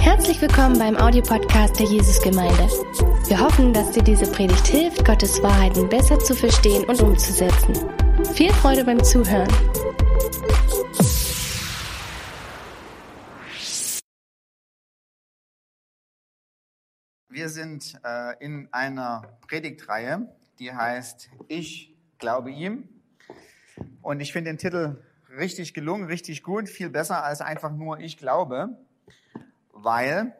Herzlich 0.00 0.42
willkommen 0.42 0.78
beim 0.78 0.94
Audiopodcast 0.94 1.78
der 1.78 1.86
Jesusgemeinde. 1.86 2.68
Wir 3.26 3.40
hoffen, 3.40 3.72
dass 3.72 3.90
dir 3.92 4.02
diese 4.02 4.30
Predigt 4.30 4.66
hilft, 4.66 5.02
Gottes 5.02 5.42
Wahrheiten 5.42 5.88
besser 5.88 6.18
zu 6.18 6.34
verstehen 6.34 6.84
und 6.84 7.00
umzusetzen. 7.00 7.74
Viel 8.34 8.52
Freude 8.52 8.84
beim 8.84 9.02
Zuhören. 9.02 9.48
Wir 17.30 17.48
sind 17.48 17.98
äh, 18.04 18.44
in 18.44 18.68
einer 18.72 19.38
Predigtreihe, 19.46 20.28
die 20.58 20.70
heißt 20.70 21.30
Ich 21.48 21.96
glaube 22.18 22.50
ihm. 22.50 22.86
Und 24.02 24.20
ich 24.20 24.34
finde 24.34 24.50
den 24.50 24.58
Titel 24.58 25.02
richtig 25.30 25.72
gelungen, 25.72 26.04
richtig 26.04 26.42
gut, 26.42 26.68
viel 26.68 26.90
besser 26.90 27.24
als 27.24 27.40
einfach 27.40 27.72
nur 27.72 28.00
Ich 28.00 28.18
glaube, 28.18 28.76
weil 29.82 30.34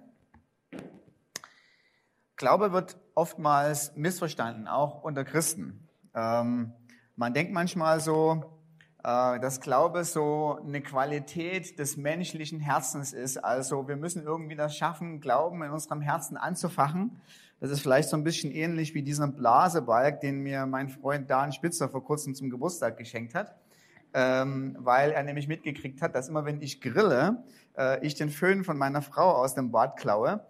Glaube 2.37 2.73
wird 2.73 2.97
oftmals 3.15 3.97
missverstanden, 3.97 4.69
auch 4.69 5.03
unter 5.03 5.25
Christen. 5.25 5.89
Ähm, 6.15 6.73
man 7.17 7.35
denkt 7.35 7.53
manchmal 7.53 7.99
so, 8.01 8.59
äh, 9.03 9.41
dass 9.41 9.61
Glaube 9.61 10.05
so 10.05 10.59
eine 10.65 10.81
Qualität 10.81 11.79
des 11.79 11.97
menschlichen 11.97 12.61
Herzens 12.61 13.13
ist. 13.13 13.39
Also 13.39 13.89
wir 13.89 13.97
müssen 13.97 14.23
irgendwie 14.23 14.55
das 14.55 14.77
schaffen, 14.77 15.21
Glauben 15.21 15.63
in 15.63 15.71
unserem 15.71 16.01
Herzen 16.01 16.37
anzufachen. 16.37 17.21
Das 17.61 17.71
ist 17.71 17.81
vielleicht 17.81 18.09
so 18.09 18.17
ein 18.17 18.23
bisschen 18.23 18.53
ähnlich 18.53 18.95
wie 18.95 19.03
dieser 19.03 19.27
Blasebalg, 19.27 20.21
den 20.21 20.41
mir 20.41 20.65
mein 20.67 20.89
Freund 20.89 21.29
Dan 21.29 21.53
Spitzer 21.53 21.89
vor 21.89 22.05
kurzem 22.05 22.35
zum 22.35 22.51
Geburtstag 22.51 22.97
geschenkt 22.97 23.35
hat, 23.35 23.57
ähm, 24.15 24.77
weil 24.79 25.11
er 25.13 25.23
nämlich 25.23 25.49
mitgekriegt 25.49 26.03
hat, 26.03 26.15
dass 26.15 26.29
immer 26.29 26.45
wenn 26.45 26.61
ich 26.63 26.81
grille, 26.81 27.43
äh, 27.77 28.05
ich 28.05 28.15
den 28.15 28.31
Föhn 28.31 28.65
von 28.65 28.79
meiner 28.79 29.03
Frau 29.03 29.31
aus 29.31 29.55
dem 29.55 29.71
Bad 29.71 29.97
klaue, 29.97 30.41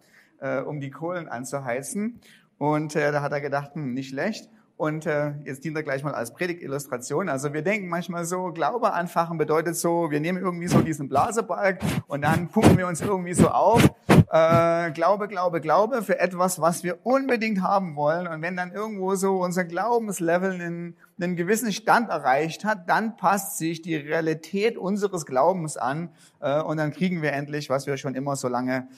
äh, 0.41 0.61
um 0.61 0.81
die 0.81 0.91
Kohlen 0.91 1.29
anzuheizen. 1.29 2.21
Und 2.59 2.97
äh, 2.97 3.13
da 3.13 3.23
hat 3.23 3.33
er 3.33 3.41
gedacht, 3.41 3.75
hm, 3.75 3.95
nicht 3.95 4.11
schlecht. 4.11 4.49
Und 4.79 5.07
äh, 5.07 5.33
jetzt 5.45 5.65
dient 5.65 5.77
er 5.77 5.83
gleich 5.83 6.05
mal 6.05 6.15
als 6.15 6.33
Predigtillustration. 6.33 7.29
Also 7.29 7.53
wir 7.53 7.63
denken 7.63 7.89
manchmal 7.89 8.25
so, 8.25 8.53
Glaube 8.53 8.93
anfachen 8.93 9.37
bedeutet 9.37 9.75
so, 9.75 10.13
wir 10.13 10.21
nehmen 10.21 10.39
irgendwie 10.39 10.69
so 10.69 10.81
diesen 10.83 11.09
Blasebalg 11.09 11.81
und 12.07 12.23
dann 12.23 12.49
pumpen 12.49 12.79
wir 12.79 12.87
uns 12.87 13.01
irgendwie 13.01 13.35
so 13.35 13.49
auf. 13.49 13.83
Äh, 14.31 14.93
Glaube, 14.93 15.27
Glaube, 15.27 15.61
Glaube 15.61 16.03
für 16.03 16.21
etwas, 16.21 16.61
was 16.61 16.85
wir 16.85 16.99
unbedingt 17.03 17.61
haben 17.61 17.97
wollen. 17.97 18.29
Und 18.29 18.41
wenn 18.41 18.57
dann 18.57 18.71
irgendwo 18.71 19.17
so 19.17 19.43
unser 19.43 19.65
Glaubenslevel 19.65 20.53
einen, 20.53 20.97
einen 21.21 21.37
gewissen 21.37 21.73
Stand 21.73 22.11
erreicht 22.11 22.65
hat, 22.65 22.89
dann 22.89 23.17
passt 23.17 23.59
sich 23.59 23.83
die 23.83 23.97
Realität 23.97 24.79
unseres 24.79 25.27
Glaubens 25.27 25.77
an 25.77 26.11
äh, 26.41 26.61
und 26.61 26.77
dann 26.77 26.93
kriegen 26.93 27.23
wir 27.23 27.33
endlich, 27.33 27.71
was 27.71 27.87
wir 27.87 27.97
schon 27.97 28.15
immer 28.15 28.37
so 28.37 28.49
lange 28.49 28.89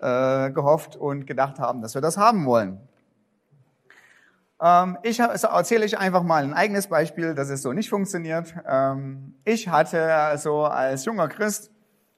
äh, 0.00 0.50
gehofft 0.50 0.96
und 0.96 1.26
gedacht 1.26 1.58
haben, 1.58 1.82
dass 1.82 1.94
wir 1.94 2.00
das 2.00 2.16
haben 2.16 2.46
wollen. 2.46 2.80
Ähm, 4.60 4.98
ich 5.02 5.20
erzähle 5.20 5.84
ich 5.84 5.98
einfach 5.98 6.22
mal 6.22 6.42
ein 6.42 6.54
eigenes 6.54 6.88
Beispiel, 6.88 7.34
dass 7.34 7.48
es 7.48 7.62
so 7.62 7.72
nicht 7.72 7.90
funktioniert. 7.90 8.54
Ähm, 8.66 9.34
ich 9.44 9.68
hatte 9.68 10.34
so 10.36 10.64
als 10.64 11.04
junger 11.04 11.28
Christ, 11.28 11.70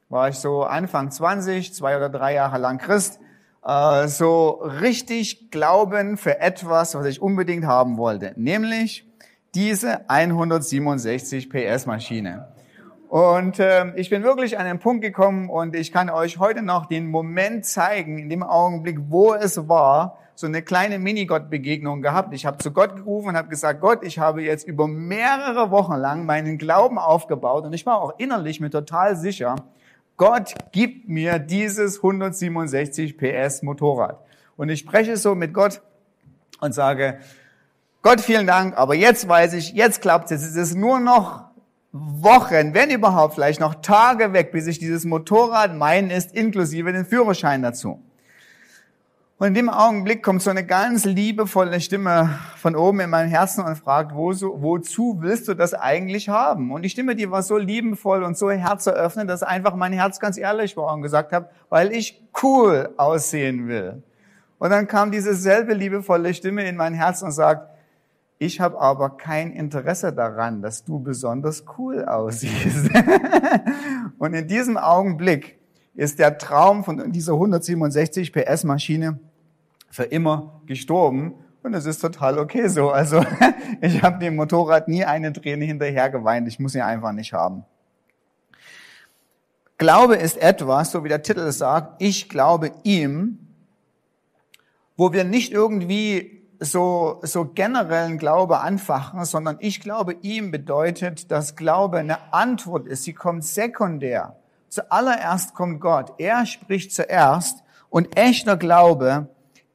war 0.08 0.28
ich 0.28 0.36
so 0.36 0.64
Anfang 0.64 1.10
20, 1.10 1.74
zwei 1.74 1.96
oder 1.96 2.08
drei 2.08 2.34
Jahre 2.34 2.58
lang 2.58 2.78
Christ, 2.78 3.20
äh, 3.64 4.08
so 4.08 4.50
richtig 4.80 5.50
Glauben 5.50 6.16
für 6.16 6.40
etwas, 6.40 6.94
was 6.94 7.06
ich 7.06 7.20
unbedingt 7.20 7.66
haben 7.66 7.98
wollte, 7.98 8.32
nämlich 8.36 9.09
diese 9.54 10.08
167 10.08 11.50
PS 11.50 11.86
Maschine. 11.86 12.48
Und 13.08 13.58
äh, 13.58 13.92
ich 13.96 14.08
bin 14.08 14.22
wirklich 14.22 14.58
an 14.58 14.66
den 14.66 14.78
Punkt 14.78 15.02
gekommen 15.02 15.50
und 15.50 15.74
ich 15.74 15.90
kann 15.90 16.10
euch 16.10 16.38
heute 16.38 16.62
noch 16.62 16.86
den 16.86 17.10
Moment 17.10 17.66
zeigen, 17.66 18.18
in 18.18 18.28
dem 18.30 18.44
Augenblick, 18.44 18.98
wo 19.08 19.34
es 19.34 19.68
war, 19.68 20.18
so 20.36 20.46
eine 20.46 20.62
kleine 20.62 21.00
Minigott-Begegnung 21.00 22.02
gehabt. 22.02 22.32
Ich 22.32 22.46
habe 22.46 22.58
zu 22.58 22.70
Gott 22.70 22.94
gerufen 22.94 23.30
und 23.30 23.36
habe 23.36 23.48
gesagt, 23.48 23.80
Gott, 23.80 24.04
ich 24.04 24.20
habe 24.20 24.42
jetzt 24.42 24.66
über 24.66 24.86
mehrere 24.86 25.72
Wochen 25.72 25.96
lang 25.96 26.24
meinen 26.24 26.56
Glauben 26.56 26.98
aufgebaut 26.98 27.64
und 27.64 27.72
ich 27.72 27.84
war 27.84 28.00
auch 28.00 28.18
innerlich 28.18 28.60
mir 28.60 28.70
total 28.70 29.16
sicher, 29.16 29.56
Gott 30.16 30.54
gibt 30.70 31.08
mir 31.08 31.38
dieses 31.38 31.96
167 31.96 33.18
PS 33.18 33.62
Motorrad. 33.62 34.20
Und 34.56 34.68
ich 34.68 34.78
spreche 34.78 35.16
so 35.16 35.34
mit 35.34 35.52
Gott 35.52 35.82
und 36.60 36.74
sage, 36.74 37.18
Gott, 38.02 38.22
vielen 38.22 38.46
Dank, 38.46 38.78
aber 38.78 38.94
jetzt 38.94 39.28
weiß 39.28 39.52
ich, 39.52 39.72
jetzt 39.72 40.00
klappt 40.00 40.30
es. 40.30 40.42
Es 40.42 40.56
ist 40.56 40.74
nur 40.74 41.00
noch 41.00 41.44
Wochen, 41.92 42.72
wenn 42.72 42.90
überhaupt 42.90 43.34
vielleicht 43.34 43.60
noch 43.60 43.74
Tage 43.74 44.32
weg, 44.32 44.52
bis 44.52 44.66
ich 44.66 44.78
dieses 44.78 45.04
Motorrad 45.04 45.74
mein 45.74 46.08
ist, 46.08 46.34
inklusive 46.34 46.94
den 46.94 47.04
Führerschein 47.04 47.60
dazu. 47.60 48.02
Und 49.36 49.48
in 49.48 49.54
dem 49.54 49.68
Augenblick 49.68 50.22
kommt 50.22 50.40
so 50.40 50.48
eine 50.48 50.64
ganz 50.64 51.04
liebevolle 51.04 51.78
Stimme 51.82 52.38
von 52.56 52.74
oben 52.74 53.00
in 53.00 53.10
mein 53.10 53.28
Herzen 53.28 53.64
und 53.64 53.76
fragt, 53.76 54.14
wo 54.14 54.30
wozu 54.30 55.18
willst 55.20 55.48
du 55.48 55.54
das 55.54 55.74
eigentlich 55.74 56.30
haben? 56.30 56.72
Und 56.72 56.82
die 56.82 56.90
Stimme, 56.90 57.14
die 57.14 57.30
war 57.30 57.42
so 57.42 57.58
liebevoll 57.58 58.22
und 58.22 58.38
so 58.38 58.50
herzeröffnend, 58.50 59.28
dass 59.28 59.42
einfach 59.42 59.74
mein 59.74 59.92
Herz 59.92 60.20
ganz 60.20 60.38
ehrlich 60.38 60.74
war 60.74 60.94
und 60.94 61.02
gesagt 61.02 61.32
habe, 61.32 61.50
weil 61.68 61.92
ich 61.92 62.22
cool 62.42 62.94
aussehen 62.96 63.68
will. 63.68 64.02
Und 64.58 64.70
dann 64.70 64.86
kam 64.86 65.10
diese 65.10 65.34
selbe 65.34 65.74
liebevolle 65.74 66.32
Stimme 66.32 66.66
in 66.66 66.76
mein 66.76 66.94
Herz 66.94 67.20
und 67.20 67.32
sagt, 67.32 67.70
ich 68.42 68.58
habe 68.58 68.80
aber 68.80 69.18
kein 69.18 69.52
Interesse 69.52 70.14
daran, 70.14 70.62
dass 70.62 70.82
du 70.82 70.98
besonders 70.98 71.64
cool 71.76 72.06
aussiehst. 72.06 72.88
und 74.18 74.32
in 74.32 74.48
diesem 74.48 74.78
Augenblick 74.78 75.58
ist 75.94 76.18
der 76.18 76.38
Traum 76.38 76.82
von 76.82 77.12
dieser 77.12 77.34
167 77.34 78.32
PS 78.32 78.64
Maschine 78.64 79.20
für 79.90 80.04
immer 80.04 80.62
gestorben. 80.64 81.34
Und 81.62 81.74
es 81.74 81.84
ist 81.84 81.98
total 81.98 82.38
okay 82.38 82.68
so. 82.68 82.88
Also 82.88 83.22
ich 83.82 84.02
habe 84.02 84.18
dem 84.18 84.36
Motorrad 84.36 84.88
nie 84.88 85.04
eine 85.04 85.34
Träne 85.34 85.66
hinterher 85.66 86.08
geweint. 86.08 86.48
Ich 86.48 86.58
muss 86.58 86.72
sie 86.72 86.80
einfach 86.80 87.12
nicht 87.12 87.34
haben. 87.34 87.66
Glaube 89.76 90.16
ist 90.16 90.38
etwas, 90.38 90.92
so 90.92 91.04
wie 91.04 91.10
der 91.10 91.20
Titel 91.20 91.52
sagt, 91.52 92.00
ich 92.00 92.30
glaube 92.30 92.72
ihm, 92.84 93.38
wo 94.96 95.12
wir 95.12 95.24
nicht 95.24 95.52
irgendwie 95.52 96.39
so, 96.60 97.20
so 97.22 97.46
generellen 97.46 98.18
Glaube 98.18 98.60
anfachen, 98.60 99.24
sondern 99.24 99.56
ich 99.60 99.80
glaube 99.80 100.16
ihm 100.20 100.50
bedeutet, 100.50 101.30
dass 101.30 101.56
Glaube 101.56 101.98
eine 101.98 102.32
Antwort 102.32 102.86
ist. 102.86 103.04
Sie 103.04 103.14
kommt 103.14 103.44
sekundär. 103.44 104.36
Zuallererst 104.68 105.54
kommt 105.54 105.80
Gott. 105.80 106.12
Er 106.18 106.44
spricht 106.46 106.92
zuerst 106.92 107.64
und 107.88 108.16
echter 108.16 108.56
Glaube 108.56 109.28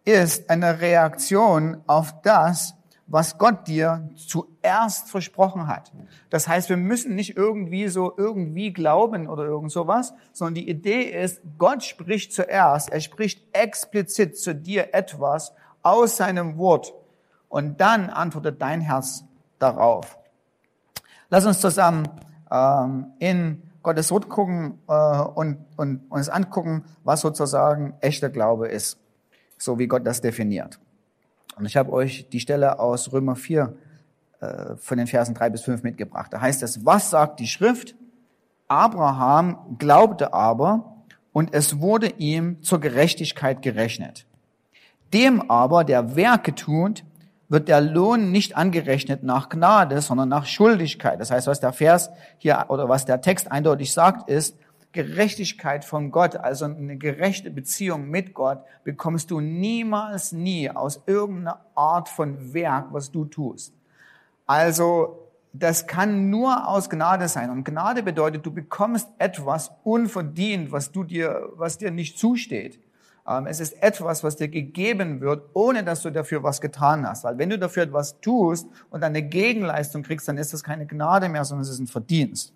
ist 0.05 0.49
eine 0.49 0.79
Reaktion 0.79 1.81
auf 1.87 2.21
das, 2.21 2.75
was 3.07 3.37
Gott 3.37 3.67
dir 3.67 4.09
zuerst 4.15 5.09
versprochen 5.09 5.67
hat. 5.67 5.91
Das 6.29 6.47
heißt, 6.47 6.69
wir 6.69 6.77
müssen 6.77 7.15
nicht 7.15 7.37
irgendwie 7.37 7.87
so 7.87 8.13
irgendwie 8.15 8.73
glauben 8.73 9.27
oder 9.27 9.43
irgend 9.43 9.71
sowas, 9.71 10.13
sondern 10.33 10.55
die 10.55 10.69
Idee 10.69 11.03
ist, 11.03 11.41
Gott 11.57 11.83
spricht 11.83 12.33
zuerst, 12.33 12.89
er 12.89 13.01
spricht 13.01 13.43
explizit 13.53 14.37
zu 14.37 14.55
dir 14.55 14.93
etwas 14.93 15.53
aus 15.85 16.17
seinem 16.17 16.57
Wort 16.57 16.93
und 17.47 17.79
dann 17.79 18.09
antwortet 18.09 18.61
dein 18.61 18.81
Herz 18.81 19.23
darauf. 19.59 20.17
Lass 21.29 21.45
uns 21.45 21.61
zusammen 21.61 22.07
ähm, 22.51 23.13
in 23.19 23.61
Gottes 23.83 24.11
Wort 24.11 24.29
gucken 24.29 24.79
äh, 24.87 25.21
und, 25.21 25.65
und 25.77 26.01
uns 26.09 26.29
angucken, 26.29 26.85
was 27.03 27.21
sozusagen 27.21 27.93
echter 28.01 28.29
Glaube 28.29 28.67
ist 28.67 28.99
so 29.57 29.79
wie 29.79 29.87
Gott 29.87 30.05
das 30.05 30.21
definiert. 30.21 30.79
Und 31.57 31.65
ich 31.65 31.77
habe 31.77 31.91
euch 31.91 32.29
die 32.29 32.39
Stelle 32.39 32.79
aus 32.79 33.11
Römer 33.11 33.35
4 33.35 33.73
äh, 34.41 34.75
von 34.75 34.97
den 34.97 35.07
Versen 35.07 35.33
3 35.35 35.49
bis 35.49 35.61
5 35.61 35.83
mitgebracht. 35.83 36.33
Da 36.33 36.41
heißt 36.41 36.63
es, 36.63 36.85
was 36.85 37.09
sagt 37.09 37.39
die 37.39 37.47
Schrift? 37.47 37.95
Abraham 38.67 39.77
glaubte 39.77 40.33
aber 40.33 41.03
und 41.31 41.53
es 41.53 41.79
wurde 41.79 42.07
ihm 42.17 42.61
zur 42.61 42.79
Gerechtigkeit 42.79 43.61
gerechnet. 43.61 44.25
Dem 45.15 45.49
aber, 45.49 45.85
der 45.85 46.17
Werke 46.17 46.53
tut, 46.53 47.05
wird 47.47 47.69
der 47.69 47.79
Lohn 47.79 48.33
nicht 48.33 48.57
angerechnet 48.57 49.23
nach 49.23 49.47
Gnade, 49.47 50.01
sondern 50.01 50.27
nach 50.27 50.45
Schuldigkeit. 50.45 51.21
Das 51.21 51.31
heißt, 51.31 51.47
was 51.47 51.61
der 51.61 51.71
Vers 51.71 52.09
hier 52.37 52.65
oder 52.67 52.89
was 52.89 53.05
der 53.05 53.21
Text 53.21 53.49
eindeutig 53.49 53.93
sagt, 53.93 54.29
ist, 54.29 54.57
Gerechtigkeit 54.91 55.85
von 55.85 56.11
Gott, 56.11 56.35
also 56.35 56.65
eine 56.65 56.97
gerechte 56.97 57.49
Beziehung 57.49 58.09
mit 58.09 58.33
Gott, 58.33 58.59
bekommst 58.83 59.31
du 59.31 59.39
niemals 59.39 60.33
nie 60.33 60.69
aus 60.69 61.01
irgendeiner 61.05 61.61
Art 61.75 62.09
von 62.09 62.53
Werk, 62.53 62.87
was 62.91 63.09
du 63.09 63.23
tust. 63.23 63.73
Also 64.45 65.29
das 65.53 65.87
kann 65.87 66.29
nur 66.29 66.67
aus 66.67 66.89
Gnade 66.89 67.29
sein. 67.29 67.51
Und 67.51 67.63
Gnade 67.63 68.03
bedeutet, 68.03 68.45
du 68.45 68.51
bekommst 68.51 69.07
etwas 69.17 69.71
unverdient, 69.85 70.73
was 70.73 70.91
du 70.91 71.05
dir, 71.05 71.49
was 71.55 71.77
dir 71.77 71.91
nicht 71.91 72.19
zusteht. 72.19 72.81
Ähm, 73.27 73.47
es 73.47 73.59
ist 73.59 73.81
etwas, 73.81 74.23
was 74.23 74.35
dir 74.35 74.47
gegeben 74.47 75.21
wird, 75.21 75.49
ohne 75.53 75.83
dass 75.83 76.01
du 76.01 76.11
dafür 76.11 76.43
was 76.43 76.61
getan 76.61 77.07
hast. 77.07 77.23
Weil 77.23 77.37
wenn 77.37 77.49
du 77.49 77.57
dafür 77.57 77.83
etwas 77.83 78.19
tust 78.21 78.67
und 78.89 79.03
eine 79.03 79.23
Gegenleistung 79.23 80.03
kriegst, 80.03 80.27
dann 80.27 80.37
ist 80.37 80.53
das 80.53 80.63
keine 80.63 80.85
Gnade 80.85 81.29
mehr, 81.29 81.43
sondern 81.45 81.63
es 81.63 81.69
ist 81.69 81.79
ein 81.79 81.87
Verdienst. 81.87 82.53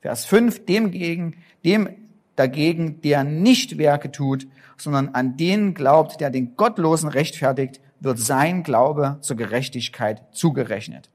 Vers 0.00 0.24
5, 0.24 0.64
dem 0.64 0.90
gegen, 0.90 1.36
dem 1.64 1.88
dagegen, 2.36 3.00
der 3.02 3.24
nicht 3.24 3.78
Werke 3.78 4.12
tut, 4.12 4.46
sondern 4.76 5.08
an 5.10 5.36
den 5.36 5.74
glaubt, 5.74 6.20
der 6.20 6.30
den 6.30 6.56
Gottlosen 6.56 7.08
rechtfertigt, 7.08 7.80
wird 8.00 8.18
sein 8.18 8.62
Glaube 8.62 9.18
zur 9.20 9.36
Gerechtigkeit 9.36 10.22
zugerechnet. 10.30 11.10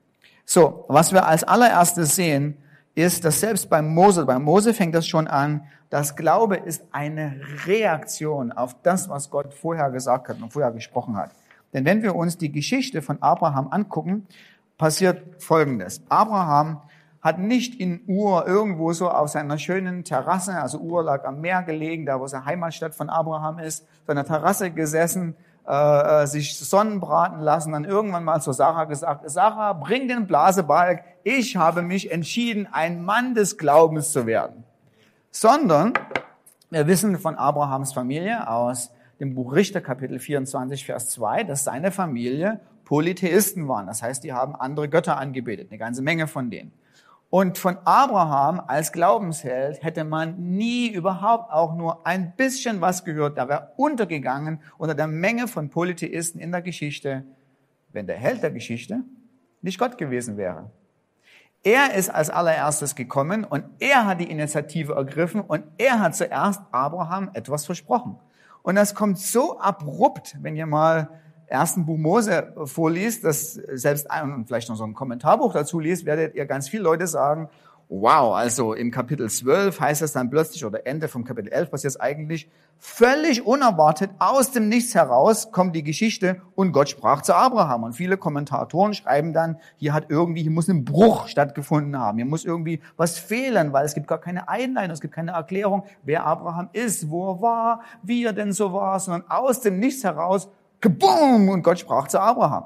So, 0.45 0.83
was 0.89 1.13
wir 1.13 1.25
als 1.25 1.45
allererstes 1.45 2.15
sehen, 2.15 2.57
ist, 2.95 3.25
dass 3.25 3.39
selbst 3.39 3.69
beim 3.69 3.93
Mose, 3.93 4.25
beim 4.25 4.43
Mose 4.43 4.73
fängt 4.73 4.93
das 4.93 5.07
schon 5.07 5.27
an, 5.27 5.65
dass 5.89 6.15
Glaube 6.15 6.57
ist 6.57 6.83
eine 6.91 7.39
Reaktion 7.65 8.51
auf 8.51 8.75
das, 8.81 9.09
was 9.09 9.29
Gott 9.29 9.53
vorher 9.53 9.91
gesagt 9.91 10.29
hat 10.29 10.41
und 10.41 10.51
vorher 10.51 10.71
gesprochen 10.71 11.15
hat. 11.15 11.31
Denn 11.73 11.85
wenn 11.85 12.03
wir 12.03 12.15
uns 12.15 12.37
die 12.37 12.51
Geschichte 12.51 13.01
von 13.01 13.21
Abraham 13.21 13.67
angucken, 13.69 14.27
passiert 14.77 15.41
Folgendes. 15.41 16.01
Abraham 16.09 16.81
hat 17.21 17.39
nicht 17.39 17.79
in 17.79 18.01
Ur 18.07 18.45
irgendwo 18.47 18.91
so 18.93 19.09
auf 19.09 19.29
seiner 19.29 19.57
schönen 19.57 20.03
Terrasse, 20.03 20.59
also 20.59 20.79
Ur 20.79 21.03
lag 21.03 21.23
am 21.25 21.41
Meer 21.41 21.63
gelegen, 21.63 22.05
da 22.05 22.19
wo 22.19 22.27
seine 22.27 22.45
Heimatstadt 22.45 22.93
von 22.93 23.09
Abraham 23.09 23.59
ist, 23.59 23.85
so 24.05 24.11
einer 24.11 24.25
Terrasse 24.25 24.71
gesessen, 24.71 25.35
äh, 25.65 26.23
äh, 26.23 26.27
sich 26.27 26.59
Sonnenbraten 26.59 27.39
lassen, 27.39 27.71
dann 27.71 27.85
irgendwann 27.85 28.25
mal 28.25 28.41
zu 28.41 28.51
Sarah 28.51 28.83
gesagt, 28.83 29.29
Sarah, 29.29 29.71
bring 29.71 30.09
den 30.09 30.27
Blasebalg, 30.27 31.05
ich 31.23 31.55
habe 31.55 31.81
mich 31.81 32.11
entschieden, 32.11 32.67
ein 32.71 33.03
Mann 33.03 33.33
des 33.33 33.57
Glaubens 33.57 34.11
zu 34.11 34.25
werden. 34.25 34.63
Sondern 35.31 35.93
wir 36.69 36.87
wissen 36.87 37.17
von 37.19 37.35
Abrahams 37.35 37.93
Familie 37.93 38.47
aus 38.49 38.91
dem 39.19 39.35
Buch 39.35 39.53
Richter 39.53 39.81
Kapitel 39.81 40.19
24, 40.19 40.85
Vers 40.85 41.09
2, 41.11 41.43
dass 41.43 41.63
seine 41.63 41.91
Familie 41.91 42.59
Polytheisten 42.85 43.67
waren. 43.67 43.87
Das 43.87 44.01
heißt, 44.01 44.23
die 44.23 44.33
haben 44.33 44.55
andere 44.55 44.89
Götter 44.89 45.17
angebetet, 45.17 45.67
eine 45.69 45.77
ganze 45.77 46.01
Menge 46.01 46.27
von 46.27 46.49
denen. 46.49 46.73
Und 47.29 47.57
von 47.57 47.77
Abraham 47.83 48.61
als 48.67 48.91
Glaubensheld 48.91 49.81
hätte 49.83 50.03
man 50.03 50.55
nie 50.55 50.89
überhaupt 50.89 51.51
auch 51.51 51.75
nur 51.75 52.05
ein 52.05 52.35
bisschen 52.35 52.79
was 52.81 53.05
gehört. 53.05 53.39
Da 53.39 53.49
wäre 53.49 53.71
untergegangen 53.75 54.59
unter 54.77 54.93
der 54.93 55.07
Menge 55.07 55.47
von 55.47 55.69
Polytheisten 55.69 56.39
in 56.39 56.51
der 56.51 56.61
Geschichte, 56.61 57.23
wenn 57.91 58.05
der 58.05 58.17
Held 58.17 58.43
der 58.43 58.51
Geschichte 58.51 58.99
nicht 59.63 59.79
Gott 59.79 59.97
gewesen 59.97 60.37
wäre. 60.37 60.69
Er 61.63 61.93
ist 61.93 62.09
als 62.09 62.29
allererstes 62.29 62.93
gekommen 62.93 63.45
und 63.45 63.63
er 63.79 64.05
hat 64.05 64.19
die 64.19 64.29
Initiative 64.29 64.93
ergriffen 64.93 65.39
und 65.39 65.63
er 65.77 66.01
hat 66.01 66.13
zuerst 66.13 66.61
Abraham 66.71 67.29
etwas 67.33 67.65
versprochen. 67.65 68.19
Und 68.63 68.75
das 68.75 68.93
kommt 68.95 69.17
so 69.17 69.59
abrupt, 69.59 70.35
wenn 70.41 70.57
ihr 70.57 70.65
mal 70.65 71.09
ersten 71.47 71.85
Buch 71.85 71.97
Mose 71.97 72.53
vorliest, 72.65 73.23
das 73.23 73.53
selbst 73.53 74.11
ein, 74.11 74.33
und 74.33 74.47
vielleicht 74.47 74.67
noch 74.67 74.75
so 74.75 74.83
ein 74.83 74.93
Kommentarbuch 74.93 75.53
dazu 75.53 75.79
liest, 75.79 76.05
werdet 76.05 76.35
ihr 76.35 76.45
ganz 76.45 76.67
viele 76.67 76.83
Leute 76.83 77.07
sagen, 77.07 77.49
wow, 78.01 78.33
also 78.33 78.73
im 78.73 78.89
Kapitel 78.89 79.29
12 79.29 79.79
heißt 79.79 80.01
es 80.01 80.13
dann 80.13 80.31
plötzlich, 80.31 80.65
oder 80.65 80.87
Ende 80.87 81.07
vom 81.07 81.23
Kapitel 81.23 81.51
11 81.51 81.69
passiert 81.69 81.91
es 81.91 81.99
eigentlich, 81.99 82.49
völlig 82.79 83.45
unerwartet, 83.45 84.09
aus 84.17 84.51
dem 84.51 84.67
Nichts 84.67 84.95
heraus 84.95 85.51
kommt 85.51 85.75
die 85.75 85.83
Geschichte 85.83 86.41
und 86.55 86.71
Gott 86.71 86.89
sprach 86.89 87.21
zu 87.21 87.35
Abraham. 87.35 87.83
Und 87.83 87.93
viele 87.93 88.17
Kommentatoren 88.17 88.95
schreiben 88.95 89.31
dann, 89.31 89.57
hier 89.77 89.93
hat 89.93 90.05
irgendwie, 90.09 90.41
hier 90.41 90.51
muss 90.51 90.67
ein 90.69 90.85
Bruch 90.85 91.27
stattgefunden 91.27 91.97
haben, 91.99 92.17
hier 92.17 92.25
muss 92.25 92.45
irgendwie 92.45 92.81
was 92.97 93.19
fehlen, 93.19 93.73
weil 93.73 93.85
es 93.85 93.93
gibt 93.93 94.07
gar 94.07 94.19
keine 94.19 94.49
Einleitung, 94.49 94.93
es 94.93 95.01
gibt 95.01 95.13
keine 95.13 95.31
Erklärung, 95.31 95.83
wer 96.03 96.25
Abraham 96.25 96.69
ist, 96.73 97.11
wo 97.11 97.31
er 97.31 97.41
war, 97.41 97.81
wie 98.01 98.25
er 98.25 98.33
denn 98.33 98.53
so 98.53 98.73
war, 98.73 98.99
sondern 98.99 99.29
aus 99.29 99.61
dem 99.61 99.79
Nichts 99.79 100.03
heraus 100.03 100.49
Kaboom! 100.81 101.47
Und 101.49 101.61
Gott 101.61 101.79
sprach 101.79 102.07
zu 102.07 102.19
Abraham. 102.19 102.65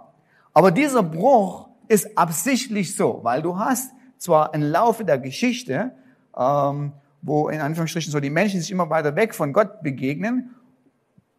Aber 0.53 0.71
dieser 0.71 1.03
Bruch 1.03 1.67
ist 1.89 2.17
absichtlich 2.17 2.95
so, 2.95 3.19
weil 3.23 3.41
du 3.41 3.59
hast 3.59 3.91
zwar 4.17 4.53
im 4.53 4.61
Laufe 4.61 5.05
der 5.05 5.17
Geschichte, 5.17 5.91
ähm, 6.37 6.93
wo 7.21 7.49
in 7.49 7.61
Anführungsstrichen 7.61 8.11
so 8.11 8.19
die 8.19 8.29
Menschen 8.29 8.59
sich 8.59 8.71
immer 8.71 8.89
weiter 8.89 9.15
weg 9.15 9.33
von 9.33 9.53
Gott 9.53 9.81
begegnen, 9.81 10.55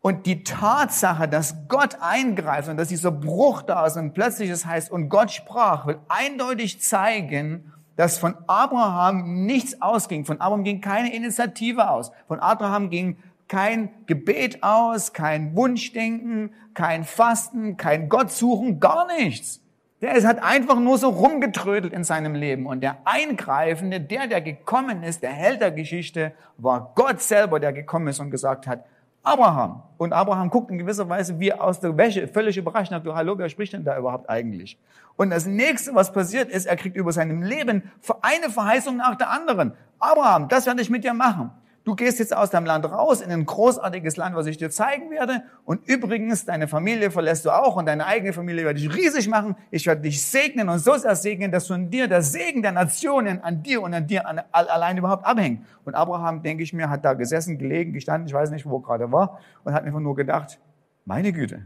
und 0.00 0.26
die 0.26 0.44
Tatsache, 0.44 1.28
dass 1.28 1.56
Gott 1.68 1.98
eingreift 2.00 2.68
und 2.68 2.76
dass 2.76 2.88
dieser 2.88 3.10
Bruch 3.10 3.62
da 3.62 3.86
ist 3.86 3.96
und 3.96 4.14
plötzlich 4.14 4.48
es 4.48 4.64
heißt, 4.64 4.90
und 4.90 5.08
Gott 5.08 5.30
sprach, 5.30 5.86
will 5.86 5.98
eindeutig 6.08 6.80
zeigen, 6.80 7.72
dass 7.96 8.16
von 8.16 8.36
Abraham 8.46 9.44
nichts 9.44 9.82
ausging. 9.82 10.24
Von 10.24 10.40
Abraham 10.40 10.62
ging 10.62 10.80
keine 10.80 11.14
Initiative 11.14 11.90
aus. 11.90 12.12
Von 12.28 12.38
Abraham 12.38 12.90
ging 12.90 13.16
kein 13.48 13.90
Gebet 14.06 14.62
aus, 14.62 15.12
kein 15.12 15.56
Wunschdenken, 15.56 16.50
kein 16.74 17.04
Fasten, 17.04 17.76
kein 17.76 18.08
Gott 18.08 18.30
suchen, 18.30 18.78
gar 18.78 19.06
nichts. 19.18 19.60
Der 20.00 20.14
ist, 20.14 20.26
hat 20.26 20.42
einfach 20.42 20.78
nur 20.78 20.96
so 20.96 21.08
rumgetrödelt 21.08 21.92
in 21.92 22.04
seinem 22.04 22.34
Leben. 22.34 22.66
Und 22.66 22.82
der 22.82 22.98
Eingreifende, 23.04 24.00
der, 24.00 24.28
der 24.28 24.40
gekommen 24.40 25.02
ist, 25.02 25.22
der 25.22 25.32
Held 25.32 25.60
der 25.60 25.72
Geschichte, 25.72 26.32
war 26.56 26.92
Gott 26.94 27.20
selber, 27.20 27.58
der 27.58 27.72
gekommen 27.72 28.06
ist 28.06 28.20
und 28.20 28.30
gesagt 28.30 28.68
hat, 28.68 28.84
Abraham. 29.24 29.82
Und 29.98 30.12
Abraham 30.12 30.50
guckt 30.50 30.70
in 30.70 30.78
gewisser 30.78 31.08
Weise 31.08 31.38
wie 31.40 31.52
aus 31.52 31.80
der 31.80 31.96
Wäsche, 31.96 32.28
völlig 32.28 32.56
überrascht 32.56 32.92
nach, 32.92 33.02
du, 33.02 33.14
hallo, 33.14 33.36
wer 33.36 33.48
spricht 33.48 33.72
denn 33.72 33.84
da 33.84 33.98
überhaupt 33.98 34.30
eigentlich? 34.30 34.78
Und 35.16 35.30
das 35.30 35.46
nächste, 35.46 35.94
was 35.94 36.12
passiert 36.12 36.48
ist, 36.48 36.66
er 36.66 36.76
kriegt 36.76 36.96
über 36.96 37.12
seinem 37.12 37.42
Leben 37.42 37.90
eine 38.22 38.50
Verheißung 38.50 38.96
nach 38.96 39.16
der 39.16 39.30
anderen. 39.30 39.72
Abraham, 39.98 40.48
das 40.48 40.64
werde 40.66 40.80
ich 40.80 40.90
mit 40.90 41.02
dir 41.02 41.12
machen. 41.12 41.50
Du 41.84 41.94
gehst 41.94 42.18
jetzt 42.18 42.36
aus 42.36 42.50
deinem 42.50 42.66
Land 42.66 42.84
raus 42.84 43.20
in 43.20 43.30
ein 43.30 43.46
großartiges 43.46 44.16
Land, 44.16 44.36
was 44.36 44.46
ich 44.46 44.58
dir 44.58 44.70
zeigen 44.70 45.10
werde. 45.10 45.42
Und 45.64 45.88
übrigens, 45.88 46.44
deine 46.44 46.68
Familie 46.68 47.10
verlässt 47.10 47.46
du 47.46 47.50
auch 47.50 47.76
und 47.76 47.86
deine 47.86 48.06
eigene 48.06 48.32
Familie 48.32 48.64
werde 48.64 48.78
ich 48.78 48.94
riesig 48.94 49.28
machen. 49.28 49.56
Ich 49.70 49.86
werde 49.86 50.02
dich 50.02 50.22
segnen 50.22 50.68
und 50.68 50.80
so 50.80 50.94
sehr 50.96 51.14
segnen, 51.14 51.50
dass 51.50 51.66
von 51.66 51.88
dir 51.88 52.06
der 52.06 52.22
Segen 52.22 52.60
der 52.62 52.72
Nationen 52.72 53.42
an 53.42 53.62
dir 53.62 53.80
und 53.80 53.94
an 53.94 54.06
dir 54.06 54.24
allein 54.52 54.98
überhaupt 54.98 55.24
abhängt. 55.24 55.64
Und 55.84 55.94
Abraham, 55.94 56.42
denke 56.42 56.62
ich 56.62 56.72
mir, 56.74 56.90
hat 56.90 57.04
da 57.04 57.14
gesessen, 57.14 57.56
gelegen, 57.58 57.94
gestanden, 57.94 58.26
ich 58.28 58.34
weiß 58.34 58.50
nicht, 58.50 58.66
wo 58.66 58.76
er 58.76 58.82
gerade 58.82 59.10
war, 59.10 59.40
und 59.64 59.72
hat 59.72 59.84
einfach 59.84 60.00
nur 60.00 60.14
gedacht, 60.14 60.58
meine 61.06 61.32
Güte, 61.32 61.62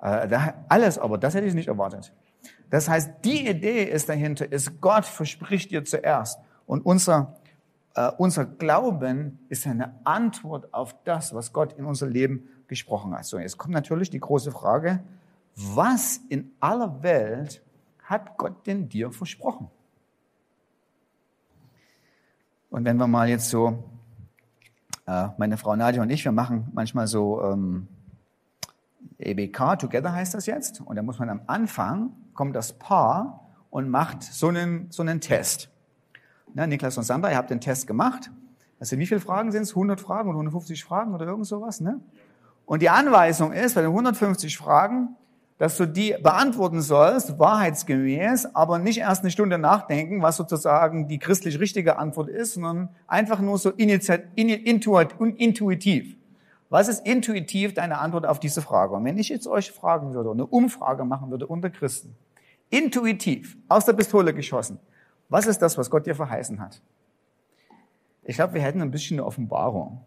äh, 0.00 0.28
alles, 0.68 0.98
aber 0.98 1.18
das 1.18 1.34
hätte 1.34 1.46
ich 1.46 1.54
nicht 1.54 1.68
erwartet. 1.68 2.12
Das 2.70 2.88
heißt, 2.88 3.10
die 3.24 3.48
Idee 3.48 3.84
ist 3.84 4.08
dahinter, 4.08 4.50
ist 4.50 4.80
Gott 4.80 5.04
verspricht 5.04 5.70
dir 5.70 5.84
zuerst. 5.84 6.40
Und 6.66 6.84
unser 6.84 7.36
äh, 7.96 8.12
unser 8.18 8.44
Glauben 8.44 9.38
ist 9.48 9.66
eine 9.66 9.94
Antwort 10.04 10.72
auf 10.72 10.94
das, 11.04 11.34
was 11.34 11.52
Gott 11.52 11.72
in 11.72 11.86
unser 11.86 12.06
Leben 12.06 12.48
gesprochen 12.68 13.14
hat. 13.14 13.24
So, 13.24 13.38
jetzt 13.38 13.56
kommt 13.56 13.72
natürlich 13.72 14.10
die 14.10 14.20
große 14.20 14.52
Frage, 14.52 15.02
was 15.54 16.18
in 16.28 16.52
aller 16.60 17.02
Welt 17.02 17.62
hat 18.02 18.36
Gott 18.36 18.66
denn 18.66 18.88
dir 18.88 19.10
versprochen? 19.10 19.70
Und 22.68 22.84
wenn 22.84 22.98
wir 22.98 23.06
mal 23.06 23.28
jetzt 23.28 23.48
so, 23.48 23.84
äh, 25.06 25.28
meine 25.38 25.56
Frau 25.56 25.74
Nadja 25.74 26.02
und 26.02 26.10
ich, 26.10 26.22
wir 26.24 26.32
machen 26.32 26.68
manchmal 26.74 27.06
so 27.06 27.42
ähm, 27.42 27.88
EBK, 29.18 29.78
Together 29.78 30.12
heißt 30.12 30.34
das 30.34 30.44
jetzt, 30.44 30.82
und 30.82 30.96
da 30.96 31.02
muss 31.02 31.18
man 31.18 31.30
am 31.30 31.40
Anfang, 31.46 32.12
kommt 32.34 32.54
das 32.54 32.74
Paar 32.74 33.54
und 33.70 33.88
macht 33.88 34.22
so 34.22 34.48
einen, 34.48 34.90
so 34.90 35.02
einen 35.02 35.22
Test. 35.22 35.70
Ne, 36.54 36.66
Niklas 36.66 36.96
und 36.96 37.04
Sandra, 37.04 37.30
ihr 37.30 37.36
habt 37.36 37.50
den 37.50 37.60
Test 37.60 37.86
gemacht. 37.86 38.30
Also 38.78 38.98
wie 38.98 39.06
viele 39.06 39.20
Fragen 39.20 39.52
sind 39.52 39.62
es? 39.62 39.70
100 39.70 40.00
Fragen 40.00 40.28
oder 40.28 40.38
150 40.38 40.84
Fragen 40.84 41.14
oder 41.14 41.26
irgend 41.26 41.46
sowas? 41.46 41.80
Ne? 41.80 42.00
Und 42.66 42.82
die 42.82 42.90
Anweisung 42.90 43.52
ist 43.52 43.74
bei 43.74 43.82
den 43.82 43.90
150 43.90 44.56
Fragen, 44.58 45.16
dass 45.58 45.76
du 45.78 45.86
die 45.86 46.14
beantworten 46.22 46.82
sollst, 46.82 47.38
wahrheitsgemäß, 47.38 48.54
aber 48.54 48.78
nicht 48.78 48.98
erst 48.98 49.22
eine 49.22 49.30
Stunde 49.30 49.56
nachdenken, 49.56 50.20
was 50.20 50.36
sozusagen 50.36 51.08
die 51.08 51.18
christlich 51.18 51.58
richtige 51.58 51.98
Antwort 51.98 52.28
ist, 52.28 52.54
sondern 52.54 52.90
einfach 53.06 53.40
nur 53.40 53.56
so 53.56 53.70
intuitiv. 53.70 54.16
Was 56.68 56.88
ist 56.88 57.06
intuitiv 57.06 57.74
deine 57.74 57.98
Antwort 57.98 58.26
auf 58.26 58.40
diese 58.40 58.60
Frage? 58.60 58.94
Und 58.94 59.04
wenn 59.04 59.16
ich 59.16 59.28
jetzt 59.30 59.46
euch 59.46 59.70
fragen 59.70 60.12
würde, 60.12 60.30
eine 60.32 60.44
Umfrage 60.44 61.04
machen 61.04 61.30
würde 61.30 61.46
unter 61.46 61.70
Christen, 61.70 62.14
intuitiv, 62.68 63.56
aus 63.68 63.86
der 63.86 63.92
Pistole 63.94 64.34
geschossen, 64.34 64.78
was 65.28 65.46
ist 65.46 65.60
das, 65.60 65.76
was 65.76 65.90
Gott 65.90 66.06
dir 66.06 66.14
verheißen 66.14 66.60
hat? 66.60 66.80
Ich 68.22 68.36
glaube, 68.36 68.54
wir 68.54 68.62
hätten 68.62 68.82
ein 68.82 68.90
bisschen 68.90 69.18
eine 69.18 69.26
Offenbarung. 69.26 70.00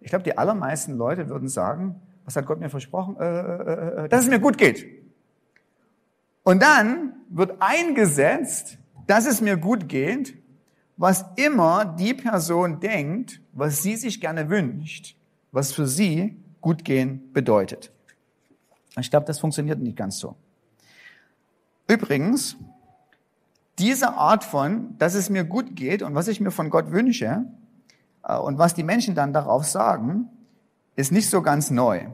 Ich 0.00 0.08
glaube, 0.08 0.24
die 0.24 0.36
allermeisten 0.36 0.96
Leute 0.96 1.28
würden 1.28 1.48
sagen, 1.48 2.00
was 2.24 2.36
hat 2.36 2.46
Gott 2.46 2.60
mir 2.60 2.70
versprochen? 2.70 3.16
Äh, 3.18 3.24
äh, 3.24 4.04
äh, 4.04 4.08
dass 4.08 4.22
es 4.24 4.30
mir 4.30 4.38
gut 4.38 4.58
geht. 4.58 4.86
Und 6.42 6.62
dann 6.62 7.14
wird 7.28 7.56
eingesetzt, 7.60 8.78
dass 9.06 9.26
es 9.26 9.40
mir 9.40 9.56
gut 9.56 9.88
geht, 9.88 10.36
was 10.96 11.24
immer 11.36 11.84
die 11.84 12.14
Person 12.14 12.80
denkt, 12.80 13.40
was 13.52 13.82
sie 13.82 13.96
sich 13.96 14.20
gerne 14.20 14.48
wünscht, 14.48 15.16
was 15.52 15.72
für 15.72 15.86
sie 15.86 16.36
gut 16.60 16.84
gehen 16.84 17.32
bedeutet. 17.32 17.92
Ich 18.98 19.10
glaube, 19.10 19.26
das 19.26 19.38
funktioniert 19.38 19.80
nicht 19.80 19.96
ganz 19.96 20.18
so. 20.18 20.36
Übrigens, 21.88 22.56
diese 23.78 24.14
Art 24.14 24.44
von, 24.44 24.96
dass 24.98 25.14
es 25.14 25.30
mir 25.30 25.44
gut 25.44 25.74
geht 25.76 26.02
und 26.02 26.14
was 26.14 26.28
ich 26.28 26.40
mir 26.40 26.50
von 26.50 26.70
Gott 26.70 26.90
wünsche 26.90 27.44
äh, 28.22 28.36
und 28.36 28.58
was 28.58 28.74
die 28.74 28.84
Menschen 28.84 29.14
dann 29.14 29.32
darauf 29.32 29.64
sagen, 29.64 30.28
ist 30.96 31.12
nicht 31.12 31.28
so 31.28 31.42
ganz 31.42 31.70
neu, 31.70 32.06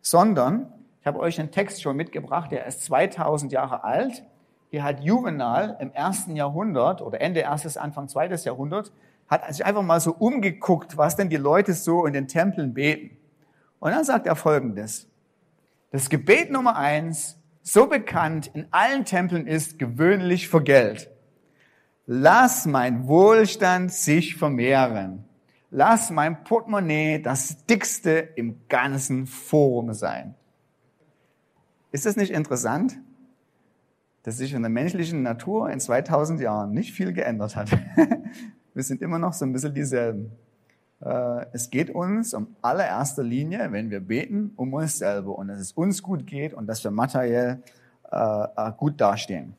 sondern 0.00 0.72
ich 1.00 1.06
habe 1.06 1.20
euch 1.20 1.38
einen 1.38 1.50
Text 1.50 1.82
schon 1.82 1.96
mitgebracht, 1.96 2.50
der 2.50 2.66
ist 2.66 2.82
2000 2.84 3.52
Jahre 3.52 3.84
alt. 3.84 4.24
Hier 4.70 4.82
hat 4.82 5.04
Juvenal 5.04 5.76
im 5.78 5.92
ersten 5.92 6.34
Jahrhundert 6.34 7.00
oder 7.00 7.20
Ende 7.20 7.40
erstes, 7.40 7.76
Anfang 7.76 8.08
zweites 8.08 8.44
Jahrhundert 8.44 8.90
hat 9.28 9.52
sich 9.52 9.64
einfach 9.64 9.82
mal 9.82 10.00
so 10.00 10.12
umgeguckt, 10.12 10.96
was 10.96 11.16
denn 11.16 11.28
die 11.28 11.36
Leute 11.36 11.74
so 11.74 12.06
in 12.06 12.12
den 12.12 12.28
Tempeln 12.28 12.74
beten. 12.74 13.16
Und 13.80 13.90
dann 13.90 14.04
sagt 14.04 14.26
er 14.26 14.36
Folgendes. 14.36 15.08
Das 15.90 16.08
Gebet 16.08 16.50
Nummer 16.50 16.76
eins, 16.76 17.35
so 17.66 17.88
bekannt 17.88 18.46
in 18.54 18.68
allen 18.70 19.04
Tempeln 19.04 19.48
ist, 19.48 19.80
gewöhnlich 19.80 20.48
für 20.48 20.62
Geld. 20.62 21.10
Lass 22.06 22.64
mein 22.64 23.08
Wohlstand 23.08 23.92
sich 23.92 24.36
vermehren. 24.36 25.24
Lass 25.72 26.10
mein 26.10 26.44
Portemonnaie 26.44 27.20
das 27.20 27.66
dickste 27.66 28.12
im 28.36 28.60
ganzen 28.68 29.26
Forum 29.26 29.94
sein. 29.94 30.36
Ist 31.90 32.06
das 32.06 32.14
nicht 32.14 32.30
interessant, 32.30 32.98
dass 34.22 34.36
sich 34.36 34.52
in 34.54 34.62
der 34.62 34.70
menschlichen 34.70 35.24
Natur 35.24 35.68
in 35.68 35.80
2000 35.80 36.40
Jahren 36.40 36.70
nicht 36.70 36.92
viel 36.92 37.12
geändert 37.12 37.56
hat? 37.56 37.68
Wir 38.74 38.82
sind 38.84 39.02
immer 39.02 39.18
noch 39.18 39.32
so 39.32 39.44
ein 39.44 39.52
bisschen 39.52 39.74
dieselben. 39.74 40.30
Äh, 41.00 41.46
es 41.52 41.70
geht 41.70 41.90
uns 41.90 42.34
um 42.34 42.56
allererster 42.62 43.22
Linie, 43.22 43.70
wenn 43.72 43.90
wir 43.90 44.00
beten, 44.00 44.52
um 44.56 44.72
uns 44.72 44.98
selber 44.98 45.36
und 45.36 45.48
dass 45.48 45.58
es 45.58 45.72
uns 45.72 46.02
gut 46.02 46.26
geht 46.26 46.54
und 46.54 46.66
dass 46.66 46.82
wir 46.84 46.90
materiell 46.90 47.62
äh, 48.10 48.44
äh, 48.56 48.72
gut 48.76 49.00
dastehen. 49.00 49.54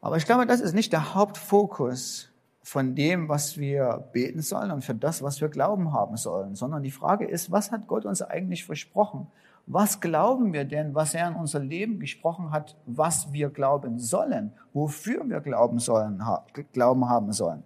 Aber 0.00 0.16
ich 0.16 0.24
glaube, 0.24 0.46
das 0.46 0.60
ist 0.60 0.74
nicht 0.74 0.92
der 0.92 1.14
Hauptfokus 1.14 2.30
von 2.62 2.94
dem, 2.94 3.28
was 3.28 3.58
wir 3.58 4.08
beten 4.12 4.42
sollen 4.42 4.70
und 4.70 4.84
für 4.84 4.94
das, 4.94 5.22
was 5.22 5.40
wir 5.40 5.48
glauben 5.48 5.92
haben 5.92 6.16
sollen, 6.16 6.54
sondern 6.54 6.82
die 6.82 6.90
Frage 6.90 7.26
ist, 7.26 7.50
was 7.50 7.70
hat 7.70 7.86
Gott 7.86 8.04
uns 8.06 8.22
eigentlich 8.22 8.64
versprochen? 8.64 9.26
Was 9.66 10.00
glauben 10.00 10.52
wir 10.52 10.64
denn, 10.64 10.94
was 10.94 11.14
er 11.14 11.28
in 11.28 11.34
unser 11.34 11.60
Leben 11.60 12.00
gesprochen 12.00 12.50
hat, 12.50 12.76
was 12.86 13.32
wir 13.32 13.50
glauben 13.50 13.98
sollen, 13.98 14.52
wofür 14.72 15.28
wir 15.28 15.40
glauben 15.40 15.78
sollen, 15.78 16.22
glauben 16.72 17.08
haben 17.08 17.32
sollen? 17.32 17.62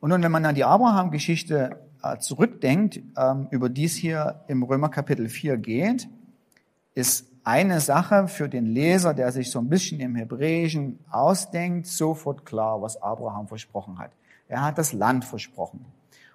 Und 0.00 0.10
nun, 0.10 0.22
wenn 0.22 0.32
man 0.32 0.44
an 0.46 0.54
die 0.54 0.64
Abraham-Geschichte 0.64 1.78
äh, 2.02 2.18
zurückdenkt, 2.18 3.00
ähm, 3.16 3.48
über 3.50 3.68
die 3.68 3.84
es 3.84 3.94
hier 3.94 4.40
im 4.48 4.62
Römer 4.62 4.88
Kapitel 4.88 5.28
4 5.28 5.58
geht, 5.58 6.08
ist 6.94 7.26
eine 7.44 7.80
Sache 7.80 8.28
für 8.28 8.48
den 8.48 8.66
Leser, 8.66 9.14
der 9.14 9.32
sich 9.32 9.50
so 9.50 9.58
ein 9.58 9.68
bisschen 9.68 10.00
im 10.00 10.14
Hebräischen 10.14 10.98
ausdenkt, 11.10 11.86
sofort 11.86 12.44
klar, 12.44 12.80
was 12.82 13.00
Abraham 13.00 13.48
versprochen 13.48 13.98
hat. 13.98 14.10
Er 14.48 14.62
hat 14.62 14.78
das 14.78 14.92
Land 14.92 15.24
versprochen. 15.24 15.84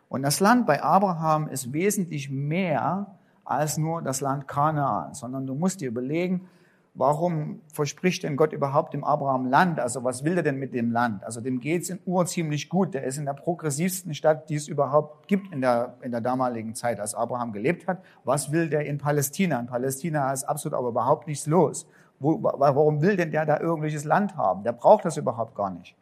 Und 0.09 0.21
das 0.21 0.39
Land 0.39 0.65
bei 0.65 0.81
Abraham 0.81 1.47
ist 1.47 1.73
wesentlich 1.73 2.29
mehr 2.29 3.15
als 3.43 3.77
nur 3.77 4.01
das 4.01 4.21
Land 4.21 4.47
Kanaan, 4.47 5.13
sondern 5.13 5.45
du 5.45 5.55
musst 5.55 5.81
dir 5.81 5.87
überlegen, 5.87 6.47
warum 6.95 7.61
verspricht 7.71 8.23
denn 8.23 8.37
Gott 8.37 8.53
überhaupt 8.53 8.93
dem 8.93 9.03
Abraham 9.03 9.45
Land? 9.45 9.79
Also 9.79 10.03
was 10.03 10.23
will 10.23 10.37
er 10.37 10.43
denn 10.43 10.57
mit 10.57 10.73
dem 10.73 10.91
Land? 10.91 11.23
Also 11.23 11.41
dem 11.41 11.59
geht's 11.59 11.89
in 11.89 11.99
Ur 12.05 12.25
ziemlich 12.25 12.69
gut. 12.69 12.93
Der 12.93 13.03
ist 13.03 13.17
in 13.17 13.25
der 13.25 13.33
progressivsten 13.33 14.13
Stadt, 14.15 14.49
die 14.49 14.55
es 14.55 14.67
überhaupt 14.67 15.27
gibt 15.27 15.53
in 15.53 15.61
der, 15.61 15.97
in 16.01 16.11
der 16.11 16.21
damaligen 16.21 16.73
Zeit, 16.73 16.99
als 16.99 17.13
Abraham 17.13 17.51
gelebt 17.51 17.87
hat. 17.87 18.01
Was 18.23 18.51
will 18.51 18.69
der 18.69 18.85
in 18.85 18.97
Palästina? 18.97 19.59
In 19.59 19.67
Palästina 19.67 20.31
ist 20.31 20.45
absolut 20.45 20.77
aber 20.77 20.89
überhaupt 20.89 21.27
nichts 21.27 21.45
los. 21.45 21.85
Wo, 22.19 22.41
warum 22.41 23.01
will 23.01 23.17
denn 23.17 23.31
der 23.31 23.45
da 23.45 23.59
irgendwelches 23.59 24.05
Land 24.05 24.37
haben? 24.37 24.63
Der 24.63 24.71
braucht 24.71 25.03
das 25.03 25.17
überhaupt 25.17 25.53
gar 25.53 25.69
nicht. 25.69 25.95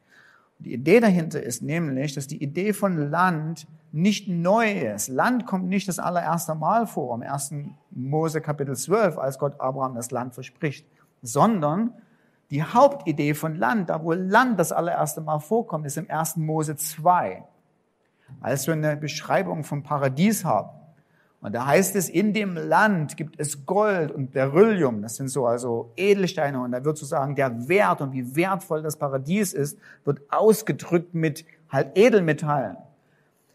Die 0.59 0.73
Idee 0.73 0.99
dahinter 0.99 1.41
ist 1.41 1.61
nämlich, 1.61 2.13
dass 2.13 2.27
die 2.27 2.41
Idee 2.41 2.73
von 2.73 3.09
Land 3.09 3.67
nicht 3.91 4.27
neu 4.27 4.71
ist. 4.71 5.07
Land 5.07 5.45
kommt 5.45 5.67
nicht 5.67 5.87
das 5.87 5.99
allererste 5.99 6.55
Mal 6.55 6.87
vor, 6.87 7.15
im 7.15 7.21
ersten 7.21 7.77
Mose 7.91 8.41
Kapitel 8.41 8.75
12, 8.75 9.17
als 9.17 9.37
Gott 9.37 9.59
Abraham 9.59 9.95
das 9.95 10.11
Land 10.11 10.33
verspricht, 10.33 10.87
sondern 11.21 11.93
die 12.49 12.63
Hauptidee 12.63 13.33
von 13.33 13.55
Land, 13.55 13.89
da 13.89 14.03
wo 14.03 14.13
Land 14.13 14.59
das 14.59 14.71
allererste 14.71 15.21
Mal 15.21 15.39
vorkommt, 15.39 15.85
ist 15.85 15.97
im 15.97 16.07
ersten 16.07 16.45
Mose 16.45 16.75
2, 16.75 17.43
als 18.41 18.67
wir 18.67 18.73
eine 18.73 18.95
Beschreibung 18.95 19.63
vom 19.63 19.83
Paradies 19.83 20.45
haben. 20.45 20.69
Und 21.43 21.53
da 21.53 21.65
heißt 21.65 21.97
es, 21.97 22.07
in 22.07 22.31
dem 22.31 22.55
Land 22.55 23.17
gibt 23.17 23.37
es 23.37 23.65
Gold 23.65 24.11
und 24.11 24.31
Beryllium, 24.31 25.01
das 25.01 25.17
sind 25.17 25.27
so 25.27 25.45
also 25.45 25.91
Edelsteine, 25.97 26.61
und 26.61 26.71
da 26.71 26.85
wird 26.85 26.97
sozusagen 26.97 27.35
der 27.35 27.67
Wert 27.67 27.99
und 27.99 28.13
wie 28.13 28.33
wertvoll 28.37 28.81
das 28.81 28.95
Paradies 28.95 29.51
ist, 29.51 29.77
wird 30.05 30.21
ausgedrückt 30.31 31.13
mit 31.13 31.43
halt 31.69 31.97
Edelmetallen. 31.97 32.77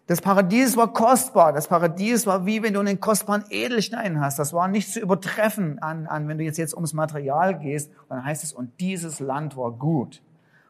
Das 0.06 0.20
Paradies 0.20 0.76
war 0.76 0.92
kostbar. 0.92 1.52
Das 1.52 1.68
Paradies 1.68 2.26
war 2.26 2.44
wie 2.44 2.62
wenn 2.62 2.74
du 2.74 2.80
einen 2.80 3.00
kostbaren 3.00 3.44
Edelstein 3.48 4.20
hast. 4.20 4.38
Das 4.38 4.52
war 4.52 4.68
nicht 4.68 4.92
zu 4.92 5.00
übertreffen 5.00 5.78
an, 5.80 6.06
an 6.06 6.28
wenn 6.28 6.38
du 6.38 6.44
jetzt, 6.44 6.58
jetzt 6.58 6.74
ums 6.74 6.92
Material 6.92 7.58
gehst. 7.58 7.90
Und 8.08 8.16
dann 8.16 8.24
heißt 8.24 8.44
es, 8.44 8.52
und 8.52 8.80
dieses 8.80 9.20
Land 9.20 9.56
war 9.56 9.70
gut. 9.70 10.22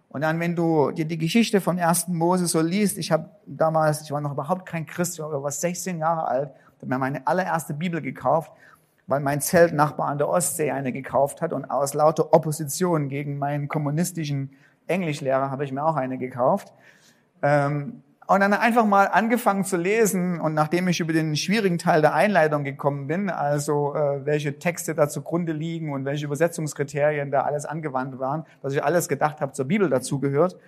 Und 0.09 0.23
dann, 0.23 0.41
wenn 0.41 0.57
du 0.57 0.91
dir 0.91 1.05
die 1.05 1.19
Geschichte 1.19 1.61
vom 1.61 1.79
ersten 1.79 2.17
Mose 2.17 2.47
so 2.47 2.61
liest, 2.61 2.97
ich 2.99 3.13
habe 3.13 3.29
damals, 3.47 4.03
ich 4.03 4.11
war 4.11 4.21
noch 4.21 4.33
überhaupt 4.33 4.67
kein 4.67 4.87
Christ, 4.87 5.15
ich 5.15 5.21
war 5.21 5.51
16 5.51 5.99
Jahre 5.99 6.27
alt, 6.27 6.51
habe 6.81 6.89
mir 6.89 6.99
meine 6.99 7.27
allererste 7.27 7.75
Bibel 7.75 8.01
gekauft, 8.01 8.53
weil 9.07 9.21
mein 9.21 9.41
Zeltnachbar 9.41 10.09
an 10.09 10.19
der 10.19 10.29
Ostsee 10.29 10.71
eine 10.71 10.93
gekauft 10.93 11.41
hat 11.41 11.53
und 11.53 11.65
aus 11.65 11.95
lauter 11.95 12.33
Opposition 12.33 13.09
gegen 13.09 13.39
meinen 13.39 13.69
kommunistischen 13.69 14.51
Englischlehrer 14.87 15.51
habe 15.51 15.65
ich 15.65 15.73
mir 15.73 15.85
auch 15.85 15.97
eine 15.97 16.19
gekauft. 16.19 16.73
Ähm, 17.43 18.03
und 18.29 18.41
dann 18.41 18.53
einfach 18.53 18.85
mal 18.85 19.07
angefangen 19.07 19.65
zu 19.65 19.79
lesen 19.79 20.39
und 20.39 20.53
nachdem 20.53 20.87
ich 20.89 21.01
über 21.01 21.15
den 21.15 21.35
schwierigen 21.35 21.79
Teil 21.79 22.03
der 22.03 22.13
Einleitung 22.13 22.63
gekommen 22.63 23.07
bin, 23.07 23.31
also 23.31 23.95
äh, 23.95 24.27
welche 24.27 24.59
Texte 24.59 24.95
da 24.95 25.09
zugrunde 25.09 25.53
liegen 25.53 25.93
und 25.93 26.05
welche 26.05 26.27
Übersetzungskriterien 26.27 27.31
da 27.31 27.43
alles 27.43 27.65
angewandt 27.65 28.19
waren, 28.19 28.45
was 28.61 28.75
ich 28.75 28.85
alles 28.85 29.09
gedacht 29.09 29.41
habe 29.41 29.53
zur 29.53 29.65
Bibel 29.65 29.89
dazugehört, 29.89 30.59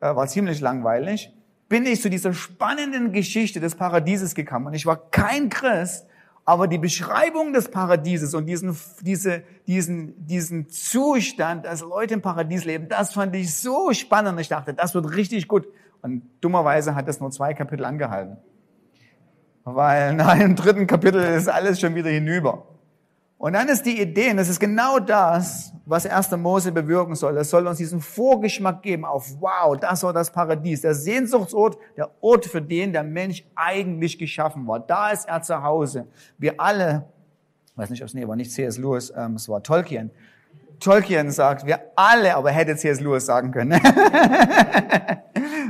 äh, 0.00 0.14
war 0.14 0.26
ziemlich 0.28 0.62
langweilig, 0.62 1.34
bin 1.74 1.86
ich 1.86 2.00
zu 2.00 2.08
dieser 2.08 2.32
spannenden 2.32 3.10
Geschichte 3.10 3.58
des 3.58 3.74
Paradieses 3.74 4.36
gekommen. 4.36 4.68
Und 4.68 4.74
ich 4.74 4.86
war 4.86 5.10
kein 5.10 5.48
Christ, 5.48 6.06
aber 6.44 6.68
die 6.68 6.78
Beschreibung 6.78 7.52
des 7.52 7.68
Paradieses 7.68 8.32
und 8.32 8.46
diesen, 8.46 8.76
diese, 9.00 9.42
diesen, 9.66 10.24
diesen 10.24 10.68
Zustand, 10.68 11.64
dass 11.64 11.80
Leute 11.80 12.14
im 12.14 12.22
Paradies 12.22 12.64
leben, 12.64 12.88
das 12.88 13.12
fand 13.12 13.34
ich 13.34 13.52
so 13.56 13.92
spannend. 13.92 14.38
Ich 14.38 14.46
dachte, 14.46 14.72
das 14.72 14.94
wird 14.94 15.16
richtig 15.16 15.48
gut. 15.48 15.66
Und 16.00 16.22
dummerweise 16.40 16.94
hat 16.94 17.08
es 17.08 17.18
nur 17.18 17.32
zwei 17.32 17.54
Kapitel 17.54 17.84
angehalten. 17.84 18.36
Weil 19.64 20.14
nach 20.14 20.38
dem 20.38 20.54
dritten 20.54 20.86
Kapitel 20.86 21.24
ist 21.24 21.48
alles 21.48 21.80
schon 21.80 21.96
wieder 21.96 22.10
hinüber. 22.10 22.68
Und 23.36 23.52
dann 23.54 23.68
ist 23.68 23.84
die 23.84 24.00
Idee, 24.00 24.30
und 24.30 24.38
das 24.38 24.48
ist 24.48 24.60
genau 24.60 24.98
das, 24.98 25.72
was 25.84 26.06
1. 26.06 26.30
Mose 26.32 26.72
bewirken 26.72 27.14
soll. 27.14 27.36
Es 27.36 27.50
soll 27.50 27.66
uns 27.66 27.78
diesen 27.78 28.00
Vorgeschmack 28.00 28.82
geben 28.82 29.04
auf, 29.04 29.28
wow, 29.40 29.76
das 29.78 30.02
war 30.02 30.12
das 30.12 30.32
Paradies, 30.32 30.80
der 30.80 30.94
Sehnsuchtsort, 30.94 31.76
der 31.96 32.10
Ort, 32.20 32.46
für 32.46 32.62
den 32.62 32.92
der 32.92 33.02
Mensch 33.02 33.44
eigentlich 33.54 34.18
geschaffen 34.18 34.66
war. 34.66 34.80
Da 34.80 35.10
ist 35.10 35.28
er 35.28 35.42
zu 35.42 35.62
Hause. 35.62 36.06
Wir 36.38 36.58
alle, 36.58 37.04
weiß 37.76 37.90
nicht, 37.90 38.02
ob 38.02 38.08
es 38.08 38.14
nee, 38.14 38.26
war 38.26 38.36
nicht 38.36 38.52
C.S. 38.52 38.78
Lewis, 38.78 39.12
ähm, 39.14 39.34
es 39.34 39.48
war 39.48 39.62
Tolkien, 39.62 40.10
Tolkien 40.80 41.30
sagt, 41.30 41.66
wir 41.66 41.80
alle, 41.96 42.34
aber 42.36 42.50
hätte 42.50 42.76
C.S. 42.76 43.00
Lewis 43.00 43.26
sagen 43.26 43.50
können, 43.50 43.72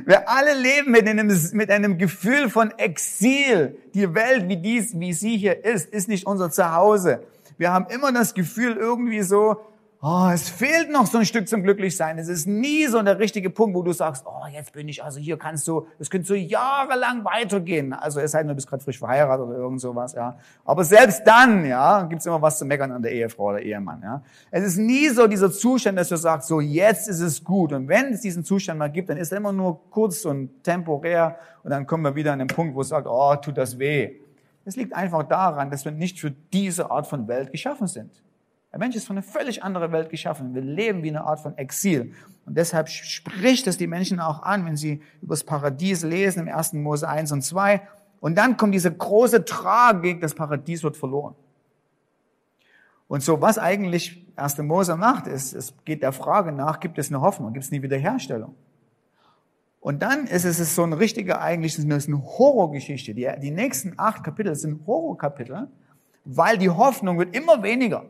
wir 0.07 0.29
alle 0.29 0.55
leben 0.55 0.93
mit 0.93 1.09
einem, 1.09 1.33
mit 1.53 1.71
einem 1.71 1.99
Gefühl 1.99 2.51
von 2.51 2.71
Exil. 2.79 3.77
Die 3.95 4.15
Welt, 4.15 4.49
wie 4.49 4.57
dies, 4.57 4.99
wie 4.99 5.13
sie 5.13 5.37
hier 5.37 5.65
ist, 5.65 5.89
ist 5.93 6.09
nicht 6.09 6.27
unser 6.27 6.51
Zuhause. 6.51 7.21
Wir 7.57 7.73
haben 7.73 7.87
immer 7.87 8.13
das 8.13 8.35
Gefühl 8.35 8.77
irgendwie 8.77 9.23
so, 9.23 9.57
Oh, 10.07 10.29
es 10.31 10.51
fehlt 10.51 10.91
noch 10.91 11.07
so 11.07 11.17
ein 11.17 11.25
Stück 11.25 11.49
zum 11.49 11.63
Glücklichsein. 11.63 12.19
Es 12.19 12.29
ist 12.29 12.47
nie 12.47 12.87
so 12.89 13.01
der 13.01 13.19
richtige 13.19 13.49
Punkt, 13.49 13.75
wo 13.75 13.83
du 13.83 13.93
sagst, 13.93 14.27
oh, 14.27 14.47
jetzt 14.53 14.75
bin 14.75 14.87
ich, 14.87 15.03
also 15.03 15.19
hier 15.19 15.39
kannst 15.39 15.67
du, 15.67 15.87
es 15.99 16.11
könnte 16.11 16.27
so 16.27 16.35
jahrelang 16.35 17.25
weitergehen. 17.25 17.95
Also 17.95 18.21
es 18.21 18.33
sei 18.33 18.41
denn, 18.41 18.49
du 18.49 18.55
bist 18.55 18.69
gerade 18.69 18.85
frisch 18.85 18.99
verheiratet 18.99 19.47
oder 19.47 19.57
irgend 19.57 19.81
sowas, 19.81 20.13
ja. 20.13 20.37
Aber 20.67 20.85
selbst 20.85 21.23
dann, 21.25 21.65
ja, 21.65 22.03
gibt's 22.03 22.27
immer 22.27 22.43
was 22.43 22.59
zu 22.59 22.67
meckern 22.67 22.93
an 22.93 23.01
der 23.01 23.13
Ehefrau 23.13 23.45
oder 23.45 23.63
Ehemann, 23.63 24.03
ja. 24.03 24.23
Es 24.51 24.63
ist 24.65 24.77
nie 24.77 25.09
so 25.09 25.27
dieser 25.27 25.51
Zustand, 25.51 25.99
dass 25.99 26.11
du 26.11 26.17
sagst, 26.17 26.49
so 26.49 26.61
jetzt 26.61 27.09
ist 27.09 27.21
es 27.21 27.43
gut. 27.43 27.73
Und 27.73 27.89
wenn 27.89 28.13
es 28.13 28.21
diesen 28.21 28.45
Zustand 28.45 28.79
mal 28.79 28.93
gibt, 28.93 29.09
dann 29.09 29.17
ist 29.17 29.33
er 29.33 29.39
immer 29.39 29.55
nur 29.55 29.89
kurz 29.89 30.27
und 30.27 30.63
temporär 30.63 31.39
und 31.63 31.71
dann 31.71 31.87
kommen 31.87 32.05
wir 32.05 32.15
wieder 32.15 32.35
an 32.35 32.41
den 32.41 32.49
Punkt, 32.49 32.75
wo 32.75 32.83
es 32.83 32.89
sagt, 32.89 33.07
oh, 33.09 33.37
tut 33.37 33.57
das 33.57 33.79
weh. 33.79 34.17
Es 34.65 34.77
liegt 34.77 34.95
einfach 34.95 35.25
daran, 35.25 35.71
dass 35.71 35.85
wir 35.85 35.93
nicht 35.93 36.21
für 36.21 36.31
diese 36.31 36.91
Art 36.91 37.07
von 37.07 37.29
Welt 37.29 37.53
geschaffen 37.53 37.87
sind. 37.87 38.11
Der 38.73 38.79
Mensch 38.79 38.97
ist 38.97 39.07
von 39.07 39.17
einer 39.17 39.23
völlig 39.23 39.63
anderen 39.63 39.93
Welt 39.93 40.11
geschaffen. 40.11 40.55
Wir 40.55 40.63
leben 40.63 41.03
wie 41.03 41.11
eine 41.11 41.25
Art 41.25 41.39
von 41.39 41.57
Exil. 41.57 42.13
Und 42.45 42.57
deshalb 42.57 42.89
spricht 42.89 43.67
es 43.67 43.79
die 43.79 43.87
Menschen 43.87 44.19
auch 44.19 44.43
an, 44.43 44.67
wenn 44.67 44.77
sie 44.77 45.01
über 45.23 45.35
das 45.35 45.45
Paradies 45.45 46.03
lesen 46.03 46.49
im 46.49 46.55
1. 46.55 46.73
Mose 46.73 47.09
1 47.09 47.31
und 47.33 47.43
2. 47.43 47.83
Und 48.21 48.37
dann 48.37 48.57
kommt 48.57 48.75
diese 48.75 48.93
große 48.93 49.45
Tragik, 49.45 50.21
das 50.21 50.35
Paradies 50.35 50.83
wird 50.83 50.97
verloren. 50.97 51.35
Und 53.07 53.23
so, 53.23 53.41
was 53.41 53.59
eigentlich 53.59 54.27
1. 54.35 54.59
Mose 54.59 54.97
macht, 54.97 55.27
ist, 55.27 55.53
es 55.53 55.75
geht 55.85 56.03
der 56.03 56.13
Frage 56.13 56.51
nach, 56.51 56.81
gibt 56.81 56.99
es 56.99 57.11
eine 57.11 57.21
Hoffnung, 57.21 57.53
gibt 57.53 57.65
es 57.65 57.71
eine 57.71 57.83
Wiederherstellung? 57.83 58.55
Und 59.85 60.01
dann 60.01 60.27
ist 60.27 60.47
es 60.47 60.75
so 60.75 60.83
ein 60.83 60.95
richtiger, 60.95 61.43
eigentlich 61.43 61.77
ist 61.77 61.87
es 61.87 62.09
eine 62.09 62.25
Horrorgeschichte. 62.25 63.13
Die, 63.13 63.31
die 63.43 63.51
nächsten 63.51 63.93
acht 63.99 64.25
Kapitel 64.25 64.55
sind 64.55 64.87
Horrorkapitel, 64.87 65.69
weil 66.25 66.57
die 66.57 66.71
Hoffnung 66.71 67.19
wird 67.19 67.37
immer 67.37 67.63
weniger. 67.63 68.07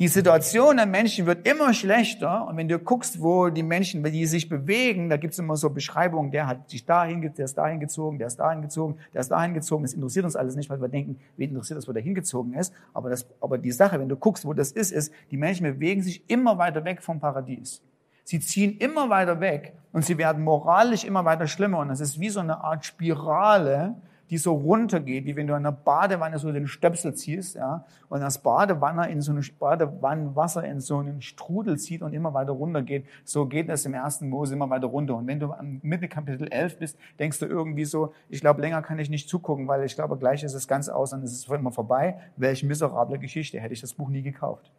Die 0.00 0.08
Situation 0.08 0.78
der 0.78 0.86
Menschen 0.86 1.26
wird 1.26 1.46
immer 1.46 1.72
schlechter 1.74 2.44
und 2.48 2.56
wenn 2.56 2.66
du 2.66 2.76
guckst, 2.80 3.22
wo 3.22 3.50
die 3.50 3.62
Menschen, 3.62 4.02
die 4.02 4.26
sich 4.26 4.48
bewegen, 4.48 5.08
da 5.08 5.16
gibt 5.16 5.32
es 5.34 5.38
immer 5.38 5.56
so 5.56 5.70
Beschreibungen, 5.70 6.32
der 6.32 6.48
hat 6.48 6.68
sich 6.68 6.84
dahin, 6.84 7.20
der 7.20 7.44
ist 7.44 7.56
dahin 7.56 7.78
gezogen, 7.78 8.18
der 8.18 8.26
ist 8.26 8.40
dahin 8.40 8.60
gezogen, 8.60 8.96
der 9.14 9.20
ist 9.20 9.30
dahin 9.30 9.54
gezogen. 9.54 9.84
Das 9.84 9.92
interessiert 9.92 10.24
uns 10.24 10.34
alles 10.34 10.56
nicht, 10.56 10.70
weil 10.70 10.80
wir 10.80 10.88
denken, 10.88 11.20
wen 11.36 11.50
interessiert 11.50 11.76
das, 11.76 11.86
wo 11.86 11.92
der 11.92 12.02
hingezogen 12.02 12.54
ist. 12.54 12.74
Aber, 12.92 13.10
das, 13.10 13.28
aber 13.40 13.58
die 13.58 13.70
Sache, 13.70 14.00
wenn 14.00 14.08
du 14.08 14.16
guckst, 14.16 14.44
wo 14.44 14.54
das 14.54 14.72
ist, 14.72 14.90
ist, 14.90 15.12
die 15.30 15.36
Menschen 15.36 15.62
bewegen 15.62 16.02
sich 16.02 16.28
immer 16.28 16.58
weiter 16.58 16.84
weg 16.84 17.00
vom 17.00 17.20
Paradies. 17.20 17.80
Sie 18.24 18.40
ziehen 18.40 18.76
immer 18.78 19.10
weiter 19.10 19.40
weg 19.40 19.74
und 19.92 20.04
sie 20.04 20.18
werden 20.18 20.44
moralisch 20.44 21.04
immer 21.04 21.24
weiter 21.24 21.46
schlimmer 21.46 21.78
und 21.78 21.88
das 21.88 22.00
ist 22.00 22.20
wie 22.20 22.30
so 22.30 22.40
eine 22.40 22.62
Art 22.62 22.84
Spirale, 22.84 23.96
die 24.30 24.38
so 24.38 24.54
runtergeht, 24.54 25.24
wie 25.24 25.34
wenn 25.34 25.48
du 25.48 25.54
in 25.54 25.58
einer 25.58 25.72
Badewanne 25.72 26.38
so 26.38 26.52
den 26.52 26.68
Stöpsel 26.68 27.14
ziehst, 27.14 27.56
ja, 27.56 27.84
und 28.08 28.20
das 28.20 28.38
Badewanne 28.38 29.10
in 29.10 29.20
so 29.20 29.32
eine 29.32 29.40
Badewannenwasser 29.40 30.64
in 30.64 30.80
so 30.80 30.98
einen 30.98 31.20
Strudel 31.20 31.78
zieht 31.78 32.02
und 32.02 32.14
immer 32.14 32.32
weiter 32.32 32.52
runtergeht. 32.52 33.06
So 33.24 33.46
geht 33.46 33.68
das 33.68 33.84
im 33.86 33.94
ersten 33.94 34.28
Mose 34.28 34.54
immer 34.54 34.70
weiter 34.70 34.86
runter. 34.86 35.16
Und 35.16 35.26
wenn 35.26 35.40
du 35.40 35.52
am 35.52 35.80
Mitte 35.82 36.08
Kapitel 36.08 36.46
11 36.48 36.78
bist, 36.78 36.98
denkst 37.18 37.40
du 37.40 37.46
irgendwie 37.46 37.84
so, 37.84 38.14
ich 38.28 38.40
glaube, 38.40 38.60
länger 38.60 38.82
kann 38.82 39.00
ich 39.00 39.10
nicht 39.10 39.28
zugucken, 39.28 39.66
weil 39.66 39.84
ich 39.84 39.96
glaube, 39.96 40.16
gleich 40.16 40.44
ist 40.44 40.54
es 40.54 40.68
ganz 40.68 40.88
aus 40.88 41.12
und 41.12 41.24
es 41.24 41.32
ist 41.32 41.50
immer 41.50 41.72
vorbei. 41.72 42.20
Welch 42.36 42.62
miserable 42.62 43.18
Geschichte, 43.18 43.58
hätte 43.58 43.74
ich 43.74 43.80
das 43.80 43.94
Buch 43.94 44.08
nie 44.08 44.22
gekauft. 44.22 44.70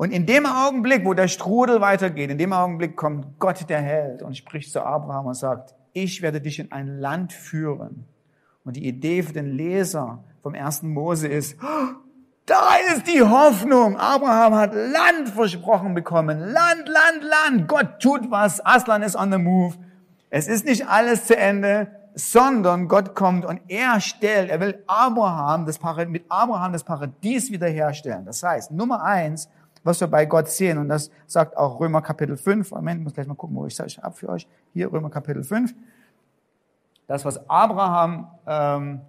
Und 0.00 0.12
in 0.12 0.24
dem 0.24 0.46
Augenblick, 0.46 1.04
wo 1.04 1.12
der 1.12 1.28
Strudel 1.28 1.82
weitergeht, 1.82 2.30
in 2.30 2.38
dem 2.38 2.54
Augenblick 2.54 2.96
kommt 2.96 3.38
Gott 3.38 3.68
der 3.68 3.82
Held 3.82 4.22
und 4.22 4.34
spricht 4.34 4.72
zu 4.72 4.82
Abraham 4.82 5.26
und 5.26 5.34
sagt, 5.34 5.74
ich 5.92 6.22
werde 6.22 6.40
dich 6.40 6.58
in 6.58 6.72
ein 6.72 7.00
Land 7.00 7.34
führen, 7.34 8.06
und 8.64 8.76
die 8.76 8.88
Idee 8.88 9.22
für 9.22 9.34
den 9.34 9.52
Leser 9.52 10.24
vom 10.42 10.54
ersten 10.54 10.88
Mose 10.88 11.28
ist, 11.28 11.58
da 12.46 12.76
ist 12.94 13.08
die 13.08 13.20
Hoffnung. 13.20 13.98
Abraham 13.98 14.54
hat 14.54 14.72
Land 14.72 15.28
versprochen 15.34 15.92
bekommen. 15.92 16.38
Land, 16.38 16.88
Land, 16.88 17.22
Land. 17.22 17.68
Gott 17.68 18.00
tut 18.00 18.30
was. 18.30 18.64
Aslan 18.64 19.02
ist 19.02 19.16
on 19.16 19.30
the 19.30 19.36
move. 19.36 19.74
Es 20.30 20.48
ist 20.48 20.64
nicht 20.64 20.88
alles 20.88 21.26
zu 21.26 21.36
Ende, 21.36 21.88
sondern 22.14 22.88
Gott 22.88 23.14
kommt 23.14 23.44
und 23.44 23.60
er 23.68 24.00
stellt, 24.00 24.48
er 24.48 24.60
will 24.60 24.82
Abraham 24.86 25.66
das 25.66 25.78
mit 26.08 26.24
Abraham 26.30 26.72
das 26.72 26.84
Paradies 26.84 27.50
wiederherstellen. 27.50 28.24
Das 28.24 28.42
heißt, 28.42 28.70
Nummer 28.72 29.02
eins, 29.02 29.50
was 29.82 30.00
wir 30.00 30.08
bei 30.08 30.26
Gott 30.26 30.48
sehen, 30.48 30.78
und 30.78 30.88
das 30.88 31.10
sagt 31.26 31.56
auch 31.56 31.80
Römer 31.80 32.02
Kapitel 32.02 32.36
5, 32.36 32.70
Moment, 32.72 33.00
ich 33.00 33.04
muss 33.04 33.14
gleich 33.14 33.26
mal 33.26 33.34
gucken, 33.34 33.56
wo 33.56 33.66
ich 33.66 33.78
es 33.78 33.98
ab 33.98 34.18
für 34.18 34.28
euch. 34.28 34.46
Hier, 34.72 34.92
Römer 34.92 35.10
Kapitel 35.10 35.42
5 35.42 35.74
das, 37.10 37.24
was 37.24 37.50
Abraham 37.50 38.28
ähm, 38.46 39.00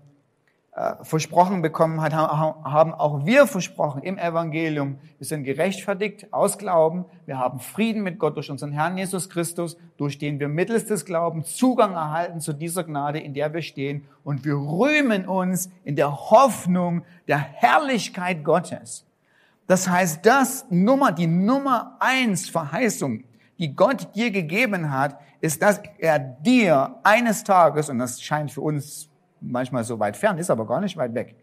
äh, 0.72 0.96
versprochen 1.04 1.62
bekommen 1.62 2.01
hat, 2.01 2.16
haben 2.16 2.96
auch 2.96 3.28
wir 3.28 3.46
versprochen 3.46 4.01
im 4.01 4.18
Evangelium. 4.18 4.98
Wir 5.20 5.28
sind 5.28 5.44
gerechtfertigt 5.44 6.34
aus 6.34 6.58
Glauben. 6.58 7.06
Wir 7.28 7.38
haben 7.38 7.60
Frieden 7.60 8.01
mit 8.01 8.18
Gott 8.18 8.38
durch 8.38 8.50
unseren 8.50 8.72
Herrn 8.72 8.98
Jesus 8.98 9.30
Christus, 9.30 9.78
durch 9.98 10.18
den 10.18 10.40
wir 10.40 10.48
mittels 10.48 10.88
des 10.88 11.06
Glaubens 11.06 11.56
Zugang 11.56 11.94
erhalten 11.94 12.40
zu 12.42 12.54
dieser 12.54 12.86
Gnade, 12.86 13.20
in 13.20 13.36
der 13.36 13.54
wir 13.54 13.62
stehen. 13.62 14.08
Und 14.24 14.46
wir 14.46 14.56
rühmen 14.56 15.28
uns 15.28 15.70
in 15.84 15.96
der 15.96 16.32
Hoffnung 16.32 17.04
der 17.28 17.38
Herrlichkeit 17.38 18.44
Gottes. 18.44 19.06
Das 19.68 19.88
heißt, 19.88 20.25
das 20.25 20.65
Nummer, 20.70 21.12
die 21.12 21.27
Nummer 21.27 21.98
eins 22.00 22.50
Verheißung, 22.50 23.24
die 23.58 23.75
Gott 23.75 24.15
dir 24.15 24.32
gegeben 24.32 24.91
hat, 24.91 25.20
ist, 25.39 25.62
dass 25.62 25.82
er 25.98 26.20
dir 26.20 26.96
eines 27.03 27.44
Tages, 27.44 27.89
und 27.89 28.00
das 28.00 28.22
scheint 28.22 28.51
für 28.51 28.62
uns 28.62 29.10
manchmal 29.39 29.84
so 29.84 30.00
weit 30.00 30.18
fern, 30.18 30.38
ist 30.38 30.50
aber 30.50 30.65
gar 30.65 30.82
nicht 30.82 30.98
weit 30.98 31.13
weg, 31.13 31.36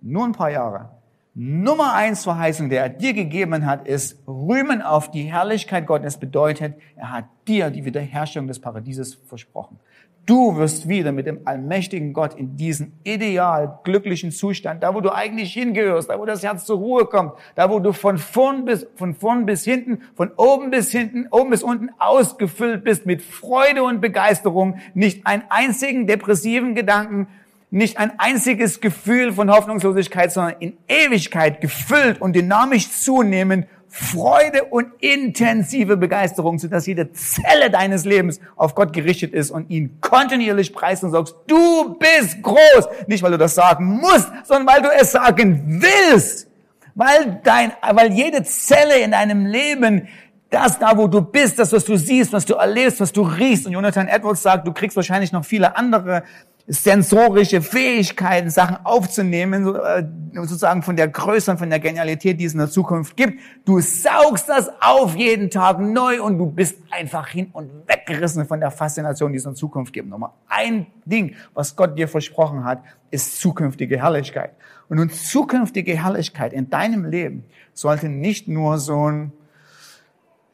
nur 0.00 0.24
ein 0.24 0.32
paar 0.32 0.50
Jahre, 0.50 0.90
Nummer 1.34 1.94
eins 1.94 2.24
Verheißung, 2.24 2.68
der 2.68 2.82
er 2.82 2.88
dir 2.90 3.14
gegeben 3.14 3.64
hat, 3.64 3.88
ist 3.88 4.18
Rühmen 4.28 4.82
auf 4.82 5.10
die 5.10 5.22
Herrlichkeit 5.22 5.86
Gottes 5.86 6.18
bedeutet, 6.18 6.74
er 6.94 7.10
hat 7.10 7.24
dir 7.48 7.70
die 7.70 7.86
Wiederherstellung 7.86 8.48
des 8.48 8.60
Paradieses 8.60 9.14
versprochen. 9.14 9.80
Du 10.24 10.56
wirst 10.56 10.88
wieder 10.88 11.10
mit 11.10 11.26
dem 11.26 11.40
allmächtigen 11.46 12.12
Gott 12.12 12.34
in 12.34 12.56
diesen 12.56 12.92
ideal 13.02 13.80
glücklichen 13.82 14.30
Zustand, 14.30 14.84
da 14.84 14.94
wo 14.94 15.00
du 15.00 15.12
eigentlich 15.12 15.52
hingehörst, 15.52 16.10
da 16.10 16.18
wo 16.18 16.24
das 16.24 16.44
Herz 16.44 16.64
zur 16.64 16.78
Ruhe 16.78 17.06
kommt, 17.06 17.32
da 17.56 17.68
wo 17.70 17.80
du 17.80 17.92
von 17.92 18.18
vorn 18.18 18.64
bis, 18.64 18.86
von 18.94 19.14
vorn 19.16 19.46
bis 19.46 19.64
hinten, 19.64 20.02
von 20.14 20.30
oben 20.36 20.70
bis 20.70 20.92
hinten, 20.92 21.26
oben 21.32 21.50
bis 21.50 21.64
unten 21.64 21.90
ausgefüllt 21.98 22.84
bist 22.84 23.04
mit 23.04 23.20
Freude 23.20 23.82
und 23.82 24.00
Begeisterung, 24.00 24.78
nicht 24.94 25.26
einen 25.26 25.42
einzigen 25.48 26.06
depressiven 26.06 26.76
Gedanken, 26.76 27.26
nicht 27.70 27.98
ein 27.98 28.12
einziges 28.20 28.80
Gefühl 28.80 29.32
von 29.32 29.50
Hoffnungslosigkeit, 29.50 30.30
sondern 30.30 30.54
in 30.60 30.76
Ewigkeit 30.86 31.60
gefüllt 31.60 32.20
und 32.20 32.36
dynamisch 32.36 32.92
zunehmend 32.92 33.66
Freude 33.94 34.64
und 34.64 34.86
intensive 35.00 35.98
Begeisterung, 35.98 36.58
sodass 36.58 36.86
jede 36.86 37.12
Zelle 37.12 37.68
deines 37.70 38.06
Lebens 38.06 38.40
auf 38.56 38.74
Gott 38.74 38.94
gerichtet 38.94 39.34
ist 39.34 39.50
und 39.50 39.68
ihn 39.68 39.98
kontinuierlich 40.00 40.72
preist 40.72 41.04
und 41.04 41.10
sagst, 41.10 41.34
du 41.46 41.98
bist 41.98 42.42
groß. 42.42 42.88
Nicht, 43.06 43.22
weil 43.22 43.32
du 43.32 43.36
das 43.36 43.54
sagen 43.54 44.00
musst, 44.00 44.30
sondern 44.44 44.66
weil 44.66 44.80
du 44.80 44.88
es 44.98 45.12
sagen 45.12 45.82
willst. 45.82 46.48
Weil 46.94 47.40
dein, 47.44 47.72
weil 47.92 48.12
jede 48.12 48.42
Zelle 48.44 48.98
in 48.98 49.10
deinem 49.10 49.44
Leben 49.44 50.08
das 50.48 50.78
da, 50.78 50.96
wo 50.96 51.06
du 51.06 51.20
bist, 51.20 51.58
das, 51.58 51.70
was 51.72 51.84
du 51.84 51.96
siehst, 51.96 52.32
was 52.32 52.46
du 52.46 52.54
erlebst, 52.54 52.98
was 53.00 53.12
du 53.12 53.20
riechst. 53.22 53.66
Und 53.66 53.72
Jonathan 53.72 54.08
Edwards 54.08 54.42
sagt, 54.42 54.66
du 54.66 54.72
kriegst 54.72 54.96
wahrscheinlich 54.96 55.32
noch 55.32 55.44
viele 55.44 55.76
andere 55.76 56.24
sensorische 56.66 57.60
Fähigkeiten, 57.60 58.48
Sachen 58.50 58.78
aufzunehmen, 58.84 59.74
äh, 59.74 60.04
sozusagen 60.34 60.82
von 60.82 60.96
der 60.96 61.08
Größe 61.08 61.50
und 61.50 61.58
von 61.58 61.68
der 61.68 61.80
Genialität, 61.80 62.40
die 62.40 62.44
es 62.44 62.52
in 62.52 62.60
der 62.60 62.70
Zukunft 62.70 63.16
gibt. 63.16 63.40
Du 63.64 63.80
saugst 63.80 64.48
das 64.48 64.70
auf 64.80 65.16
jeden 65.16 65.50
Tag 65.50 65.80
neu 65.80 66.22
und 66.22 66.38
du 66.38 66.46
bist 66.46 66.76
einfach 66.90 67.28
hin 67.28 67.50
und 67.52 67.70
weggerissen 67.86 68.46
von 68.46 68.60
der 68.60 68.70
Faszination, 68.70 69.32
die 69.32 69.38
es 69.38 69.44
in 69.44 69.50
der 69.50 69.56
Zukunft 69.56 69.92
gibt. 69.92 70.08
Nochmal 70.08 70.30
ein 70.48 70.86
Ding, 71.04 71.34
was 71.52 71.74
Gott 71.74 71.98
dir 71.98 72.06
versprochen 72.06 72.64
hat, 72.64 72.82
ist 73.10 73.40
zukünftige 73.40 73.98
Herrlichkeit. 73.98 74.52
Und 74.88 74.98
nun 74.98 75.10
zukünftige 75.10 75.96
Herrlichkeit 75.96 76.52
in 76.52 76.70
deinem 76.70 77.04
Leben 77.04 77.44
sollte 77.74 78.08
nicht 78.08 78.46
nur 78.46 78.78
so 78.78 79.10
ein, 79.10 79.32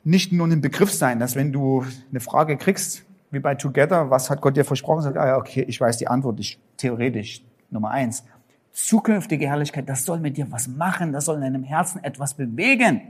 nicht 0.04 0.32
nur 0.32 0.46
ein 0.46 0.60
Begriff 0.60 0.92
sein, 0.92 1.18
dass 1.18 1.36
wenn 1.36 1.52
du 1.52 1.84
eine 2.10 2.20
Frage 2.20 2.56
kriegst, 2.56 3.04
wie 3.30 3.38
bei 3.38 3.54
Together, 3.54 4.10
was 4.10 4.30
hat 4.30 4.40
Gott 4.40 4.56
dir 4.56 4.64
versprochen? 4.64 5.02
Sagt, 5.02 5.16
ah 5.16 5.26
ja, 5.26 5.36
okay, 5.36 5.64
ich 5.66 5.80
weiß 5.80 5.96
die 5.98 6.08
Antwort, 6.08 6.40
ich, 6.40 6.58
theoretisch, 6.76 7.42
Nummer 7.70 7.90
eins. 7.90 8.24
Zukünftige 8.72 9.46
Herrlichkeit, 9.46 9.88
das 9.88 10.04
soll 10.04 10.20
mit 10.20 10.36
dir 10.36 10.50
was 10.50 10.68
machen, 10.68 11.12
das 11.12 11.24
soll 11.24 11.36
in 11.36 11.42
deinem 11.42 11.64
Herzen 11.64 12.02
etwas 12.02 12.34
bewegen. 12.34 13.02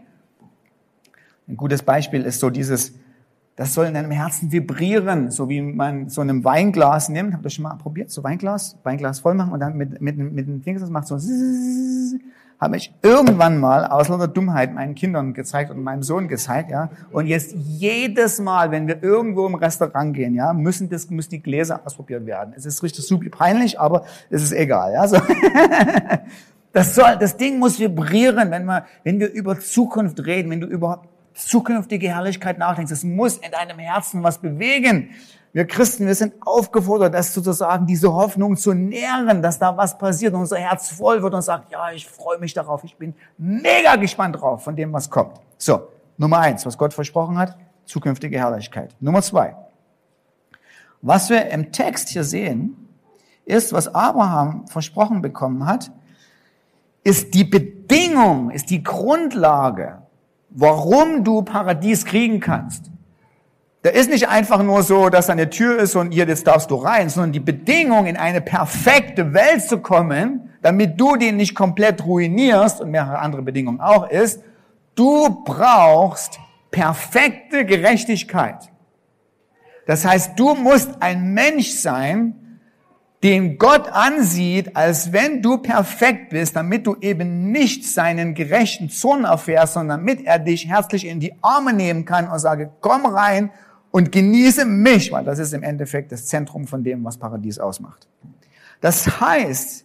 Ein 1.46 1.56
gutes 1.56 1.82
Beispiel 1.82 2.22
ist 2.22 2.40
so 2.40 2.50
dieses, 2.50 2.94
das 3.56 3.74
soll 3.74 3.86
in 3.86 3.94
deinem 3.94 4.10
Herzen 4.10 4.52
vibrieren, 4.52 5.30
so 5.30 5.48
wie 5.48 5.60
man 5.60 6.08
so 6.08 6.20
einem 6.20 6.44
Weinglas 6.44 7.08
nimmt. 7.08 7.34
Habt 7.34 7.44
ihr 7.44 7.50
schon 7.50 7.64
mal 7.64 7.74
probiert? 7.76 8.10
So 8.10 8.22
Weinglas, 8.22 8.78
Weinglas 8.84 9.20
voll 9.20 9.34
machen 9.34 9.52
und 9.52 9.60
dann 9.60 9.76
mit, 9.76 10.00
mit, 10.00 10.16
mit 10.16 10.46
dem 10.46 10.62
Finger, 10.62 10.80
das 10.80 10.90
macht 10.90 11.06
so 11.06 11.18
habe 12.60 12.76
ich 12.76 12.92
irgendwann 13.02 13.58
mal 13.58 13.86
aus 13.86 14.08
lauter 14.08 14.28
Dummheit 14.28 14.74
meinen 14.74 14.94
Kindern 14.94 15.32
gezeigt 15.32 15.70
und 15.70 15.82
meinem 15.82 16.02
Sohn 16.02 16.26
gezeigt, 16.26 16.70
ja. 16.70 16.90
Und 17.12 17.26
jetzt 17.26 17.54
jedes 17.54 18.40
Mal, 18.40 18.70
wenn 18.70 18.88
wir 18.88 19.02
irgendwo 19.02 19.46
im 19.46 19.54
Restaurant 19.54 20.14
gehen, 20.14 20.34
ja, 20.34 20.52
müssen 20.52 20.88
das, 20.88 21.08
müssen 21.08 21.30
die 21.30 21.42
Gläser 21.42 21.80
ausprobiert 21.84 22.26
werden. 22.26 22.54
Es 22.56 22.66
ist 22.66 22.82
richtig 22.82 23.06
super 23.06 23.30
peinlich, 23.30 23.78
aber 23.78 24.04
es 24.30 24.42
ist 24.42 24.52
egal, 24.52 24.92
ja. 24.92 25.06
So. 25.06 25.18
Das 26.70 26.94
soll, 26.94 27.16
das 27.18 27.36
Ding 27.36 27.58
muss 27.58 27.80
vibrieren, 27.80 28.50
wenn 28.50 28.66
wir, 28.66 28.84
wenn 29.02 29.18
wir 29.18 29.32
über 29.32 29.58
Zukunft 29.58 30.24
reden, 30.26 30.50
wenn 30.50 30.60
du 30.60 30.66
über 30.66 31.02
zukünftige 31.38 32.08
Herrlichkeit 32.08 32.58
nachdenkst. 32.58 32.92
Es 32.92 33.04
muss 33.04 33.38
in 33.38 33.50
deinem 33.50 33.78
Herzen 33.78 34.22
was 34.22 34.38
bewegen. 34.38 35.10
Wir 35.52 35.66
Christen, 35.66 36.06
wir 36.06 36.14
sind 36.14 36.34
aufgefordert, 36.40 37.14
das 37.14 37.32
sozusagen, 37.32 37.86
diese 37.86 38.12
Hoffnung 38.12 38.56
zu 38.56 38.74
nähren, 38.74 39.40
dass 39.40 39.58
da 39.58 39.76
was 39.76 39.96
passiert 39.96 40.34
und 40.34 40.40
unser 40.40 40.58
Herz 40.58 40.90
voll 40.90 41.22
wird 41.22 41.32
und 41.32 41.42
sagt, 41.42 41.72
ja, 41.72 41.90
ich 41.90 42.06
freue 42.06 42.38
mich 42.38 42.52
darauf, 42.52 42.84
ich 42.84 42.96
bin 42.96 43.14
mega 43.38 43.96
gespannt 43.96 44.40
drauf 44.40 44.62
von 44.62 44.76
dem, 44.76 44.92
was 44.92 45.08
kommt. 45.08 45.40
So, 45.56 45.88
Nummer 46.18 46.38
eins, 46.38 46.66
was 46.66 46.76
Gott 46.76 46.92
versprochen 46.92 47.38
hat, 47.38 47.56
zukünftige 47.86 48.38
Herrlichkeit. 48.38 48.94
Nummer 49.00 49.22
zwei, 49.22 49.56
was 51.00 51.30
wir 51.30 51.46
im 51.46 51.72
Text 51.72 52.10
hier 52.10 52.24
sehen, 52.24 52.88
ist, 53.44 53.72
was 53.72 53.94
Abraham 53.94 54.66
versprochen 54.68 55.22
bekommen 55.22 55.66
hat, 55.66 55.90
ist 57.02 57.32
die 57.32 57.44
Bedingung, 57.44 58.50
ist 58.50 58.68
die 58.68 58.82
Grundlage, 58.82 60.02
warum 60.50 61.24
du 61.24 61.42
Paradies 61.42 62.04
kriegen 62.04 62.40
kannst. 62.40 62.90
Da 63.82 63.90
ist 63.90 64.10
nicht 64.10 64.28
einfach 64.28 64.62
nur 64.62 64.82
so, 64.82 65.08
dass 65.08 65.30
eine 65.30 65.50
Tür 65.50 65.78
ist 65.78 65.94
und 65.94 66.10
hier, 66.10 66.26
jetzt 66.26 66.46
darfst 66.46 66.70
du 66.70 66.74
rein, 66.74 67.08
sondern 67.08 67.32
die 67.32 67.40
Bedingung, 67.40 68.06
in 68.06 68.16
eine 68.16 68.40
perfekte 68.40 69.32
Welt 69.32 69.62
zu 69.62 69.78
kommen, 69.78 70.50
damit 70.62 71.00
du 71.00 71.16
den 71.16 71.36
nicht 71.36 71.54
komplett 71.54 72.04
ruinierst 72.04 72.80
und 72.80 72.90
mehrere 72.90 73.20
andere 73.20 73.42
Bedingungen 73.42 73.80
auch 73.80 74.10
ist, 74.10 74.42
du 74.96 75.44
brauchst 75.44 76.40
perfekte 76.70 77.64
Gerechtigkeit. 77.64 78.70
Das 79.86 80.04
heißt, 80.04 80.38
du 80.38 80.54
musst 80.54 81.00
ein 81.00 81.32
Mensch 81.32 81.70
sein, 81.70 82.47
den 83.22 83.58
Gott 83.58 83.88
ansieht, 83.88 84.76
als 84.76 85.12
wenn 85.12 85.42
du 85.42 85.58
perfekt 85.58 86.30
bist, 86.30 86.54
damit 86.54 86.86
du 86.86 86.96
eben 87.00 87.50
nicht 87.50 87.84
seinen 87.84 88.34
gerechten 88.34 88.90
Zorn 88.90 89.24
erfährst, 89.24 89.74
sondern 89.74 89.98
damit 89.98 90.24
er 90.24 90.38
dich 90.38 90.68
herzlich 90.68 91.06
in 91.06 91.18
die 91.18 91.34
Arme 91.42 91.72
nehmen 91.72 92.04
kann 92.04 92.28
und 92.28 92.38
sage, 92.38 92.70
komm 92.80 93.06
rein 93.06 93.50
und 93.90 94.12
genieße 94.12 94.64
mich, 94.64 95.10
weil 95.10 95.24
das 95.24 95.40
ist 95.40 95.52
im 95.52 95.64
Endeffekt 95.64 96.12
das 96.12 96.26
Zentrum 96.26 96.66
von 96.66 96.84
dem, 96.84 97.04
was 97.04 97.16
Paradies 97.16 97.58
ausmacht. 97.58 98.06
Das 98.80 99.20
heißt, 99.20 99.84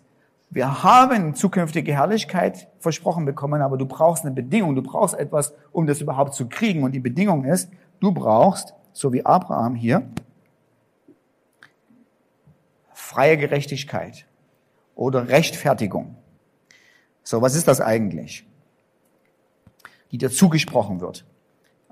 wir 0.52 0.84
haben 0.84 1.34
zukünftige 1.34 1.94
Herrlichkeit 1.94 2.68
versprochen 2.80 3.26
bekommen, 3.26 3.64
aber 3.64 3.76
du 3.76 3.88
brauchst 3.88 4.24
eine 4.24 4.36
Bedingung, 4.36 4.76
du 4.76 4.84
brauchst 4.84 5.16
etwas, 5.16 5.56
um 5.72 5.88
das 5.88 6.00
überhaupt 6.00 6.36
zu 6.36 6.48
kriegen. 6.48 6.84
Und 6.84 6.92
die 6.92 7.00
Bedingung 7.00 7.46
ist, 7.46 7.72
du 8.00 8.12
brauchst, 8.12 8.76
so 8.92 9.12
wie 9.12 9.26
Abraham 9.26 9.74
hier, 9.74 10.04
freie 13.14 13.38
Gerechtigkeit 13.38 14.26
oder 14.96 15.28
Rechtfertigung. 15.28 16.16
So, 17.22 17.44
was 17.44 17.56
ist 17.56 17.68
das 17.68 17.80
eigentlich? 17.80 18.48
Die 20.12 20.18
dir 20.18 20.32
zugesprochen 20.32 21.00
wird. 21.00 21.24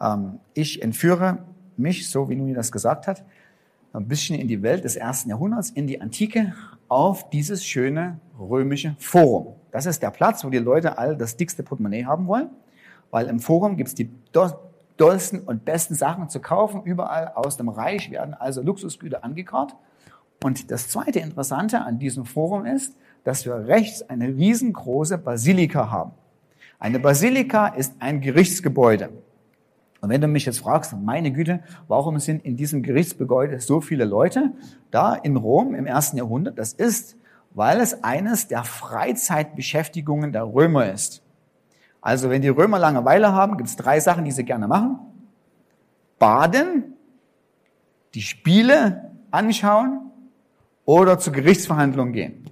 Ähm, 0.01 0.39
ich 0.55 0.81
entführe 0.81 1.45
mich, 1.77 2.09
so 2.09 2.27
wie 2.27 2.35
Nuni 2.35 2.55
das 2.55 2.71
gesagt 2.71 3.05
hat, 3.05 3.23
ein 3.93 4.07
bisschen 4.07 4.39
in 4.39 4.47
die 4.47 4.63
Welt 4.63 4.83
des 4.83 4.95
ersten 4.95 5.29
Jahrhunderts, 5.29 5.69
in 5.69 5.85
die 5.85 6.01
Antike, 6.01 6.55
auf 6.87 7.29
dieses 7.29 7.63
schöne 7.63 8.19
römische 8.39 8.95
Forum. 8.97 9.55
Das 9.69 9.85
ist 9.85 10.01
der 10.01 10.09
Platz, 10.09 10.43
wo 10.43 10.49
die 10.49 10.57
Leute 10.57 10.97
all 10.97 11.15
das 11.15 11.37
dickste 11.37 11.61
Portemonnaie 11.61 12.05
haben 12.05 12.25
wollen, 12.25 12.49
weil 13.11 13.27
im 13.27 13.39
Forum 13.39 13.77
gibt's 13.77 13.93
die 13.93 14.09
dollsten 14.97 15.39
und 15.41 15.65
besten 15.65 15.93
Sachen 15.93 16.29
zu 16.29 16.39
kaufen. 16.39 16.81
Überall 16.83 17.27
aus 17.35 17.57
dem 17.57 17.69
Reich 17.69 18.09
werden 18.09 18.33
also 18.33 18.63
Luxusgüter 18.63 19.23
angekarrt. 19.23 19.75
Und 20.43 20.71
das 20.71 20.87
zweite 20.89 21.19
Interessante 21.19 21.81
an 21.81 21.99
diesem 21.99 22.25
Forum 22.25 22.65
ist, 22.65 22.95
dass 23.23 23.45
wir 23.45 23.67
rechts 23.67 24.01
eine 24.09 24.27
riesengroße 24.27 25.17
Basilika 25.17 25.91
haben. 25.91 26.11
Eine 26.79 26.99
Basilika 26.99 27.67
ist 27.67 27.93
ein 27.99 28.21
Gerichtsgebäude. 28.21 29.09
Und 30.01 30.09
wenn 30.09 30.19
du 30.19 30.27
mich 30.27 30.45
jetzt 30.47 30.59
fragst, 30.59 30.95
meine 30.97 31.31
Güte, 31.31 31.59
warum 31.87 32.19
sind 32.19 32.43
in 32.43 32.57
diesem 32.57 32.81
Gerichtsgebäude 32.81 33.59
so 33.59 33.81
viele 33.81 34.03
Leute 34.03 34.51
da 34.89 35.13
in 35.13 35.37
Rom 35.37 35.75
im 35.75 35.85
ersten 35.85 36.17
Jahrhundert? 36.17 36.57
Das 36.57 36.73
ist, 36.73 37.17
weil 37.51 37.79
es 37.79 38.03
eines 38.03 38.47
der 38.47 38.63
Freizeitbeschäftigungen 38.63 40.33
der 40.33 40.45
Römer 40.45 40.91
ist. 40.91 41.21
Also 42.01 42.31
wenn 42.31 42.41
die 42.41 42.47
Römer 42.49 42.79
Langeweile 42.79 43.31
haben, 43.31 43.57
gibt 43.57 43.69
es 43.69 43.75
drei 43.75 43.99
Sachen, 43.99 44.25
die 44.25 44.31
sie 44.31 44.43
gerne 44.43 44.67
machen. 44.67 44.97
Baden, 46.17 46.95
die 48.15 48.23
Spiele 48.23 49.11
anschauen 49.29 50.10
oder 50.85 51.19
zu 51.19 51.31
Gerichtsverhandlungen 51.31 52.13
gehen. 52.13 52.45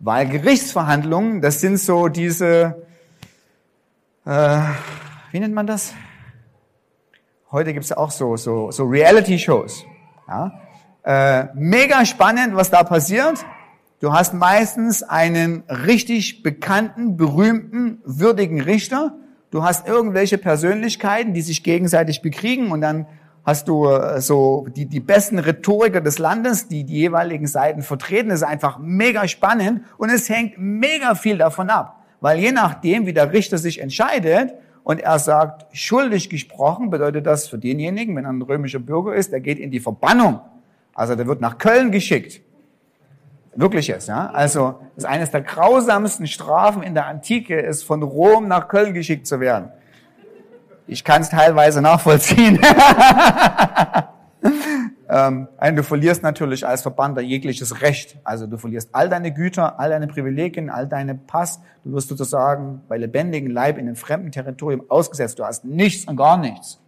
Weil 0.00 0.28
Gerichtsverhandlungen, 0.28 1.40
das 1.40 1.60
sind 1.60 1.78
so 1.78 2.08
diese, 2.08 2.86
äh, 4.24 4.60
wie 5.32 5.40
nennt 5.40 5.54
man 5.54 5.66
das? 5.66 5.92
Heute 7.50 7.72
gibt's 7.72 7.88
ja 7.88 7.96
auch 7.96 8.10
so, 8.10 8.36
so, 8.36 8.70
so 8.70 8.84
Reality-Shows. 8.84 9.84
Ja? 10.28 10.60
Äh, 11.02 11.46
mega 11.54 12.04
spannend, 12.04 12.54
was 12.54 12.70
da 12.70 12.84
passiert. 12.84 13.44
Du 14.00 14.12
hast 14.12 14.34
meistens 14.34 15.02
einen 15.02 15.64
richtig 15.68 16.42
bekannten, 16.42 17.16
berühmten, 17.16 18.00
würdigen 18.04 18.60
Richter. 18.60 19.16
Du 19.50 19.64
hast 19.64 19.88
irgendwelche 19.88 20.38
Persönlichkeiten, 20.38 21.32
die 21.32 21.40
sich 21.40 21.64
gegenseitig 21.64 22.22
bekriegen 22.22 22.70
und 22.70 22.82
dann 22.82 23.06
hast 23.48 23.66
du 23.66 23.86
äh, 23.86 24.20
so 24.20 24.66
die, 24.76 24.84
die 24.84 25.00
besten 25.00 25.38
Rhetoriker 25.38 26.02
des 26.02 26.18
Landes, 26.18 26.68
die 26.68 26.84
die 26.84 26.98
jeweiligen 26.98 27.46
Seiten 27.46 27.80
vertreten. 27.80 28.28
Das 28.28 28.42
ist 28.42 28.46
einfach 28.46 28.78
mega 28.78 29.26
spannend 29.26 29.84
und 29.96 30.10
es 30.10 30.28
hängt 30.28 30.58
mega 30.58 31.14
viel 31.14 31.38
davon 31.38 31.70
ab. 31.70 32.04
Weil 32.20 32.38
je 32.40 32.52
nachdem, 32.52 33.06
wie 33.06 33.14
der 33.14 33.32
Richter 33.32 33.56
sich 33.56 33.80
entscheidet 33.80 34.52
und 34.84 35.00
er 35.00 35.18
sagt, 35.18 35.64
schuldig 35.74 36.28
gesprochen, 36.28 36.90
bedeutet 36.90 37.24
das 37.24 37.48
für 37.48 37.56
denjenigen, 37.56 38.14
wenn 38.16 38.26
er 38.26 38.32
ein 38.32 38.42
römischer 38.42 38.80
Bürger 38.80 39.14
ist, 39.14 39.32
der 39.32 39.40
geht 39.40 39.58
in 39.58 39.70
die 39.70 39.80
Verbannung. 39.80 40.40
Also 40.92 41.14
der 41.14 41.26
wird 41.26 41.40
nach 41.40 41.56
Köln 41.56 41.90
geschickt. 41.90 42.42
Wirkliches, 43.54 44.08
ja. 44.08 44.28
Also, 44.30 44.78
das 44.94 45.04
ist 45.04 45.10
eines 45.10 45.30
der 45.30 45.40
grausamsten 45.40 46.26
Strafen 46.26 46.82
in 46.82 46.92
der 46.92 47.06
Antike, 47.06 47.58
ist 47.58 47.82
von 47.82 48.02
Rom 48.02 48.46
nach 48.46 48.68
Köln 48.68 48.92
geschickt 48.92 49.26
zu 49.26 49.40
werden. 49.40 49.70
Ich 50.88 51.04
kann 51.04 51.20
es 51.20 51.28
teilweise 51.28 51.82
nachvollziehen. 51.82 52.58
ähm, 55.10 55.48
du 55.74 55.82
verlierst 55.82 56.22
natürlich 56.22 56.66
als 56.66 56.80
Verbannter 56.80 57.20
jegliches 57.20 57.82
Recht. 57.82 58.16
Also 58.24 58.46
du 58.46 58.56
verlierst 58.56 58.88
all 58.94 59.10
deine 59.10 59.34
Güter, 59.34 59.78
all 59.78 59.90
deine 59.90 60.06
Privilegien, 60.06 60.70
all 60.70 60.88
deine 60.88 61.14
Pass. 61.14 61.60
Du 61.84 61.92
wirst 61.92 62.08
sozusagen 62.08 62.80
bei 62.88 62.96
lebendigem 62.96 63.50
Leib 63.50 63.76
in 63.76 63.86
einem 63.86 63.96
fremden 63.96 64.32
Territorium 64.32 64.82
ausgesetzt. 64.88 65.38
Du 65.38 65.44
hast 65.44 65.66
nichts 65.66 66.06
und 66.06 66.16
gar 66.16 66.38
nichts. 66.38 66.80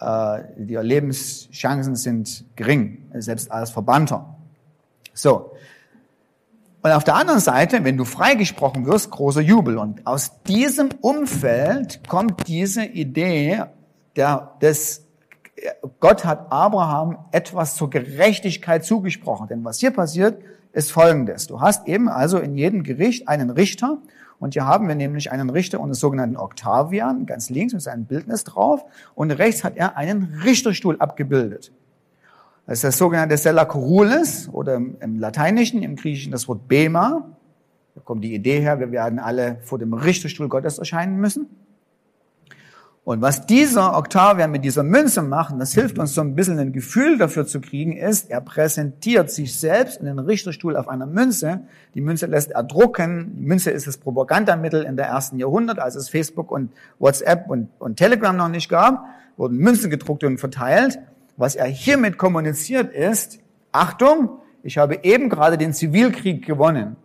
Äh, 0.00 0.44
die 0.56 0.76
Lebenschancen 0.76 1.96
sind 1.96 2.44
gering, 2.54 3.10
selbst 3.14 3.50
als 3.50 3.70
Verbannter. 3.70 4.36
So, 5.14 5.50
und 6.84 6.92
auf 6.92 7.02
der 7.02 7.14
anderen 7.14 7.40
Seite, 7.40 7.82
wenn 7.82 7.96
du 7.96 8.04
freigesprochen 8.04 8.84
wirst, 8.84 9.10
großer 9.10 9.40
Jubel. 9.40 9.78
Und 9.78 10.06
aus 10.06 10.42
diesem 10.42 10.90
Umfeld 11.00 12.06
kommt 12.06 12.46
diese 12.46 12.84
Idee, 12.84 13.62
der, 14.16 14.52
des, 14.60 15.06
Gott 15.98 16.26
hat 16.26 16.52
Abraham 16.52 17.16
etwas 17.32 17.76
zur 17.76 17.88
Gerechtigkeit 17.88 18.84
zugesprochen. 18.84 19.48
Denn 19.48 19.64
was 19.64 19.78
hier 19.78 19.92
passiert, 19.92 20.42
ist 20.74 20.92
Folgendes. 20.92 21.46
Du 21.46 21.62
hast 21.62 21.88
eben 21.88 22.10
also 22.10 22.36
in 22.36 22.54
jedem 22.54 22.82
Gericht 22.82 23.28
einen 23.28 23.48
Richter. 23.48 23.96
Und 24.38 24.52
hier 24.52 24.66
haben 24.66 24.86
wir 24.86 24.94
nämlich 24.94 25.32
einen 25.32 25.48
Richter 25.48 25.80
und 25.80 25.88
den 25.88 25.94
sogenannten 25.94 26.36
Octavian, 26.36 27.24
ganz 27.24 27.48
links 27.48 27.72
mit 27.72 27.80
seinem 27.80 28.04
Bildnis 28.04 28.44
drauf. 28.44 28.84
Und 29.14 29.30
rechts 29.30 29.64
hat 29.64 29.78
er 29.78 29.96
einen 29.96 30.38
Richterstuhl 30.44 30.96
abgebildet. 30.98 31.72
Das 32.66 32.78
ist 32.78 32.84
das 32.84 32.98
sogenannte 32.98 33.36
Sella 33.36 33.66
Corulis 33.66 34.48
oder 34.50 34.76
im 34.76 35.18
Lateinischen, 35.18 35.82
im 35.82 35.96
Griechischen 35.96 36.32
das 36.32 36.48
Wort 36.48 36.66
Bema. 36.66 37.36
Da 37.94 38.00
kommt 38.02 38.24
die 38.24 38.34
Idee 38.34 38.60
her, 38.60 38.80
wir 38.80 38.90
werden 38.90 39.18
alle 39.18 39.58
vor 39.62 39.78
dem 39.78 39.92
Richterstuhl 39.92 40.48
Gottes 40.48 40.78
erscheinen 40.78 41.18
müssen. 41.18 41.46
Und 43.04 43.20
was 43.20 43.44
dieser 43.44 43.98
Octavian 43.98 44.50
mit 44.50 44.64
dieser 44.64 44.82
Münze 44.82 45.20
macht, 45.20 45.54
das 45.60 45.74
hilft 45.74 45.98
uns 45.98 46.14
so 46.14 46.22
ein 46.22 46.34
bisschen 46.34 46.58
ein 46.58 46.72
Gefühl 46.72 47.18
dafür 47.18 47.46
zu 47.46 47.60
kriegen, 47.60 47.94
ist, 47.94 48.30
er 48.30 48.40
präsentiert 48.40 49.30
sich 49.30 49.58
selbst 49.58 49.98
in 49.98 50.06
den 50.06 50.18
Richterstuhl 50.18 50.74
auf 50.74 50.88
einer 50.88 51.04
Münze. 51.04 51.60
Die 51.94 52.00
Münze 52.00 52.24
lässt 52.24 52.52
er 52.52 52.62
drucken. 52.62 53.34
Die 53.36 53.44
Münze 53.44 53.72
ist 53.72 53.86
das 53.86 53.98
Propagandamittel 53.98 54.84
in 54.84 54.96
der 54.96 55.06
ersten 55.06 55.38
Jahrhundert, 55.38 55.80
als 55.80 55.96
es 55.96 56.08
Facebook 56.08 56.50
und 56.50 56.72
WhatsApp 56.98 57.50
und, 57.50 57.68
und 57.78 57.96
Telegram 57.96 58.34
noch 58.34 58.48
nicht 58.48 58.70
gab, 58.70 59.04
wurden 59.36 59.58
Münzen 59.58 59.90
gedruckt 59.90 60.24
und 60.24 60.38
verteilt. 60.38 60.98
Was 61.36 61.56
er 61.56 61.66
hiermit 61.66 62.18
kommuniziert 62.18 62.92
ist, 62.92 63.38
Achtung, 63.72 64.38
ich 64.62 64.78
habe 64.78 65.00
eben 65.02 65.28
gerade 65.28 65.58
den 65.58 65.72
Zivilkrieg 65.72 66.44
gewonnen 66.46 66.96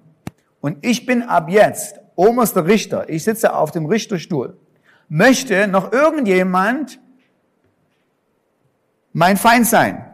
und 0.61 0.77
ich 0.85 1.05
bin 1.05 1.23
ab 1.23 1.49
jetzt 1.49 1.99
oberster 2.15 2.65
Richter, 2.65 3.09
ich 3.09 3.23
sitze 3.23 3.55
auf 3.55 3.71
dem 3.71 3.85
Richterstuhl. 3.85 4.57
Möchte 5.07 5.67
noch 5.67 5.91
irgendjemand 5.91 6.99
mein 9.13 9.37
Feind 9.37 9.65
sein, 9.65 10.05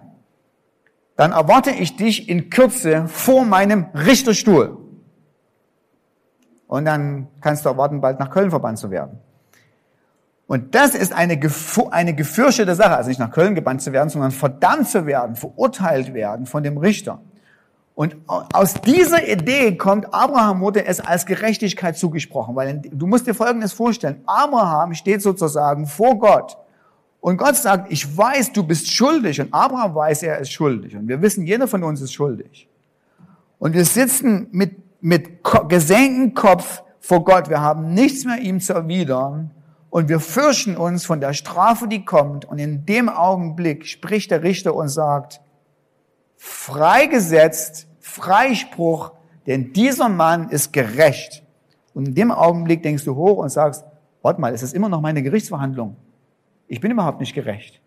dann 1.15 1.31
erwarte 1.31 1.71
ich 1.71 1.95
dich 1.95 2.29
in 2.29 2.49
Kürze 2.49 3.07
vor 3.07 3.45
meinem 3.45 3.87
Richterstuhl. 3.93 4.77
Und 6.67 6.85
dann 6.85 7.27
kannst 7.41 7.65
du 7.65 7.69
erwarten, 7.69 8.01
bald 8.01 8.19
nach 8.19 8.29
Köln 8.29 8.49
verbannt 8.49 8.79
zu 8.79 8.91
werden. 8.91 9.19
Und 10.47 10.75
das 10.75 10.93
ist 10.93 11.11
eine, 11.11 11.39
eine 11.91 12.13
gefürchtete 12.13 12.75
Sache, 12.75 12.95
also 12.95 13.09
nicht 13.09 13.19
nach 13.19 13.31
Köln 13.31 13.55
gebannt 13.55 13.81
zu 13.81 13.91
werden, 13.91 14.09
sondern 14.09 14.31
verdammt 14.31 14.87
zu 14.87 15.05
werden, 15.05 15.35
verurteilt 15.35 16.13
werden 16.13 16.45
von 16.45 16.61
dem 16.63 16.77
Richter. 16.77 17.19
Und 17.95 18.17
aus 18.27 18.73
dieser 18.73 19.27
Idee 19.27 19.77
kommt 19.77 20.13
Abraham 20.13 20.59
wurde 20.59 20.85
es 20.85 20.99
als 20.99 21.25
Gerechtigkeit 21.25 21.97
zugesprochen, 21.97 22.53
weil 22.55 22.81
du 22.91 23.07
musst 23.07 23.25
dir 23.25 23.33
Folgendes 23.33 23.71
vorstellen. 23.71 24.21
Abraham 24.25 24.93
steht 24.93 25.21
sozusagen 25.21 25.87
vor 25.87 26.19
Gott. 26.19 26.57
Und 27.21 27.37
Gott 27.37 27.55
sagt, 27.55 27.91
ich 27.91 28.15
weiß, 28.15 28.51
du 28.51 28.63
bist 28.63 28.91
schuldig. 28.91 29.39
Und 29.41 29.51
Abraham 29.53 29.95
weiß, 29.95 30.23
er 30.23 30.39
ist 30.39 30.51
schuldig. 30.51 30.95
Und 30.95 31.07
wir 31.07 31.21
wissen, 31.21 31.47
jeder 31.47 31.67
von 31.67 31.83
uns 31.83 32.01
ist 32.01 32.13
schuldig. 32.13 32.67
Und 33.57 33.73
wir 33.73 33.85
sitzen 33.85 34.47
mit, 34.51 34.75
mit 35.01 35.39
gesenktem 35.69 36.33
Kopf 36.35 36.83
vor 36.99 37.23
Gott. 37.23 37.49
Wir 37.49 37.61
haben 37.61 37.93
nichts 37.93 38.25
mehr 38.25 38.37
ihm 38.39 38.59
zu 38.59 38.73
erwidern. 38.73 39.51
Und 39.95 40.09
wir 40.09 40.19
fürchten 40.19 40.75
uns 40.75 41.05
von 41.05 41.21
der 41.21 41.31
Strafe, 41.31 41.87
die 41.87 42.03
kommt. 42.03 42.43
Und 42.43 42.59
in 42.59 42.85
dem 42.85 43.07
Augenblick 43.07 43.87
spricht 43.87 44.29
der 44.29 44.43
Richter 44.43 44.75
und 44.75 44.89
sagt, 44.89 45.39
freigesetzt, 46.35 47.87
Freispruch, 48.01 49.13
denn 49.47 49.71
dieser 49.71 50.09
Mann 50.09 50.49
ist 50.49 50.73
gerecht. 50.73 51.43
Und 51.93 52.09
in 52.09 52.13
dem 52.13 52.31
Augenblick 52.33 52.83
denkst 52.83 53.05
du 53.05 53.15
hoch 53.15 53.37
und 53.37 53.47
sagst, 53.47 53.85
warte 54.21 54.41
mal, 54.41 54.53
ist 54.53 54.63
das 54.63 54.73
immer 54.73 54.89
noch 54.89 54.99
meine 54.99 55.23
Gerichtsverhandlung? 55.23 55.95
Ich 56.67 56.81
bin 56.81 56.91
überhaupt 56.91 57.21
nicht 57.21 57.33
gerecht. 57.33 57.79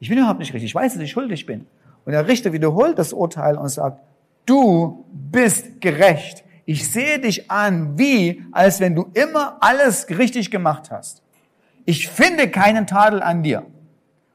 Ich 0.00 0.10
bin 0.10 0.18
überhaupt 0.18 0.40
nicht 0.40 0.52
richtig. 0.52 0.68
Ich 0.68 0.74
weiß, 0.74 0.92
dass 0.92 1.02
ich 1.02 1.12
schuldig 1.12 1.46
bin. 1.46 1.66
Und 2.04 2.12
der 2.12 2.28
Richter 2.28 2.52
wiederholt 2.52 2.98
das 2.98 3.14
Urteil 3.14 3.56
und 3.56 3.70
sagt, 3.70 4.02
du 4.44 5.06
bist 5.10 5.80
gerecht. 5.80 6.44
Ich 6.66 6.92
sehe 6.92 7.18
dich 7.20 7.50
an, 7.50 7.98
wie, 7.98 8.44
als 8.52 8.80
wenn 8.80 8.94
du 8.94 9.06
immer 9.14 9.56
alles 9.60 10.10
richtig 10.10 10.50
gemacht 10.50 10.90
hast. 10.90 11.23
Ich 11.84 12.08
finde 12.08 12.48
keinen 12.48 12.86
Tadel 12.86 13.22
an 13.22 13.42
dir. 13.42 13.64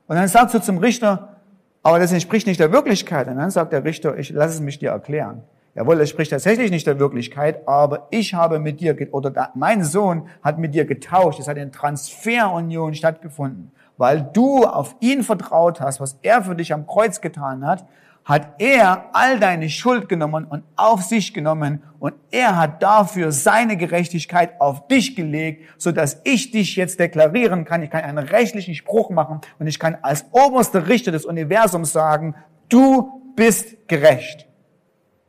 Und 0.08 0.16
dann 0.16 0.28
sagst 0.28 0.56
du 0.56 0.60
zum 0.60 0.78
Richter, 0.78 1.38
aber 1.84 2.00
das 2.00 2.12
entspricht 2.12 2.48
nicht 2.48 2.60
der 2.60 2.72
Wirklichkeit. 2.72 3.28
Und 3.28 3.38
dann 3.38 3.52
sagt 3.52 3.74
der 3.74 3.84
Richter, 3.84 4.18
ich 4.18 4.30
lass 4.30 4.54
es 4.54 4.60
mich 4.60 4.80
dir 4.80 4.90
erklären. 4.92 5.44
Jawohl, 5.76 5.98
das 5.98 6.10
spricht 6.10 6.32
tatsächlich 6.32 6.72
nicht 6.72 6.88
der 6.88 7.00
Wirklichkeit, 7.00 7.68
aber 7.68 8.08
ich 8.10 8.34
habe 8.34 8.60
mit 8.60 8.82
dir, 8.82 8.98
oder 9.12 9.52
mein 9.56 9.84
Sohn 9.84 10.28
hat 10.44 10.58
mit 10.58 10.74
dir 10.74 10.86
getauscht. 10.86 11.40
Es 11.40 11.48
hat 11.48 11.58
eine 11.58 11.72
Transferunion 11.72 12.94
stattgefunden. 12.96 13.72
Weil 13.98 14.30
du 14.34 14.66
auf 14.66 14.96
ihn 15.00 15.24
vertraut 15.24 15.80
hast, 15.80 16.00
was 16.00 16.18
er 16.22 16.44
für 16.44 16.56
dich 16.56 16.74
am 16.74 16.88
Kreuz 16.88 17.22
getan 17.22 17.66
hat, 17.66 17.86
hat 18.30 18.62
er 18.62 19.10
all 19.14 19.40
deine 19.40 19.72
Schuld 19.72 20.08
genommen 20.08 20.46
und 20.46 20.64
auf 20.76 21.02
sich 21.02 21.34
genommen 21.34 21.82
und 21.98 22.14
er 22.30 22.58
hat 22.58 22.84
dafür 22.84 23.32
seine 23.32 23.76
Gerechtigkeit 23.76 24.62
auf 24.62 24.88
dich 24.88 25.16
gelegt, 25.16 25.64
so 25.80 25.92
dass 25.92 26.22
ich 26.26 26.52
dich 26.52 26.76
jetzt 26.76 27.00
deklarieren 27.00 27.66
kann. 27.66 27.82
Ich 27.82 27.90
kann 27.90 28.04
einen 28.04 28.20
rechtlichen 28.20 28.76
Spruch 28.76 29.10
machen 29.10 29.42
und 29.58 29.66
ich 29.66 29.80
kann 29.80 29.98
als 30.04 30.26
oberster 30.30 30.88
Richter 30.88 31.12
des 31.12 31.26
Universums 31.26 31.92
sagen, 31.92 32.36
du 32.70 33.34
bist 33.36 33.88
gerecht. 33.88 34.48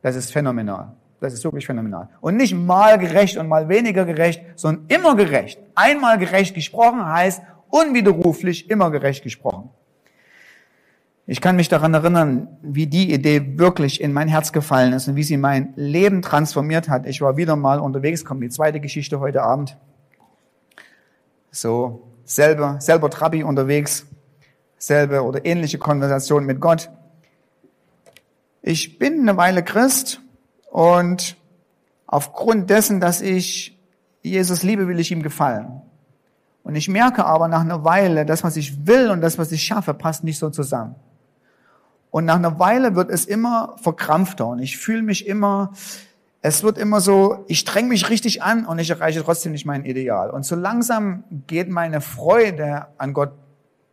Das 0.03 0.15
ist 0.15 0.31
phänomenal. 0.31 0.91
Das 1.19 1.33
ist 1.33 1.43
wirklich 1.43 1.65
phänomenal. 1.65 2.07
Und 2.19 2.37
nicht 2.37 2.53
mal 2.53 2.99
gerecht 2.99 3.35
und 3.35 3.47
mal 3.47 3.67
weniger 3.67 4.05
gerecht, 4.05 4.43
sondern 4.55 4.85
immer 4.89 5.15
gerecht. 5.15 5.59
Einmal 5.73 6.19
gerecht 6.19 6.53
gesprochen 6.53 7.03
heißt 7.03 7.41
unwiderruflich 7.69 8.69
immer 8.69 8.91
gerecht 8.91 9.23
gesprochen. 9.23 9.71
Ich 11.31 11.39
kann 11.39 11.55
mich 11.55 11.69
daran 11.69 11.93
erinnern, 11.93 12.49
wie 12.61 12.87
die 12.87 13.13
Idee 13.13 13.57
wirklich 13.57 14.01
in 14.01 14.11
mein 14.11 14.27
Herz 14.27 14.51
gefallen 14.51 14.91
ist 14.91 15.07
und 15.07 15.15
wie 15.15 15.23
sie 15.23 15.37
mein 15.37 15.71
Leben 15.77 16.21
transformiert 16.21 16.89
hat. 16.89 17.05
Ich 17.05 17.21
war 17.21 17.37
wieder 17.37 17.55
mal 17.55 17.79
unterwegs, 17.79 18.25
kommt 18.25 18.43
die 18.43 18.49
zweite 18.49 18.81
Geschichte 18.81 19.21
heute 19.21 19.41
Abend. 19.41 19.77
So, 21.49 22.01
selber, 22.25 22.81
selber 22.81 23.09
Trabi 23.09 23.43
unterwegs, 23.43 24.05
selbe 24.77 25.23
oder 25.23 25.45
ähnliche 25.45 25.77
Konversation 25.77 26.43
mit 26.43 26.59
Gott. 26.59 26.89
Ich 28.61 28.99
bin 28.99 29.21
eine 29.21 29.37
Weile 29.37 29.63
Christ 29.63 30.19
und 30.69 31.37
aufgrund 32.07 32.69
dessen, 32.69 32.99
dass 32.99 33.21
ich 33.21 33.79
Jesus 34.21 34.63
liebe, 34.63 34.89
will 34.89 34.99
ich 34.99 35.13
ihm 35.13 35.23
gefallen. 35.23 35.81
Und 36.63 36.75
ich 36.75 36.89
merke 36.89 37.23
aber 37.23 37.47
nach 37.47 37.61
einer 37.61 37.85
Weile, 37.85 38.25
das, 38.25 38.43
was 38.43 38.57
ich 38.57 38.85
will 38.85 39.09
und 39.09 39.21
das, 39.21 39.37
was 39.37 39.53
ich 39.53 39.63
schaffe, 39.63 39.93
passt 39.93 40.25
nicht 40.25 40.37
so 40.37 40.49
zusammen. 40.49 40.95
Und 42.11 42.25
nach 42.25 42.35
einer 42.35 42.59
Weile 42.59 42.95
wird 42.95 43.09
es 43.09 43.25
immer 43.25 43.75
verkrampfter 43.81 44.47
und 44.47 44.59
ich 44.59 44.77
fühle 44.77 45.01
mich 45.01 45.25
immer, 45.25 45.71
es 46.41 46.61
wird 46.61 46.77
immer 46.77 46.99
so, 46.99 47.45
ich 47.47 47.59
streng 47.59 47.87
mich 47.87 48.09
richtig 48.09 48.43
an 48.43 48.65
und 48.65 48.79
ich 48.79 48.89
erreiche 48.89 49.23
trotzdem 49.23 49.53
nicht 49.53 49.65
mein 49.65 49.85
Ideal. 49.85 50.29
Und 50.29 50.45
so 50.45 50.55
langsam 50.55 51.23
geht 51.47 51.69
meine 51.69 52.01
Freude 52.01 52.87
an 52.97 53.13
Gott, 53.13 53.31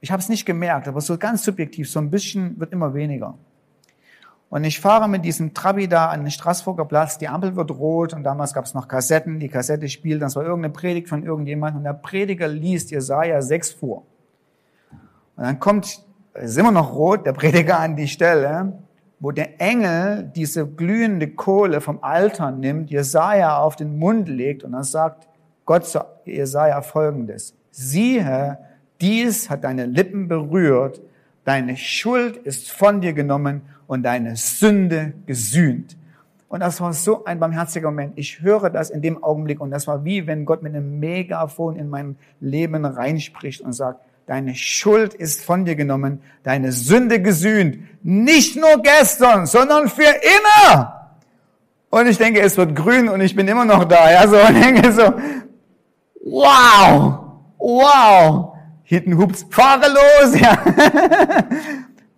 ich 0.01 0.11
habe 0.11 0.21
es 0.21 0.29
nicht 0.29 0.47
gemerkt, 0.47 0.89
aber 0.89 1.01
so 1.01 1.17
ganz 1.17 1.45
subjektiv, 1.45 1.89
so 1.89 2.01
ein 2.01 2.11
bisschen 2.11 2.59
wird 2.59 2.73
immer 2.73 2.93
weniger. 2.93 3.35
Und 4.51 4.65
ich 4.65 4.81
fahre 4.81 5.09
mit 5.09 5.25
diesem 5.25 5.55
Trabi 5.55 5.89
da 5.89 6.09
an 6.09 6.23
den 6.23 6.31
Straßburger 6.31 6.87
Platz, 6.87 7.19
die 7.19 7.29
Ampel 7.29 7.55
wird 7.55 7.71
rot 7.71 8.15
und 8.15 8.25
damals 8.25 8.53
gab 8.53 8.65
es 8.65 8.75
noch 8.75 8.89
Kassetten, 8.89 9.39
die 9.39 9.49
Kassette 9.49 9.89
spielt, 9.89 10.23
das 10.23 10.35
war 10.35 10.43
irgendeine 10.43 10.73
Predigt 10.73 11.09
von 11.09 11.23
irgendjemandem 11.23 11.79
und 11.79 11.85
der 11.85 11.93
Prediger 11.93 12.49
liest 12.49 12.91
Jesaja 12.91 13.43
6 13.43 13.73
vor. 13.75 14.07
Und 15.37 15.45
dann 15.45 15.61
kommt 15.61 16.08
es 16.41 16.53
ist 16.53 16.59
immer 16.59 16.73
noch 16.73 16.95
rot, 16.95 17.27
der 17.27 17.33
Prediger 17.33 17.81
an 17.81 17.97
die 17.97 18.09
Stelle, 18.09 18.73
wo 19.21 19.33
der 19.33 19.61
Engel 19.61 20.31
diese 20.35 20.67
glühende 20.67 21.29
Kohle 21.29 21.81
vom 21.81 21.99
Alter 22.03 22.51
nimmt, 22.51 22.91
Jesaja 22.91 23.59
auf 23.59 23.77
den 23.77 23.99
Mund 23.99 24.29
legt 24.29 24.63
und 24.63 24.73
dann 24.73 24.85
sagt 24.85 25.29
Gott 25.65 25.87
zu 25.87 26.01
Jesaja 26.25 26.81
folgendes. 26.83 27.55
Siehe, 27.71 28.59
dies 29.01 29.51
hat 29.51 29.65
deine 29.65 29.87
Lippen 29.87 30.29
berührt, 30.29 31.01
deine 31.45 31.77
Schuld 31.77 32.37
ist 32.37 32.71
von 32.71 33.01
dir 33.01 33.13
genommen 33.13 33.63
und 33.87 34.05
deine 34.05 34.37
Sünde 34.37 35.15
gesühnt. 35.27 35.97
Und 36.49 36.61
das 36.61 36.81
war 36.81 36.93
so 36.93 37.25
ein 37.25 37.41
barmherziger 37.41 37.91
Moment. 37.91 38.15
Ich 38.17 38.41
höre 38.41 38.71
das 38.71 38.89
in 38.91 39.03
dem 39.03 39.23
Augenblick 39.23 39.61
und 39.61 39.71
das 39.71 39.87
war 39.87 40.05
wie 40.05 40.27
wenn 40.27 40.45
Gott 40.45 40.63
mit 40.63 40.75
einem 40.75 40.99
Megafon 40.99 41.77
in 41.77 41.89
mein 41.89 42.17
Leben 42.41 42.85
reinspricht 42.85 43.61
und 43.61 43.73
sagt, 43.73 44.01
Deine 44.29 44.55
Schuld 44.55 45.15
ist 45.15 45.43
von 45.43 45.65
dir 45.65 45.75
genommen, 45.75 46.21
deine 46.43 46.71
Sünde 46.71 47.23
gesühnt. 47.23 47.79
Nicht 48.03 48.57
nur 48.57 48.83
gestern, 48.83 49.47
sondern 49.47 49.89
für 49.89 50.03
immer. 50.03 51.17
Und 51.89 52.07
ich 52.09 52.19
denke, 52.19 52.43
es 52.43 52.55
wird 52.59 52.77
grün 52.77 53.09
und 53.09 53.23
ich 53.23 53.35
bin 53.35 53.49
immer 53.49 53.65
noch 53.65 53.85
da. 53.85 54.13
Ja, 54.13 54.29
so 54.29 54.37
und 54.49 54.55
denke 54.55 54.93
so, 54.93 55.15
wow, 56.27 57.21
wow. 57.57 58.53
Hinten 58.83 59.17
hupt's, 59.17 59.47
fahre 59.49 59.87
los, 59.89 60.39
ja. 60.39 60.63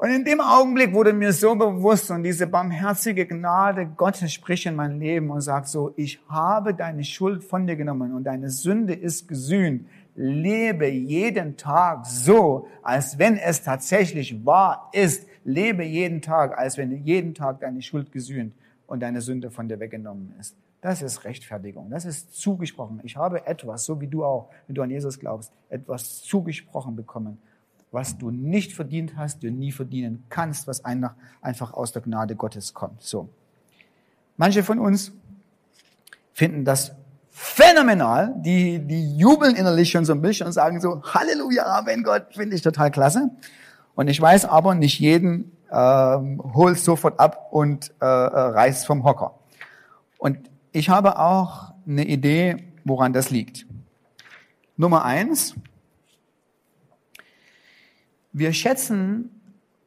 Und 0.02 0.08
in 0.08 0.24
dem 0.24 0.40
Augenblick 0.40 0.94
wurde 0.94 1.12
mir 1.12 1.30
so 1.30 1.54
bewusst 1.54 2.10
und 2.10 2.22
diese 2.22 2.46
barmherzige 2.46 3.26
Gnade 3.26 3.84
Gottes 3.84 4.32
spricht 4.32 4.64
in 4.64 4.74
mein 4.74 4.98
Leben 4.98 5.28
und 5.28 5.42
sagt 5.42 5.68
so, 5.68 5.92
ich 5.94 6.18
habe 6.26 6.72
deine 6.72 7.04
Schuld 7.04 7.44
von 7.44 7.66
dir 7.66 7.76
genommen 7.76 8.14
und 8.14 8.24
deine 8.24 8.48
Sünde 8.48 8.94
ist 8.94 9.28
gesühnt 9.28 9.84
lebe 10.14 10.88
jeden 10.88 11.56
Tag 11.56 12.06
so, 12.06 12.66
als 12.82 13.18
wenn 13.18 13.36
es 13.36 13.62
tatsächlich 13.62 14.44
wahr 14.44 14.90
ist. 14.92 15.26
Lebe 15.44 15.84
jeden 15.84 16.20
Tag, 16.20 16.58
als 16.58 16.76
wenn 16.76 17.04
jeden 17.04 17.34
Tag 17.34 17.60
deine 17.60 17.80
Schuld 17.82 18.12
gesühnt 18.12 18.54
und 18.86 19.00
deine 19.00 19.20
Sünde 19.20 19.50
von 19.50 19.68
dir 19.68 19.80
weggenommen 19.80 20.34
ist. 20.38 20.56
Das 20.82 21.02
ist 21.02 21.24
Rechtfertigung. 21.24 21.90
Das 21.90 22.04
ist 22.04 22.34
zugesprochen. 22.34 23.00
Ich 23.02 23.16
habe 23.16 23.46
etwas, 23.46 23.84
so 23.84 24.00
wie 24.00 24.06
du 24.06 24.24
auch, 24.24 24.50
wenn 24.66 24.74
du 24.74 24.82
an 24.82 24.90
Jesus 24.90 25.18
glaubst, 25.18 25.52
etwas 25.68 26.22
zugesprochen 26.22 26.96
bekommen, 26.96 27.38
was 27.92 28.16
du 28.16 28.30
nicht 28.30 28.72
verdient 28.72 29.16
hast, 29.16 29.42
du 29.42 29.50
nie 29.50 29.72
verdienen 29.72 30.24
kannst, 30.28 30.66
was 30.66 30.84
einfach 30.84 31.74
aus 31.74 31.92
der 31.92 32.02
Gnade 32.02 32.36
Gottes 32.36 32.72
kommt. 32.72 33.02
So. 33.02 33.28
Manche 34.36 34.62
von 34.62 34.78
uns 34.78 35.12
finden 36.32 36.64
das 36.64 36.94
phänomenal. 37.42 38.34
Die, 38.36 38.78
die 38.78 39.16
jubeln 39.16 39.56
innerlich 39.56 39.90
schon 39.90 40.04
so 40.04 40.12
ein 40.12 40.20
bisschen 40.20 40.46
und 40.46 40.52
sagen 40.52 40.78
so, 40.78 41.02
Halleluja, 41.02 41.64
Amen, 41.64 42.02
Gott, 42.02 42.26
finde 42.34 42.54
ich 42.54 42.60
total 42.60 42.90
klasse. 42.90 43.30
Und 43.94 44.08
ich 44.08 44.20
weiß 44.20 44.44
aber, 44.44 44.74
nicht 44.74 45.00
jeden 45.00 45.56
ähm, 45.72 46.42
holt 46.54 46.78
sofort 46.78 47.18
ab 47.18 47.48
und 47.50 47.92
äh, 48.02 48.04
äh, 48.04 48.08
reißt 48.08 48.86
vom 48.86 49.04
Hocker. 49.04 49.38
Und 50.18 50.38
ich 50.72 50.90
habe 50.90 51.18
auch 51.18 51.72
eine 51.86 52.04
Idee, 52.04 52.72
woran 52.84 53.14
das 53.14 53.30
liegt. 53.30 53.66
Nummer 54.76 55.06
eins, 55.06 55.54
wir 58.32 58.52
schätzen 58.52 59.30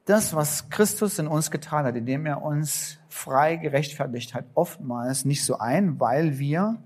das, 0.05 0.35
was 0.35 0.71
Christus 0.71 1.19
in 1.19 1.27
uns 1.27 1.51
getan 1.51 1.85
hat, 1.85 1.95
indem 1.95 2.25
er 2.25 2.41
uns 2.41 2.97
frei 3.09 3.57
gerechtfertigt 3.57 4.33
hat, 4.33 4.45
oftmals 4.55 5.23
nicht 5.23 5.45
so 5.45 5.59
ein, 5.59 5.99
weil 5.99 6.39
wir 6.39 6.79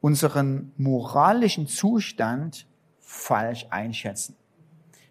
unseren 0.00 0.72
moralischen 0.76 1.66
Zustand 1.66 2.66
falsch 2.98 3.66
einschätzen. 3.70 4.36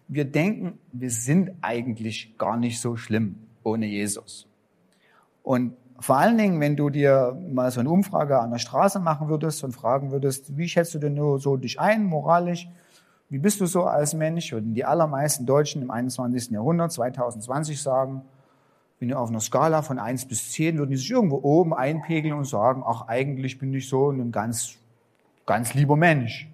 Wir 0.08 0.24
denken, 0.24 0.78
wir 0.92 1.10
sind 1.10 1.52
eigentlich 1.60 2.36
gar 2.38 2.56
nicht 2.56 2.80
so 2.80 2.96
schlimm 2.96 3.36
ohne 3.62 3.86
Jesus. 3.86 4.48
Und 5.42 5.74
vor 6.00 6.16
allen 6.16 6.38
Dingen, 6.38 6.60
wenn 6.60 6.76
du 6.76 6.88
dir 6.88 7.38
mal 7.52 7.70
so 7.70 7.80
eine 7.80 7.90
Umfrage 7.90 8.40
an 8.40 8.50
der 8.50 8.58
Straße 8.58 8.98
machen 9.00 9.28
würdest 9.28 9.62
und 9.64 9.72
fragen 9.72 10.10
würdest, 10.10 10.56
wie 10.56 10.68
schätzt 10.68 10.94
du 10.94 10.98
denn 10.98 11.14
nur 11.14 11.38
so 11.38 11.56
dich 11.56 11.78
ein, 11.78 12.04
moralisch? 12.04 12.68
Wie 13.28 13.38
bist 13.38 13.60
du 13.60 13.66
so 13.66 13.84
als 13.84 14.14
Mensch? 14.14 14.50
Würden 14.50 14.74
die 14.74 14.84
allermeisten 14.84 15.46
Deutschen 15.46 15.82
im 15.82 15.90
21. 15.90 16.50
Jahrhundert, 16.50 16.90
2020 16.90 17.80
sagen, 17.80 18.22
wenn 18.98 19.08
du 19.08 19.18
auf 19.18 19.30
einer 19.30 19.40
Skala 19.40 19.82
von 19.82 19.98
eins 19.98 20.26
bis 20.26 20.52
zehn 20.52 20.76
würden 20.78 20.90
die 20.90 20.96
sich 20.96 21.10
irgendwo 21.10 21.38
oben 21.42 21.72
einpegeln 21.72 22.34
und 22.34 22.44
sagen, 22.44 22.82
ach, 22.84 23.08
eigentlich 23.08 23.58
bin 23.58 23.72
ich 23.72 23.88
so 23.88 24.10
ein 24.10 24.32
ganz 24.32 24.76
ganz 25.50 25.74
lieber 25.74 25.96
Mensch. 25.96 26.48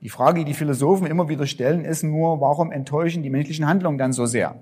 Die 0.00 0.08
Frage, 0.08 0.38
die 0.38 0.44
die 0.44 0.54
Philosophen 0.54 1.08
immer 1.08 1.28
wieder 1.28 1.48
stellen, 1.48 1.84
ist 1.84 2.04
nur, 2.04 2.40
warum 2.40 2.70
enttäuschen 2.70 3.24
die 3.24 3.30
menschlichen 3.30 3.66
Handlungen 3.66 3.98
dann 3.98 4.12
so 4.12 4.24
sehr? 4.24 4.54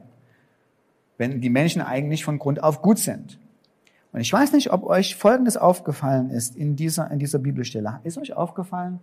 Wenn 1.19 1.43
die 1.43 1.51
Menschen 1.51 1.83
eigentlich 1.83 2.25
von 2.25 2.39
Grund 2.39 2.63
auf 2.63 2.81
gut 2.81 2.99
sind. 2.99 3.39
Und 4.13 4.21
ich 4.21 4.33
weiß 4.33 4.53
nicht, 4.53 4.73
ob 4.73 4.85
euch 4.85 5.17
Folgendes 5.17 5.59
aufgefallen 5.59 6.31
ist 6.31 6.57
in 6.57 6.75
dieser, 6.75 7.11
in 7.11 7.19
dieser 7.19 7.39
Bibelstelle. 7.39 8.01
Ist 8.05 8.17
euch 8.17 8.33
aufgefallen, 8.33 9.01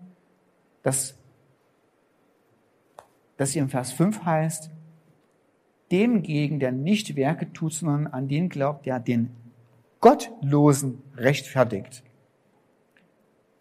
dass, 0.82 1.14
dass 3.38 3.52
hier 3.52 3.62
im 3.62 3.70
Vers 3.70 3.92
5 3.92 4.26
heißt, 4.26 4.72
dem 5.92 6.24
gegen, 6.24 6.60
der 6.60 6.72
nicht 6.72 7.16
Werke 7.16 7.54
tut, 7.54 7.74
sondern 7.74 8.08
an 8.08 8.28
den 8.28 8.50
glaubt, 8.50 8.88
der 8.88 9.00
den 9.00 9.30
Gottlosen 10.00 11.04
rechtfertigt. 11.16 12.04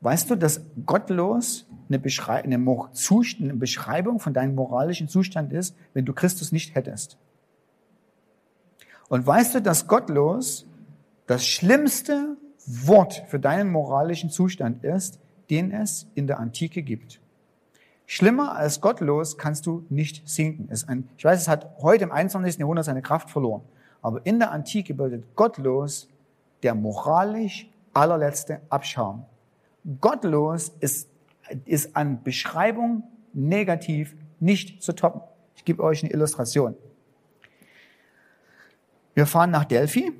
Weißt 0.01 0.31
du, 0.31 0.37
dass 0.37 0.61
gottlos 0.87 1.67
eine, 1.89 1.99
Beschrei 1.99 2.43
eine, 2.45 2.57
eine 2.57 3.55
Beschreibung 3.55 4.21
von 4.21 4.33
deinem 4.33 4.55
moralischen 4.55 5.09
Zustand 5.09 5.53
ist, 5.53 5.77
wenn 5.95 6.05
du 6.05 6.13
Christus 6.13 6.53
nicht 6.53 6.75
hättest? 6.75 7.19
Und 9.09 9.27
weißt 9.27 9.57
du, 9.57 9.63
dass 9.63 9.89
gottlos 9.89 10.67
das 11.27 11.47
schlimmste 11.47 12.37
Wort 12.67 13.25
für 13.29 13.41
deinen 13.41 13.71
moralischen 13.71 14.31
Zustand 14.31 14.85
ist, 14.85 15.19
den 15.51 15.73
es 15.73 16.07
in 16.15 16.27
der 16.27 16.39
Antike 16.39 16.83
gibt. 16.83 17.21
Schlimmer 18.07 18.57
als 18.57 18.81
gottlos 18.81 19.37
kannst 19.37 19.67
du 19.67 19.85
nicht 19.89 20.29
sinken. 20.29 20.69
Ein, 20.87 21.09
ich 21.17 21.25
weiß, 21.25 21.43
es 21.43 21.49
hat 21.49 21.77
heute 21.83 22.05
im 22.05 22.13
21. 22.13 22.59
Jahrhundert 22.59 22.85
seine 22.85 23.03
Kraft 23.03 23.31
verloren. 23.31 23.63
Aber 24.01 24.25
in 24.25 24.39
der 24.39 24.53
Antike 24.53 24.95
bedeutet 24.95 25.35
gottlos 25.35 26.09
der 26.63 26.75
moralisch 26.75 27.69
allerletzte 27.93 28.61
Abschaum. 28.69 29.25
Gottlos 30.01 30.72
ist, 30.81 31.09
ist 31.64 31.96
an 31.96 32.22
Beschreibung 32.22 33.05
negativ 33.33 34.14
nicht 34.40 34.83
zu 34.83 34.92
toppen. 34.94 35.22
Ich 35.57 35.64
gebe 35.64 35.83
euch 35.83 36.03
eine 36.03 36.12
Illustration. 36.12 36.77
Wir 39.14 39.27
fahren 39.27 39.51
nach 39.51 39.64
Delphi, 39.64 40.12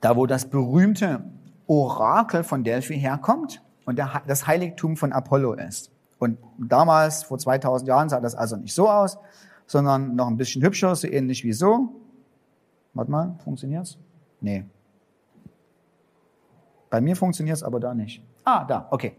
da 0.00 0.16
wo 0.16 0.26
das 0.26 0.48
berühmte 0.48 1.22
Orakel 1.66 2.44
von 2.44 2.64
Delphi 2.64 2.98
herkommt 2.98 3.62
und 3.84 3.98
das 4.26 4.46
Heiligtum 4.46 4.96
von 4.96 5.12
Apollo 5.12 5.54
ist. 5.54 5.90
Und 6.18 6.38
damals, 6.58 7.24
vor 7.24 7.38
2000 7.38 7.88
Jahren, 7.88 8.08
sah 8.08 8.20
das 8.20 8.34
also 8.34 8.56
nicht 8.56 8.74
so 8.74 8.88
aus, 8.88 9.18
sondern 9.66 10.16
noch 10.16 10.28
ein 10.28 10.36
bisschen 10.36 10.62
hübscher, 10.62 10.94
so 10.96 11.06
ähnlich 11.06 11.44
wie 11.44 11.52
so. 11.52 12.00
Warte 12.94 13.10
mal, 13.10 13.38
funktioniert's? 13.44 13.98
Nee. 14.40 14.64
Bei 16.90 17.00
mir 17.00 17.16
funktioniert's 17.16 17.62
aber 17.62 17.80
da 17.80 17.94
nicht. 17.94 18.22
Ah, 18.44 18.64
da, 18.64 18.88
okay. 18.90 19.16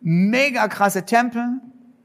Mega 0.00 0.68
krasse 0.68 1.04
Tempel, 1.04 1.60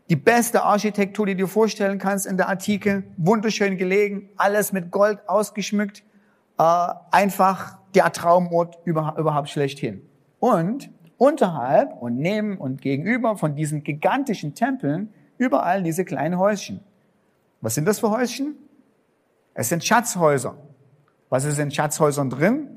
die 0.10 0.16
beste 0.16 0.64
Architektur, 0.64 1.26
die 1.26 1.34
du 1.34 1.44
dir 1.44 1.48
vorstellen 1.48 2.00
kannst 2.00 2.26
in 2.26 2.38
der 2.38 2.50
Antike, 2.50 3.04
wunderschön 3.18 3.78
gelegen, 3.78 4.30
alles 4.38 4.74
mit 4.74 4.92
Gold 4.92 5.28
ausgeschmückt, 5.28 6.04
äh, 6.58 6.88
einfach 7.12 7.78
der 7.96 8.12
Traumort 8.12 8.78
überhaupt 8.86 9.50
schlechthin. 9.50 10.02
Und 10.40 10.90
unterhalb 11.18 12.02
und 12.02 12.18
neben 12.18 12.58
und 12.58 12.82
gegenüber 12.82 13.38
von 13.38 13.56
diesen 13.56 13.84
gigantischen 13.84 14.56
Tempeln 14.56 15.14
überall 15.38 15.84
diese 15.84 16.06
kleinen 16.06 16.38
Häuschen. 16.38 16.82
Was 17.62 17.76
sind 17.76 17.86
das 17.86 18.00
für 18.00 18.10
Häuschen? 18.10 18.56
Es 19.54 19.70
sind 19.70 19.84
Schatzhäuser. 19.84 20.58
Was 21.30 21.46
ist 21.46 21.60
in 21.60 21.72
Schatzhäusern 21.72 22.30
drin? 22.30 22.73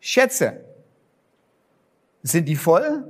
Schätze. 0.00 0.64
Sind 2.22 2.48
die 2.48 2.56
voll? 2.56 3.04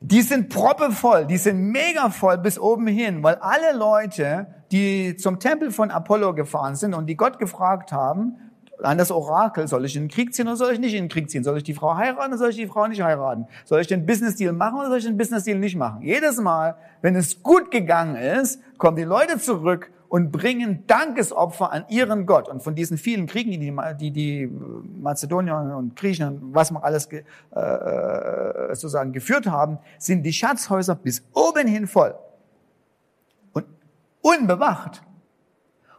Die 0.00 0.22
sind 0.22 0.50
proppevoll, 0.50 1.24
die 1.24 1.38
sind 1.38 1.70
mega 1.70 2.10
voll 2.10 2.36
bis 2.36 2.58
oben 2.58 2.86
hin, 2.86 3.22
weil 3.22 3.36
alle 3.36 3.76
Leute, 3.76 4.46
die 4.70 5.16
zum 5.16 5.40
Tempel 5.40 5.70
von 5.70 5.90
Apollo 5.90 6.34
gefahren 6.34 6.76
sind 6.76 6.92
und 6.92 7.06
die 7.06 7.16
Gott 7.16 7.38
gefragt 7.38 7.90
haben, 7.90 8.36
an 8.82 8.98
das 8.98 9.10
Orakel, 9.10 9.66
soll 9.66 9.84
ich 9.86 9.96
in 9.96 10.02
den 10.02 10.08
Krieg 10.08 10.34
ziehen 10.34 10.46
oder 10.46 10.56
soll 10.56 10.72
ich 10.72 10.78
nicht 10.78 10.92
in 10.92 11.04
den 11.04 11.08
Krieg 11.08 11.30
ziehen? 11.30 11.42
Soll 11.42 11.56
ich 11.56 11.62
die 11.62 11.72
Frau 11.72 11.96
heiraten 11.96 12.32
oder 12.32 12.38
soll 12.38 12.50
ich 12.50 12.56
die 12.56 12.66
Frau 12.66 12.86
nicht 12.86 13.00
heiraten? 13.00 13.46
Soll 13.64 13.80
ich 13.80 13.86
den 13.86 14.04
Business-Deal 14.04 14.52
machen 14.52 14.78
oder 14.80 14.88
soll 14.88 14.98
ich 14.98 15.04
den 15.04 15.16
Business-Deal 15.16 15.58
nicht 15.58 15.76
machen? 15.76 16.02
Jedes 16.02 16.38
Mal, 16.38 16.76
wenn 17.00 17.16
es 17.16 17.42
gut 17.42 17.70
gegangen 17.70 18.16
ist, 18.16 18.60
kommen 18.76 18.96
die 18.96 19.04
Leute 19.04 19.38
zurück 19.38 19.90
und 20.14 20.30
bringen 20.30 20.86
Dankesopfer 20.86 21.72
an 21.72 21.86
ihren 21.88 22.24
Gott. 22.24 22.48
Und 22.48 22.62
von 22.62 22.76
diesen 22.76 22.98
vielen 22.98 23.26
Kriegen, 23.26 23.50
die 23.50 23.74
die, 23.98 24.10
die 24.12 24.46
Mazedonier 24.46 25.56
und 25.76 25.96
Griechen 25.96 26.28
und 26.28 26.54
was 26.54 26.70
man 26.70 26.84
alles 26.84 27.06
äh, 27.06 27.24
äh, 27.58 28.74
sozusagen 28.76 29.12
geführt 29.12 29.48
haben, 29.48 29.78
sind 29.98 30.22
die 30.22 30.32
Schatzhäuser 30.32 30.94
bis 30.94 31.24
oben 31.32 31.66
hin 31.66 31.88
voll 31.88 32.14
und 33.54 33.66
unbewacht. 34.20 35.02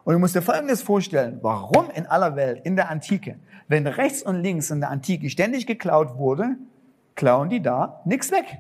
Und 0.05 0.13
du 0.13 0.19
musst 0.19 0.33
dir 0.33 0.41
Folgendes 0.41 0.81
vorstellen, 0.81 1.39
warum 1.41 1.89
in 1.89 2.05
aller 2.05 2.37
Welt, 2.37 2.65
in 2.65 2.77
der 2.77 2.89
Antike, 2.89 3.37
wenn 3.67 3.85
rechts 3.85 4.23
und 4.23 4.41
links 4.41 4.71
in 4.71 4.79
der 4.79 4.91
Antike 4.91 5.29
ständig 5.29 5.67
geklaut 5.67 6.17
wurde, 6.17 6.55
klauen 7.15 7.49
die 7.49 7.61
da 7.61 7.99
nichts 8.05 8.31
weg. 8.31 8.59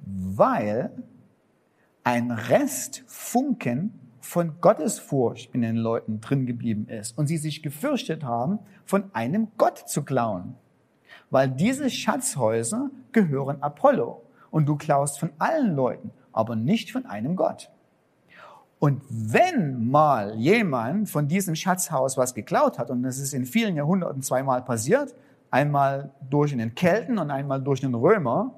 Weil 0.00 0.90
ein 2.08 2.30
Restfunken 2.30 4.00
von 4.18 4.62
Gottesfurcht 4.62 5.54
in 5.54 5.60
den 5.60 5.76
Leuten 5.76 6.22
drin 6.22 6.46
geblieben 6.46 6.88
ist 6.88 7.18
und 7.18 7.26
sie 7.26 7.36
sich 7.36 7.62
gefürchtet 7.62 8.24
haben, 8.24 8.60
von 8.86 9.10
einem 9.12 9.48
Gott 9.58 9.76
zu 9.76 10.02
klauen. 10.04 10.54
Weil 11.28 11.50
diese 11.50 11.90
Schatzhäuser 11.90 12.88
gehören 13.12 13.62
Apollo 13.62 14.22
und 14.50 14.64
du 14.64 14.76
klaust 14.76 15.20
von 15.20 15.32
allen 15.38 15.76
Leuten, 15.76 16.10
aber 16.32 16.56
nicht 16.56 16.92
von 16.92 17.04
einem 17.04 17.36
Gott. 17.36 17.70
Und 18.78 19.02
wenn 19.10 19.90
mal 19.90 20.34
jemand 20.36 21.10
von 21.10 21.28
diesem 21.28 21.54
Schatzhaus 21.54 22.16
was 22.16 22.34
geklaut 22.34 22.78
hat, 22.78 22.88
und 22.88 23.02
das 23.02 23.18
ist 23.18 23.34
in 23.34 23.44
vielen 23.44 23.76
Jahrhunderten 23.76 24.22
zweimal 24.22 24.62
passiert, 24.62 25.14
einmal 25.50 26.10
durch 26.30 26.54
einen 26.54 26.74
Kelten 26.74 27.18
und 27.18 27.30
einmal 27.30 27.60
durch 27.60 27.84
einen 27.84 27.94
Römer, 27.94 28.54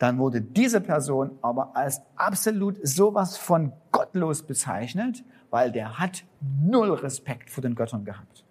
dann 0.00 0.18
wurde 0.18 0.40
diese 0.40 0.80
Person 0.80 1.38
aber 1.42 1.76
als 1.76 2.00
absolut 2.16 2.78
sowas 2.82 3.36
von 3.36 3.72
gottlos 3.92 4.42
bezeichnet, 4.42 5.22
weil 5.50 5.70
der 5.70 5.98
hat 5.98 6.24
null 6.40 6.94
Respekt 6.94 7.50
vor 7.50 7.60
den 7.60 7.74
Göttern 7.74 8.06
gehabt. 8.06 8.46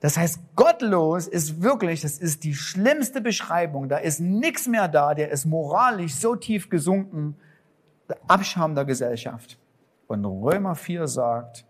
Das 0.00 0.18
heißt, 0.18 0.40
gottlos 0.56 1.28
ist 1.28 1.62
wirklich, 1.62 2.00
das 2.00 2.18
ist 2.18 2.42
die 2.42 2.52
schlimmste 2.52 3.20
Beschreibung. 3.20 3.88
Da 3.88 3.98
ist 3.98 4.18
nichts 4.18 4.66
mehr 4.66 4.88
da, 4.88 5.14
der 5.14 5.30
ist 5.30 5.44
moralisch 5.44 6.16
so 6.16 6.34
tief 6.34 6.68
gesunken, 6.68 7.36
der 8.08 8.18
Abschaum 8.26 8.74
der 8.74 8.86
Gesellschaft. 8.86 9.56
Und 10.08 10.24
Römer 10.24 10.74
4 10.74 11.06
sagt, 11.06 11.64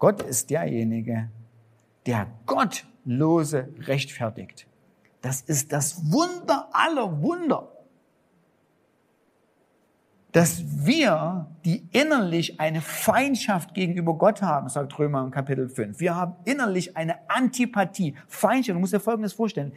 Gott 0.00 0.20
ist 0.20 0.50
derjenige, 0.50 1.30
der 2.06 2.26
Gottlose 2.44 3.68
rechtfertigt. 3.82 4.66
Das 5.22 5.42
ist 5.42 5.72
das 5.72 6.12
Wunder 6.12 6.68
aller 6.72 7.22
Wunder 7.22 7.68
dass 10.34 10.64
wir, 10.84 11.46
die 11.64 11.86
innerlich 11.92 12.58
eine 12.58 12.80
Feindschaft 12.80 13.72
gegenüber 13.72 14.14
Gott 14.14 14.42
haben, 14.42 14.68
sagt 14.68 14.98
Römer 14.98 15.22
im 15.22 15.30
Kapitel 15.30 15.68
5. 15.68 16.00
Wir 16.00 16.16
haben 16.16 16.34
innerlich 16.44 16.96
eine 16.96 17.30
Antipathie, 17.30 18.16
Feindschaft. 18.26 18.74
Du 18.74 18.80
musst 18.80 18.92
dir 18.92 18.98
Folgendes 18.98 19.32
vorstellen. 19.32 19.72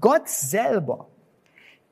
Gott 0.00 0.28
selber 0.28 1.06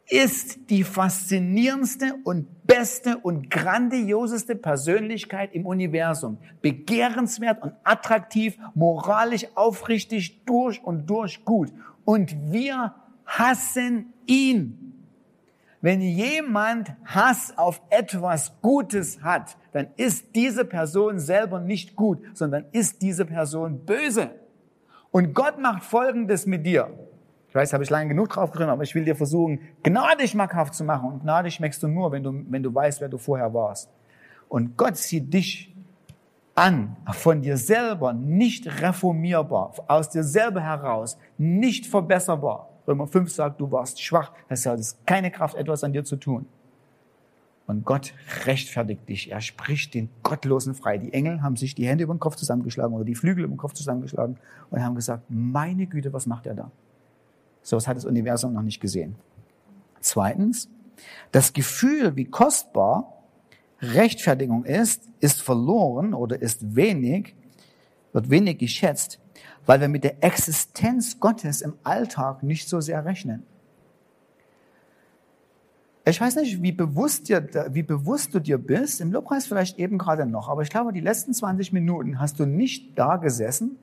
ist 0.08 0.68
die 0.68 0.82
faszinierendste 0.82 2.16
und 2.24 2.66
beste 2.66 3.18
und 3.18 3.52
grandioseste 3.52 4.56
Persönlichkeit 4.56 5.54
im 5.54 5.64
Universum. 5.64 6.38
Begehrenswert 6.60 7.62
und 7.62 7.74
attraktiv, 7.84 8.58
moralisch 8.74 9.46
aufrichtig, 9.54 10.44
durch 10.44 10.82
und 10.82 11.08
durch 11.08 11.44
gut. 11.44 11.72
Und 12.04 12.34
wir 12.50 12.96
hassen 13.26 14.12
ihn. 14.26 14.87
Wenn 15.80 16.00
jemand 16.00 16.92
Hass 17.04 17.56
auf 17.56 17.80
etwas 17.90 18.60
Gutes 18.60 19.22
hat, 19.22 19.56
dann 19.72 19.88
ist 19.96 20.34
diese 20.34 20.64
Person 20.64 21.20
selber 21.20 21.60
nicht 21.60 21.94
gut, 21.94 22.20
sondern 22.34 22.64
ist 22.72 23.00
diese 23.00 23.24
Person 23.24 23.84
böse. 23.86 24.30
Und 25.12 25.34
Gott 25.34 25.58
macht 25.58 25.84
Folgendes 25.84 26.46
mit 26.46 26.66
dir. 26.66 26.90
Ich 27.48 27.54
weiß, 27.54 27.72
habe 27.72 27.84
ich 27.84 27.90
lange 27.90 28.08
genug 28.08 28.28
drauf 28.28 28.50
drin, 28.50 28.68
aber 28.68 28.82
ich 28.82 28.94
will 28.94 29.04
dir 29.04 29.16
versuchen, 29.16 29.60
gnadig 29.82 30.30
schmackhaft 30.30 30.74
zu 30.74 30.84
machen. 30.84 31.12
Und 31.12 31.22
gnadig 31.22 31.54
schmeckst 31.54 31.82
du 31.82 31.88
nur, 31.88 32.12
wenn 32.12 32.22
du, 32.22 32.44
wenn 32.48 32.62
du 32.62 32.74
weißt, 32.74 33.00
wer 33.00 33.08
du 33.08 33.16
vorher 33.16 33.54
warst. 33.54 33.88
Und 34.48 34.76
Gott 34.76 34.96
sieht 34.96 35.32
dich 35.32 35.74
an, 36.54 36.96
von 37.12 37.40
dir 37.40 37.56
selber 37.56 38.12
nicht 38.12 38.82
reformierbar, 38.82 39.74
aus 39.86 40.10
dir 40.10 40.24
selber 40.24 40.60
heraus 40.60 41.16
nicht 41.38 41.86
verbesserbar. 41.86 42.67
Römer 42.88 43.06
5 43.06 43.30
sagt, 43.30 43.60
du 43.60 43.70
warst 43.70 44.02
schwach, 44.02 44.32
das 44.48 44.64
hat 44.64 44.80
keine 45.04 45.30
Kraft, 45.30 45.54
etwas 45.54 45.84
an 45.84 45.92
dir 45.92 46.04
zu 46.04 46.16
tun. 46.16 46.46
Und 47.66 47.84
Gott 47.84 48.14
rechtfertigt 48.46 49.06
dich. 49.10 49.30
Er 49.30 49.42
spricht 49.42 49.92
den 49.92 50.08
Gottlosen 50.22 50.74
frei. 50.74 50.96
Die 50.96 51.12
Engel 51.12 51.42
haben 51.42 51.56
sich 51.56 51.74
die 51.74 51.86
Hände 51.86 52.04
über 52.04 52.14
den 52.14 52.18
Kopf 52.18 52.36
zusammengeschlagen 52.36 52.94
oder 52.94 53.04
die 53.04 53.14
Flügel 53.14 53.44
über 53.44 53.52
den 53.52 53.58
Kopf 53.58 53.74
zusammengeschlagen 53.74 54.38
und 54.70 54.82
haben 54.82 54.94
gesagt, 54.94 55.24
meine 55.28 55.86
Güte, 55.86 56.14
was 56.14 56.26
macht 56.26 56.46
er 56.46 56.54
da? 56.54 56.70
So 57.60 57.76
was 57.76 57.86
hat 57.86 57.98
das 57.98 58.06
Universum 58.06 58.54
noch 58.54 58.62
nicht 58.62 58.80
gesehen. 58.80 59.16
Zweitens, 60.00 60.70
das 61.30 61.52
Gefühl, 61.52 62.16
wie 62.16 62.24
kostbar 62.24 63.12
Rechtfertigung 63.82 64.64
ist, 64.64 65.04
ist 65.20 65.42
verloren 65.42 66.14
oder 66.14 66.40
ist 66.40 66.74
wenig, 66.74 67.34
wird 68.14 68.30
wenig 68.30 68.56
geschätzt, 68.56 69.20
weil 69.68 69.82
wir 69.82 69.88
mit 69.88 70.02
der 70.02 70.24
Existenz 70.24 71.20
Gottes 71.20 71.60
im 71.60 71.74
Alltag 71.82 72.42
nicht 72.42 72.70
so 72.70 72.80
sehr 72.80 73.04
rechnen. 73.04 73.42
Ich 76.06 76.18
weiß 76.18 76.36
nicht, 76.36 76.62
wie 76.62 76.72
bewusst, 76.72 77.28
dir, 77.28 77.46
wie 77.72 77.82
bewusst 77.82 78.32
du 78.32 78.40
dir 78.40 78.56
bist, 78.56 79.02
im 79.02 79.12
Lobpreis 79.12 79.46
vielleicht 79.46 79.78
eben 79.78 79.98
gerade 79.98 80.24
noch, 80.24 80.48
aber 80.48 80.62
ich 80.62 80.70
glaube, 80.70 80.94
die 80.94 81.02
letzten 81.02 81.34
20 81.34 81.74
Minuten 81.74 82.18
hast 82.18 82.40
du 82.40 82.46
nicht 82.46 82.98
da 82.98 83.16
gesessen 83.16 83.76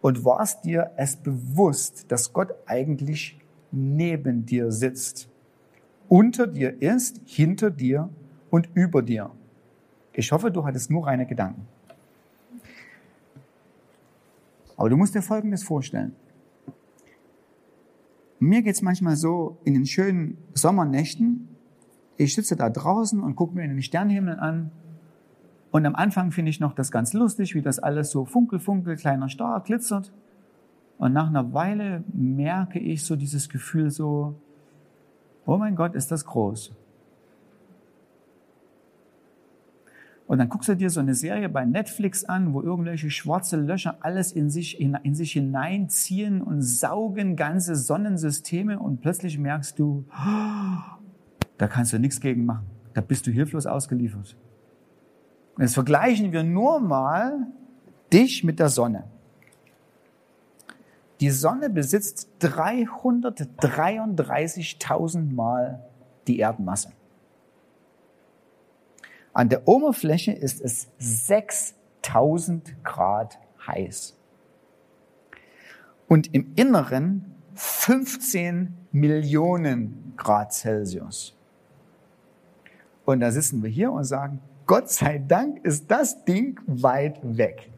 und 0.00 0.24
warst 0.24 0.64
dir 0.64 0.90
es 0.96 1.14
bewusst, 1.14 2.10
dass 2.10 2.32
Gott 2.32 2.52
eigentlich 2.66 3.38
neben 3.70 4.44
dir 4.44 4.72
sitzt, 4.72 5.28
unter 6.08 6.48
dir 6.48 6.82
ist, 6.82 7.20
hinter 7.26 7.70
dir 7.70 8.08
und 8.50 8.68
über 8.74 9.02
dir. 9.02 9.30
Ich 10.14 10.32
hoffe, 10.32 10.50
du 10.50 10.64
hattest 10.64 10.90
nur 10.90 11.06
reine 11.06 11.26
Gedanken. 11.26 11.68
Aber 14.82 14.90
du 14.90 14.96
musst 14.96 15.14
dir 15.14 15.22
Folgendes 15.22 15.62
vorstellen. 15.62 16.16
Mir 18.40 18.62
geht's 18.62 18.82
manchmal 18.82 19.14
so 19.14 19.58
in 19.62 19.74
den 19.74 19.86
schönen 19.86 20.38
Sommernächten, 20.54 21.46
ich 22.16 22.34
sitze 22.34 22.56
da 22.56 22.68
draußen 22.68 23.20
und 23.20 23.36
gucke 23.36 23.54
mir 23.54 23.62
den 23.62 23.80
Sternenhimmel 23.80 24.40
an 24.40 24.72
und 25.70 25.86
am 25.86 25.94
Anfang 25.94 26.32
finde 26.32 26.50
ich 26.50 26.58
noch 26.58 26.74
das 26.74 26.90
ganz 26.90 27.12
lustig, 27.12 27.54
wie 27.54 27.62
das 27.62 27.78
alles 27.78 28.10
so 28.10 28.24
funkel, 28.24 28.58
funkel, 28.58 28.96
kleiner 28.96 29.28
Star 29.28 29.60
glitzert. 29.60 30.12
Und 30.98 31.12
nach 31.12 31.28
einer 31.28 31.54
Weile 31.54 32.02
merke 32.12 32.80
ich 32.80 33.04
so 33.04 33.14
dieses 33.14 33.48
Gefühl 33.48 33.88
so, 33.88 34.34
oh 35.46 35.58
mein 35.58 35.76
Gott, 35.76 35.94
ist 35.94 36.10
das 36.10 36.24
groß. 36.24 36.72
Und 40.32 40.38
dann 40.38 40.48
guckst 40.48 40.70
du 40.70 40.74
dir 40.74 40.88
so 40.88 41.00
eine 41.00 41.14
Serie 41.14 41.50
bei 41.50 41.66
Netflix 41.66 42.24
an, 42.24 42.54
wo 42.54 42.62
irgendwelche 42.62 43.10
schwarze 43.10 43.58
Löcher 43.58 43.98
alles 44.00 44.32
in 44.32 44.48
sich, 44.48 44.80
in, 44.80 44.94
in 45.02 45.14
sich 45.14 45.32
hineinziehen 45.32 46.40
und 46.40 46.62
saugen 46.62 47.36
ganze 47.36 47.76
Sonnensysteme 47.76 48.78
und 48.78 49.02
plötzlich 49.02 49.36
merkst 49.36 49.78
du, 49.78 50.06
da 51.58 51.68
kannst 51.68 51.92
du 51.92 51.98
nichts 51.98 52.18
gegen 52.18 52.46
machen. 52.46 52.64
Da 52.94 53.02
bist 53.02 53.26
du 53.26 53.30
hilflos 53.30 53.66
ausgeliefert. 53.66 54.34
Und 55.56 55.64
jetzt 55.64 55.74
vergleichen 55.74 56.32
wir 56.32 56.44
nur 56.44 56.80
mal 56.80 57.48
dich 58.10 58.42
mit 58.42 58.58
der 58.58 58.70
Sonne. 58.70 59.04
Die 61.20 61.28
Sonne 61.28 61.68
besitzt 61.68 62.30
333.000 62.40 65.30
Mal 65.30 65.84
die 66.26 66.38
Erdmasse. 66.38 66.92
An 69.32 69.48
der 69.48 69.66
Oberfläche 69.66 70.32
ist 70.32 70.60
es 70.60 70.88
6000 70.98 72.84
Grad 72.84 73.38
heiß. 73.66 74.16
Und 76.06 76.34
im 76.34 76.52
Inneren 76.56 77.24
15 77.54 78.74
Millionen 78.92 80.12
Grad 80.16 80.52
Celsius. 80.52 81.34
Und 83.04 83.20
da 83.20 83.30
sitzen 83.30 83.62
wir 83.62 83.70
hier 83.70 83.90
und 83.90 84.04
sagen, 84.04 84.40
Gott 84.66 84.90
sei 84.90 85.18
Dank 85.18 85.64
ist 85.64 85.90
das 85.90 86.24
Ding 86.24 86.60
weit 86.66 87.18
weg. 87.22 87.70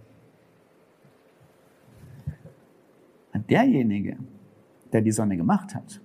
Und 3.33 3.49
derjenige, 3.49 4.17
der 4.93 5.01
die 5.01 5.13
Sonne 5.13 5.37
gemacht 5.37 5.75
hat, 5.75 6.01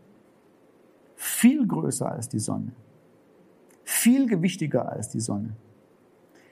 viel 1.16 1.68
größer 1.68 2.12
als 2.12 2.30
die 2.30 2.40
Sonne, 2.40 2.72
viel 3.90 4.28
gewichtiger 4.28 4.88
als 4.88 5.10
die 5.10 5.20
Sonne, 5.20 5.56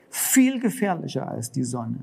viel 0.10 0.60
gefährlicher 0.60 1.30
als 1.30 1.52
die 1.52 1.64
Sonne, 1.64 2.00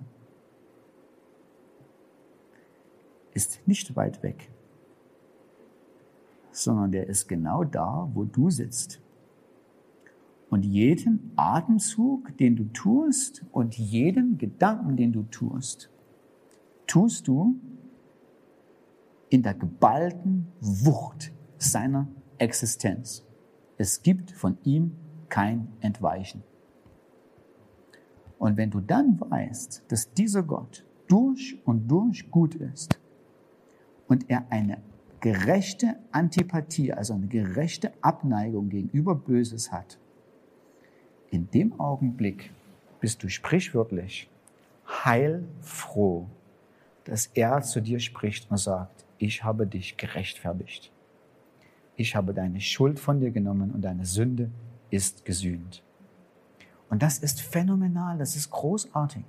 ist 3.33 3.67
nicht 3.67 3.97
weit 3.97 4.23
weg, 4.23 4.49
sondern 6.53 6.93
der 6.93 7.09
ist 7.09 7.27
genau 7.27 7.65
da, 7.65 8.09
wo 8.15 8.23
du 8.25 8.49
sitzt. 8.49 9.01
Und 10.51 10.65
jeden 10.65 11.33
Atemzug, 11.35 12.37
den 12.39 12.55
du 12.55 12.65
tust 12.73 13.45
und 13.51 13.77
jeden 13.77 14.39
Gedanken, 14.39 14.97
den 14.97 15.13
du 15.13 15.25
tust, 15.25 15.91
tust 16.87 17.27
du 17.27 17.57
in 19.31 19.43
der 19.43 19.55
geballten 19.55 20.47
Wucht 20.61 21.33
seiner 21.59 22.07
Existenz. 22.39 23.27
Es 23.77 24.01
gibt 24.01 24.31
von 24.31 24.59
ihm 24.63 24.97
kein 25.35 25.67
Entweichen. 25.81 26.45
Und 28.39 28.57
wenn 28.57 28.71
du 28.71 28.79
dann 28.79 29.19
weißt, 29.21 29.83
dass 29.89 30.15
dieser 30.15 30.45
Gott 30.45 30.85
durch 31.09 31.59
und 31.65 31.89
durch 31.89 32.31
gut 32.31 32.55
ist 32.55 33.01
und 34.07 34.31
er 34.31 34.47
eine 34.51 34.79
gerechte 35.19 35.97
Antipathie, 36.13 36.93
also 36.93 37.15
eine 37.15 37.27
gerechte 37.27 37.93
Abneigung 38.01 38.69
gegenüber 38.69 39.17
Böses 39.17 39.73
hat, 39.73 39.99
in 41.33 41.51
dem 41.51 41.81
Augenblick 41.81 42.53
bist 43.01 43.21
du 43.25 43.29
sprichwörtlich 43.29 44.31
heilfroh, 44.87 46.29
dass 47.07 47.27
er 47.35 47.61
zu 47.63 47.81
dir 47.81 47.99
spricht 47.99 48.49
und 48.53 48.59
sagt, 48.59 49.05
ich 49.19 49.43
habe 49.43 49.67
dich 49.67 49.97
gerechtfertigt. 49.97 50.93
Ich 51.97 52.15
habe 52.15 52.35
deine 52.35 52.61
Schuld 52.61 53.01
von 53.01 53.19
dir 53.19 53.33
genommen 53.33 53.73
und 53.73 53.83
deine 53.83 54.05
Sünde 54.05 54.53
ist 54.95 55.25
gesühnt. 55.25 55.83
Und 56.91 57.03
das 57.03 57.19
ist 57.19 57.41
phänomenal, 57.41 58.19
das 58.19 58.37
ist 58.37 58.51
großartig, 58.51 59.25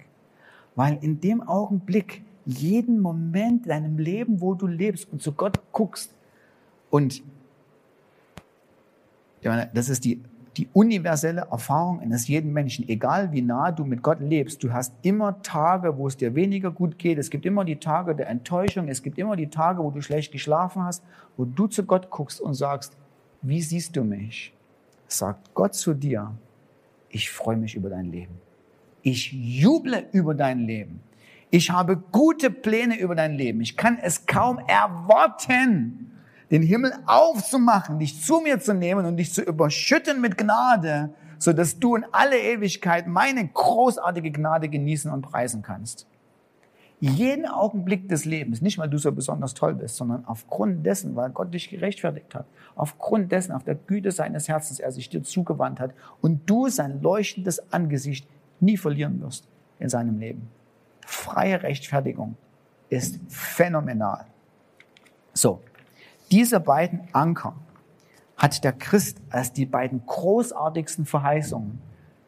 weil 0.76 0.98
in 1.02 1.20
dem 1.20 1.42
Augenblick, 1.42 2.24
jeden 2.46 3.00
Moment 3.00 3.68
deinem 3.68 3.98
Leben, 3.98 4.40
wo 4.40 4.54
du 4.54 4.68
lebst 4.68 5.12
und 5.12 5.22
zu 5.22 5.32
Gott 5.32 5.60
guckst 5.72 6.14
und 6.92 7.24
das 9.74 9.90
ist 9.90 10.06
die 10.06 10.22
die 10.58 10.70
universelle 10.74 11.48
Erfahrung 11.52 12.00
eines 12.00 12.28
jeden 12.28 12.54
Menschen, 12.54 12.88
egal 12.88 13.32
wie 13.32 13.42
nah 13.42 13.72
du 13.72 13.84
mit 13.84 14.02
Gott 14.02 14.20
lebst. 14.22 14.64
Du 14.64 14.72
hast 14.72 14.94
immer 15.02 15.42
Tage, 15.42 15.98
wo 15.98 16.08
es 16.08 16.16
dir 16.16 16.34
weniger 16.36 16.72
gut 16.72 16.98
geht. 16.98 17.18
Es 17.18 17.30
gibt 17.30 17.46
immer 17.46 17.66
die 17.66 17.76
Tage 17.76 18.16
der 18.16 18.30
Enttäuschung. 18.30 18.88
Es 18.88 19.04
gibt 19.04 19.18
immer 19.18 19.36
die 19.36 19.48
Tage, 19.48 19.84
wo 19.84 19.92
du 19.92 20.02
schlecht 20.02 20.32
geschlafen 20.32 20.84
hast, 20.84 21.04
wo 21.36 21.46
du 21.46 21.68
zu 21.68 21.84
Gott 21.84 22.10
guckst 22.10 22.40
und 22.40 22.54
sagst, 22.54 22.96
wie 23.42 23.62
siehst 23.62 23.96
du 23.96 24.04
mich? 24.04 24.55
Sagt 25.18 25.54
Gott 25.54 25.76
zu 25.76 25.94
dir, 25.94 26.36
ich 27.10 27.32
freue 27.32 27.56
mich 27.56 27.76
über 27.76 27.90
dein 27.90 28.12
Leben. 28.12 28.38
Ich 29.02 29.32
juble 29.32 30.10
über 30.12 30.34
dein 30.34 30.66
Leben. 30.66 31.00
Ich 31.52 31.72
habe 31.72 31.96
gute 31.96 32.52
Pläne 32.52 33.00
über 33.00 33.16
dein 33.16 33.36
Leben. 33.36 33.62
Ich 33.62 33.78
kann 33.78 33.98
es 33.98 34.26
kaum 34.26 34.60
erwarten, 34.68 36.12
den 36.52 36.62
Himmel 36.64 36.92
aufzumachen, 37.06 37.98
dich 38.00 38.22
zu 38.22 38.42
mir 38.42 38.60
zu 38.60 38.74
nehmen 38.74 39.06
und 39.06 39.16
dich 39.16 39.34
zu 39.34 39.42
überschütten 39.42 40.20
mit 40.20 40.38
Gnade, 40.38 41.14
so 41.38 41.54
dass 41.54 41.80
du 41.80 41.96
in 41.96 42.06
alle 42.12 42.38
Ewigkeit 42.38 43.08
meine 43.08 43.48
großartige 43.48 44.32
Gnade 44.32 44.68
genießen 44.68 45.10
und 45.10 45.22
preisen 45.22 45.62
kannst. 45.62 46.08
Jeden 47.02 47.46
Augenblick 47.46 48.08
des 48.08 48.24
Lebens, 48.26 48.62
nicht 48.62 48.78
weil 48.78 48.90
du 48.90 48.98
so 48.98 49.12
besonders 49.12 49.54
toll 49.54 49.76
bist, 49.76 49.98
sondern 49.98 50.24
aufgrund 50.26 50.86
dessen, 50.86 51.16
weil 51.16 51.30
Gott 51.30 51.54
dich 51.54 51.70
gerechtfertigt 51.70 52.34
hat, 52.34 52.46
aufgrund 52.76 53.32
dessen, 53.32 53.52
auf 53.52 53.64
der 53.64 53.76
Güte 53.76 54.12
seines 54.12 54.48
Herzens 54.48 54.80
er 54.80 54.92
sich 54.92 55.10
dir 55.10 55.22
zugewandt 55.22 55.80
hat 55.80 55.92
und 56.22 56.50
du 56.50 56.70
sein 56.70 57.02
leuchtendes 57.02 57.72
Angesicht 57.74 58.28
nie 58.62 58.78
verlieren 58.78 59.22
wirst 59.22 59.48
in 59.80 59.90
seinem 59.90 60.20
Leben. 60.20 60.50
Freie 61.06 61.62
Rechtfertigung 61.62 62.38
ist 62.90 63.20
phänomenal. 63.28 64.26
So, 65.34 65.62
diese 66.32 66.62
beiden 66.62 67.02
Anker 67.12 67.56
hat 68.38 68.64
der 68.64 68.74
Christ 68.74 69.22
als 69.30 69.52
die 69.52 69.66
beiden 69.66 70.06
großartigsten 70.06 71.06
Verheißungen 71.06 71.80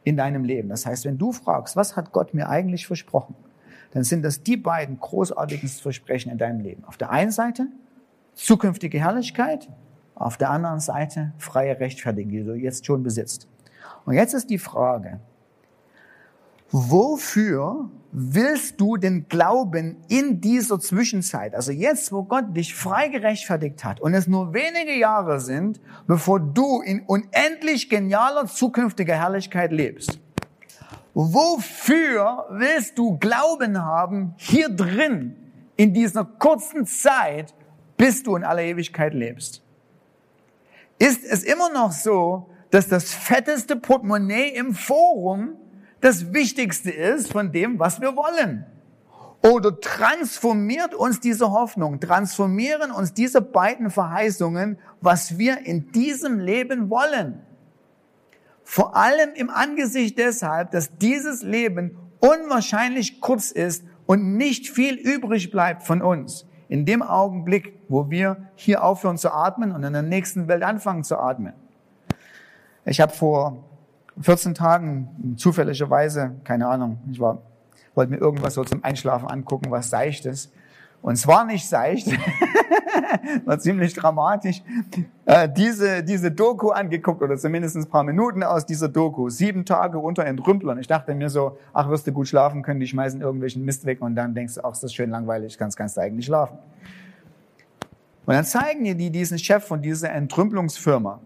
in 0.03 0.17
deinem 0.17 0.43
Leben. 0.43 0.69
Das 0.69 0.85
heißt, 0.85 1.05
wenn 1.05 1.17
du 1.17 1.31
fragst, 1.31 1.75
was 1.75 1.95
hat 1.95 2.11
Gott 2.11 2.33
mir 2.33 2.49
eigentlich 2.49 2.85
versprochen, 2.87 3.35
dann 3.91 4.03
sind 4.03 4.23
das 4.23 4.43
die 4.43 4.57
beiden 4.57 4.99
großartigsten 4.99 5.81
Versprechen 5.81 6.31
in 6.31 6.37
deinem 6.37 6.59
Leben. 6.59 6.83
Auf 6.85 6.97
der 6.97 7.09
einen 7.09 7.31
Seite 7.31 7.67
zukünftige 8.33 8.99
Herrlichkeit, 8.99 9.69
auf 10.15 10.37
der 10.37 10.49
anderen 10.49 10.79
Seite 10.79 11.33
freie 11.37 11.79
Rechtfertigung, 11.79 12.31
die 12.31 12.43
du 12.43 12.53
jetzt 12.53 12.85
schon 12.85 13.03
besitzt. 13.03 13.47
Und 14.05 14.13
jetzt 14.13 14.33
ist 14.33 14.49
die 14.49 14.57
Frage, 14.57 15.19
wofür 16.71 17.89
willst 18.11 18.79
du 18.79 18.97
den 18.97 19.27
Glauben 19.27 19.97
in 20.07 20.41
dieser 20.41 20.79
Zwischenzeit, 20.79 21.53
also 21.53 21.71
jetzt, 21.71 22.11
wo 22.11 22.23
Gott 22.23 22.55
dich 22.55 22.73
frei 22.73 23.09
gerechtfertigt 23.09 23.83
hat 23.83 23.99
und 23.99 24.13
es 24.13 24.27
nur 24.27 24.53
wenige 24.53 24.97
Jahre 24.97 25.39
sind, 25.39 25.79
bevor 26.07 26.39
du 26.39 26.81
in 26.81 27.01
unendlich 27.01 27.89
genialer 27.89 28.47
zukünftiger 28.47 29.15
Herrlichkeit 29.15 29.71
lebst? 29.71 30.19
Wofür 31.19 32.45
willst 32.51 32.95
du 32.99 33.17
Glauben 33.17 33.83
haben 33.83 34.35
hier 34.37 34.69
drin, 34.69 35.35
in 35.75 35.91
dieser 35.91 36.23
kurzen 36.23 36.85
Zeit, 36.85 37.55
bis 37.97 38.21
du 38.21 38.35
in 38.35 38.43
aller 38.43 38.61
Ewigkeit 38.61 39.15
lebst? 39.15 39.63
Ist 40.99 41.23
es 41.23 41.43
immer 41.43 41.71
noch 41.71 41.91
so, 41.91 42.51
dass 42.69 42.87
das 42.87 43.15
fetteste 43.15 43.77
Portemonnaie 43.77 44.49
im 44.49 44.75
Forum 44.75 45.55
das 46.01 46.33
Wichtigste 46.33 46.91
ist 46.91 47.31
von 47.31 47.51
dem, 47.51 47.79
was 47.79 47.99
wir 47.99 48.15
wollen. 48.15 48.67
Oder 49.41 49.79
transformiert 49.79 50.93
uns 50.93 51.19
diese 51.19 51.49
Hoffnung, 51.49 51.99
transformieren 51.99 52.91
uns 52.91 53.15
diese 53.15 53.41
beiden 53.41 53.89
Verheißungen, 53.89 54.77
was 55.01 55.39
wir 55.39 55.65
in 55.65 55.91
diesem 55.91 56.39
Leben 56.39 56.91
wollen. 56.91 57.41
Vor 58.69 58.97
allem 58.97 59.29
im 59.33 59.49
Angesicht 59.49 60.17
deshalb, 60.17 60.71
dass 60.71 60.97
dieses 60.97 61.41
Leben 61.41 61.97
unwahrscheinlich 62.19 63.21
kurz 63.21 63.49
ist 63.49 63.85
und 64.05 64.35
nicht 64.35 64.67
viel 64.67 64.95
übrig 64.95 65.51
bleibt 65.51 65.83
von 65.83 66.01
uns. 66.01 66.45
In 66.67 66.85
dem 66.85 67.01
Augenblick, 67.01 67.79
wo 67.87 68.09
wir 68.09 68.49
hier 68.55 68.83
aufhören 68.83 69.17
zu 69.17 69.31
atmen 69.31 69.71
und 69.71 69.85
in 69.85 69.93
der 69.93 70.01
nächsten 70.01 70.49
Welt 70.49 70.63
anfangen 70.63 71.05
zu 71.05 71.17
atmen. 71.17 71.53
Ich 72.83 72.99
habe 72.99 73.13
vor 73.13 73.63
14 74.19 74.53
Tagen 74.53 75.35
zufälligerweise, 75.37 76.35
keine 76.43 76.67
Ahnung, 76.67 76.99
ich 77.09 77.21
war, 77.21 77.41
wollte 77.95 78.11
mir 78.11 78.17
irgendwas 78.17 78.55
so 78.55 78.65
zum 78.65 78.83
Einschlafen 78.83 79.29
angucken, 79.29 79.71
was 79.71 79.89
Seichtes. 79.89 80.51
Und 81.07 81.13
es 81.13 81.25
war 81.25 81.45
nicht 81.45 81.65
seicht, 81.65 82.05
war 83.45 83.57
ziemlich 83.59 83.93
dramatisch, 83.93 84.61
äh, 85.23 85.47
diese, 85.47 86.03
diese 86.03 86.31
Doku 86.31 86.71
angeguckt 86.71 87.21
oder 87.21 87.37
zumindest 87.37 87.77
ein 87.77 87.85
paar 87.85 88.03
Minuten 88.03 88.43
aus 88.43 88.65
dieser 88.65 88.89
Doku. 88.89 89.29
Sieben 89.29 89.63
Tage 89.63 89.99
unter 89.99 90.25
Entrümplern. 90.25 90.77
Ich 90.79 90.87
dachte 90.87 91.15
mir 91.15 91.29
so, 91.29 91.57
ach, 91.71 91.87
wirst 91.87 92.07
du 92.07 92.11
gut 92.11 92.27
schlafen 92.27 92.61
können, 92.61 92.81
die 92.81 92.87
schmeißen 92.87 93.21
irgendwelchen 93.21 93.63
Mist 93.63 93.85
weg 93.85 94.01
und 94.01 94.15
dann 94.15 94.35
denkst 94.35 94.55
du, 94.55 94.65
ach, 94.65 94.73
ist 94.73 94.83
das 94.83 94.93
schön 94.93 95.09
langweilig, 95.09 95.57
kannst, 95.57 95.77
kannst 95.77 95.95
du 95.95 96.01
eigentlich 96.01 96.25
schlafen. 96.25 96.57
Und 98.25 98.33
dann 98.33 98.43
zeigen 98.43 98.83
dir 98.83 98.95
die 98.95 99.09
diesen 99.09 99.39
Chef 99.39 99.63
von 99.63 99.81
dieser 99.81 100.11
Entrümpelungsfirma. 100.11 101.21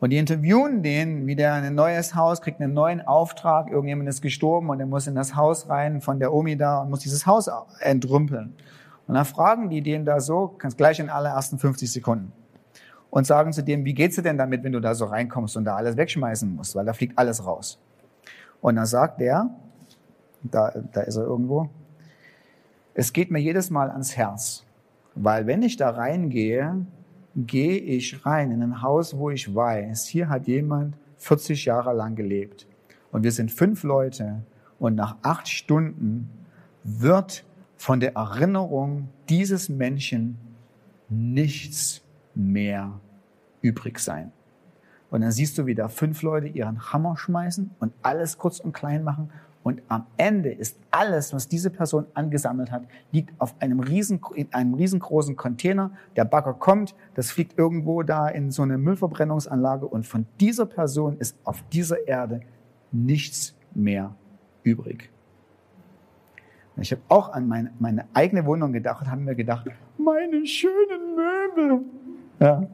Und 0.00 0.10
die 0.10 0.18
interviewen 0.18 0.82
den, 0.82 1.26
wie 1.26 1.34
der 1.34 1.54
ein 1.54 1.74
neues 1.74 2.14
Haus 2.14 2.40
kriegt, 2.40 2.60
einen 2.60 2.72
neuen 2.72 3.00
Auftrag. 3.00 3.68
Irgendjemand 3.70 4.08
ist 4.08 4.22
gestorben 4.22 4.70
und 4.70 4.78
er 4.78 4.86
muss 4.86 5.08
in 5.08 5.16
das 5.16 5.34
Haus 5.34 5.68
rein 5.68 6.00
von 6.00 6.20
der 6.20 6.32
Omi 6.32 6.56
da 6.56 6.82
und 6.82 6.90
muss 6.90 7.00
dieses 7.00 7.26
Haus 7.26 7.50
entrümpeln. 7.80 8.54
Und 9.08 9.14
dann 9.14 9.24
fragen 9.24 9.70
die 9.70 9.82
den 9.82 10.04
da 10.04 10.20
so, 10.20 10.54
kannst 10.58 10.76
gleich 10.76 11.00
in 11.00 11.10
allerersten 11.10 11.58
50 11.58 11.90
Sekunden. 11.90 12.32
Und 13.10 13.26
sagen 13.26 13.52
zu 13.52 13.64
dem, 13.64 13.84
wie 13.84 13.94
geht's 13.94 14.16
dir 14.16 14.22
denn 14.22 14.36
damit, 14.38 14.62
wenn 14.62 14.72
du 14.72 14.80
da 14.80 14.94
so 14.94 15.06
reinkommst 15.06 15.56
und 15.56 15.64
da 15.64 15.76
alles 15.76 15.96
wegschmeißen 15.96 16.54
musst, 16.54 16.76
weil 16.76 16.84
da 16.84 16.92
fliegt 16.92 17.18
alles 17.18 17.44
raus. 17.44 17.80
Und 18.60 18.76
dann 18.76 18.86
sagt 18.86 19.20
der, 19.20 19.50
da, 20.42 20.72
da 20.92 21.00
ist 21.00 21.16
er 21.16 21.24
irgendwo, 21.24 21.70
es 22.94 23.12
geht 23.12 23.30
mir 23.30 23.38
jedes 23.38 23.70
Mal 23.70 23.90
ans 23.90 24.16
Herz, 24.16 24.64
weil 25.14 25.46
wenn 25.46 25.62
ich 25.62 25.76
da 25.76 25.90
reingehe, 25.90 26.84
gehe 27.34 27.78
ich 27.78 28.24
rein 28.26 28.50
in 28.50 28.62
ein 28.62 28.82
Haus, 28.82 29.16
wo 29.16 29.30
ich 29.30 29.54
weiß, 29.54 30.06
hier 30.06 30.28
hat 30.28 30.46
jemand 30.46 30.96
40 31.18 31.64
Jahre 31.64 31.92
lang 31.92 32.14
gelebt. 32.14 32.66
Und 33.10 33.24
wir 33.24 33.32
sind 33.32 33.50
fünf 33.50 33.82
Leute. 33.82 34.42
Und 34.78 34.94
nach 34.94 35.16
acht 35.22 35.48
Stunden 35.48 36.30
wird 36.84 37.44
von 37.76 38.00
der 38.00 38.14
Erinnerung 38.14 39.08
dieses 39.28 39.68
Menschen 39.68 40.38
nichts 41.08 42.02
mehr 42.34 43.00
übrig 43.60 43.98
sein. 43.98 44.32
Und 45.10 45.22
dann 45.22 45.32
siehst 45.32 45.56
du, 45.58 45.66
wie 45.66 45.74
da 45.74 45.88
fünf 45.88 46.22
Leute 46.22 46.48
ihren 46.48 46.92
Hammer 46.92 47.16
schmeißen 47.16 47.70
und 47.78 47.92
alles 48.02 48.36
kurz 48.38 48.60
und 48.60 48.72
klein 48.72 49.04
machen 49.04 49.30
und 49.68 49.82
am 49.88 50.06
Ende 50.16 50.50
ist 50.50 50.78
alles, 50.90 51.34
was 51.34 51.46
diese 51.46 51.68
Person 51.68 52.06
angesammelt 52.14 52.72
hat, 52.72 52.84
liegt 53.12 53.38
auf 53.38 53.54
einem, 53.60 53.80
riesen, 53.80 54.18
in 54.34 54.50
einem 54.54 54.72
riesengroßen 54.72 55.36
Container. 55.36 55.90
Der 56.16 56.24
Bagger 56.24 56.54
kommt, 56.54 56.94
das 57.14 57.30
fliegt 57.30 57.58
irgendwo 57.58 58.02
da 58.02 58.28
in 58.28 58.50
so 58.50 58.62
eine 58.62 58.78
Müllverbrennungsanlage 58.78 59.84
und 59.84 60.06
von 60.06 60.24
dieser 60.40 60.64
Person 60.64 61.18
ist 61.18 61.36
auf 61.44 61.62
dieser 61.70 62.08
Erde 62.08 62.40
nichts 62.92 63.54
mehr 63.74 64.14
übrig. 64.62 65.10
Ich 66.76 66.90
habe 66.90 67.02
auch 67.08 67.30
an 67.34 67.46
meine, 67.46 67.70
meine 67.78 68.06
eigene 68.14 68.46
Wohnung 68.46 68.72
gedacht 68.72 69.02
und 69.02 69.10
habe 69.10 69.20
mir 69.20 69.34
gedacht, 69.34 69.66
meine 69.98 70.46
schönen 70.46 71.14
Möbel. 71.14 71.80
Ja. 72.40 72.66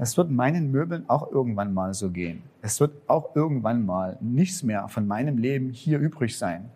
Es 0.00 0.16
wird 0.16 0.30
meinen 0.30 0.70
Möbeln 0.70 1.08
auch 1.08 1.32
irgendwann 1.32 1.74
mal 1.74 1.92
so 1.92 2.10
gehen. 2.10 2.44
Es 2.62 2.78
wird 2.78 2.92
auch 3.08 3.34
irgendwann 3.34 3.84
mal 3.84 4.16
nichts 4.20 4.62
mehr 4.62 4.88
von 4.88 5.08
meinem 5.08 5.38
Leben 5.38 5.70
hier 5.70 5.98
übrig 5.98 6.38
sein. 6.38 6.70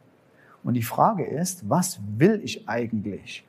Und 0.65 0.75
die 0.75 0.83
Frage 0.83 1.25
ist, 1.25 1.69
was 1.69 2.01
will 2.17 2.41
ich 2.43 2.69
eigentlich 2.69 3.45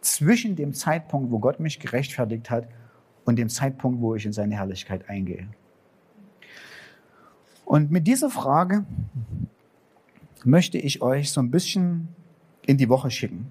zwischen 0.00 0.56
dem 0.56 0.72
Zeitpunkt, 0.72 1.30
wo 1.30 1.38
Gott 1.38 1.60
mich 1.60 1.78
gerechtfertigt 1.78 2.50
hat 2.50 2.68
und 3.26 3.36
dem 3.36 3.50
Zeitpunkt, 3.50 4.00
wo 4.00 4.14
ich 4.14 4.24
in 4.24 4.32
seine 4.32 4.54
Herrlichkeit 4.54 5.10
eingehe? 5.10 5.46
Und 7.66 7.90
mit 7.90 8.06
dieser 8.06 8.30
Frage 8.30 8.86
möchte 10.42 10.78
ich 10.78 11.02
euch 11.02 11.30
so 11.30 11.42
ein 11.42 11.50
bisschen 11.50 12.08
in 12.64 12.78
die 12.78 12.88
Woche 12.88 13.10
schicken. 13.10 13.50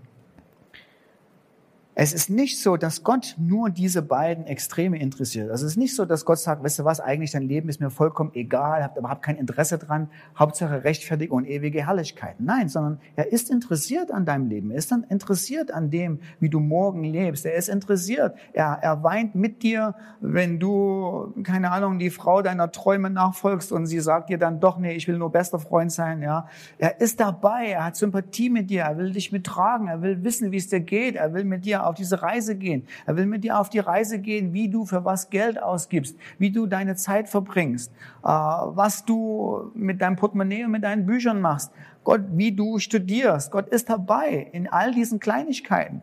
Es 1.99 2.13
ist 2.13 2.29
nicht 2.29 2.61
so, 2.61 2.77
dass 2.77 3.03
Gott 3.03 3.33
nur 3.39 3.71
diese 3.71 4.03
beiden 4.03 4.45
Extreme 4.45 4.99
interessiert. 4.99 5.49
Also 5.49 5.65
es 5.65 5.71
ist 5.71 5.77
nicht 5.77 5.95
so, 5.95 6.05
dass 6.05 6.25
Gott 6.25 6.37
sagt, 6.37 6.63
weißt 6.63 6.77
du 6.77 6.85
was, 6.85 6.99
eigentlich 6.99 7.31
dein 7.31 7.47
Leben 7.47 7.69
ist 7.69 7.81
mir 7.81 7.89
vollkommen 7.89 8.29
egal, 8.35 8.83
habt 8.83 8.99
überhaupt 8.99 9.23
kein 9.23 9.35
Interesse 9.35 9.79
dran, 9.79 10.07
Hauptsache 10.37 10.83
Rechtfertigung 10.83 11.39
und 11.39 11.45
ewige 11.45 11.87
Herrlichkeit. 11.87 12.35
Nein, 12.37 12.69
sondern 12.69 12.99
er 13.15 13.31
ist 13.31 13.49
interessiert 13.49 14.11
an 14.11 14.25
deinem 14.25 14.47
Leben. 14.47 14.69
Er 14.69 14.77
ist 14.77 14.91
dann 14.91 15.05
interessiert 15.09 15.71
an 15.71 15.89
dem, 15.89 16.19
wie 16.39 16.49
du 16.49 16.59
morgen 16.59 17.03
lebst. 17.03 17.47
Er 17.47 17.55
ist 17.55 17.67
interessiert. 17.67 18.35
Er, 18.53 18.77
er 18.79 19.01
weint 19.01 19.33
mit 19.33 19.63
dir, 19.63 19.95
wenn 20.21 20.59
du, 20.59 21.33
keine 21.41 21.71
Ahnung, 21.71 21.97
die 21.97 22.11
Frau 22.11 22.43
deiner 22.43 22.71
Träume 22.71 23.09
nachfolgst 23.09 23.71
und 23.71 23.87
sie 23.87 24.01
sagt 24.01 24.29
dir 24.29 24.37
dann 24.37 24.59
doch, 24.59 24.77
nee, 24.77 24.93
ich 24.93 25.07
will 25.07 25.17
nur 25.17 25.31
bester 25.31 25.57
Freund 25.57 25.91
sein, 25.91 26.21
ja. 26.21 26.47
Er 26.77 27.01
ist 27.01 27.19
dabei. 27.19 27.69
Er 27.69 27.85
hat 27.85 27.95
Sympathie 27.95 28.51
mit 28.51 28.69
dir. 28.69 28.83
Er 28.83 28.99
will 28.99 29.13
dich 29.13 29.31
mittragen. 29.31 29.87
Er 29.87 30.03
will 30.03 30.23
wissen, 30.23 30.51
wie 30.51 30.57
es 30.57 30.69
dir 30.69 30.81
geht. 30.81 31.15
Er 31.15 31.33
will 31.33 31.43
mit 31.43 31.65
dir 31.65 31.86
auf 31.87 31.95
diese 31.95 32.21
Reise 32.21 32.55
gehen. 32.55 32.87
Er 33.05 33.17
will 33.17 33.25
mit 33.25 33.43
dir 33.43 33.59
auf 33.59 33.69
die 33.69 33.79
Reise 33.79 34.19
gehen, 34.19 34.53
wie 34.53 34.69
du 34.69 34.85
für 34.85 35.05
was 35.05 35.29
Geld 35.29 35.61
ausgibst, 35.61 36.15
wie 36.37 36.51
du 36.51 36.67
deine 36.67 36.95
Zeit 36.95 37.29
verbringst, 37.29 37.91
äh, 38.23 38.27
was 38.27 39.05
du 39.05 39.71
mit 39.73 40.01
deinem 40.01 40.15
Portemonnaie 40.15 40.65
und 40.65 40.71
mit 40.71 40.83
deinen 40.83 41.05
Büchern 41.05 41.41
machst. 41.41 41.71
Gott, 42.03 42.21
wie 42.31 42.51
du 42.51 42.79
studierst. 42.79 43.51
Gott 43.51 43.67
ist 43.67 43.89
dabei 43.89 44.47
in 44.51 44.67
all 44.67 44.93
diesen 44.93 45.19
Kleinigkeiten. 45.19 46.01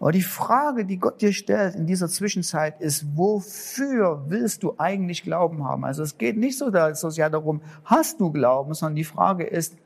Aber 0.00 0.12
die 0.12 0.22
Frage, 0.22 0.84
die 0.84 0.98
Gott 0.98 1.20
dir 1.20 1.32
stellt 1.32 1.74
in 1.74 1.86
dieser 1.86 2.08
Zwischenzeit 2.08 2.80
ist, 2.80 3.16
wofür 3.16 4.24
willst 4.28 4.62
du 4.62 4.74
eigentlich 4.78 5.24
Glauben 5.24 5.64
haben? 5.64 5.84
Also 5.84 6.02
es 6.04 6.18
geht 6.18 6.36
nicht 6.36 6.56
so 6.56 6.70
sehr 6.70 7.30
darum, 7.30 7.60
hast 7.84 8.20
du 8.20 8.30
Glauben, 8.30 8.74
sondern 8.74 8.94
die 8.94 9.04
Frage 9.04 9.44
ist, 9.44 9.76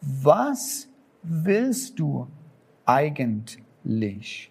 was 0.00 0.88
willst 1.22 1.98
du 2.00 2.26
eigentlich? 2.84 3.61
Licht. 3.84 4.50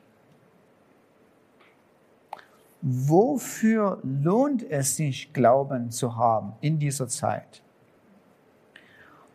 Wofür 2.81 3.99
lohnt 4.03 4.63
es 4.63 4.95
sich, 4.95 5.33
Glauben 5.33 5.91
zu 5.91 6.15
haben 6.15 6.53
in 6.61 6.79
dieser 6.79 7.07
Zeit? 7.07 7.61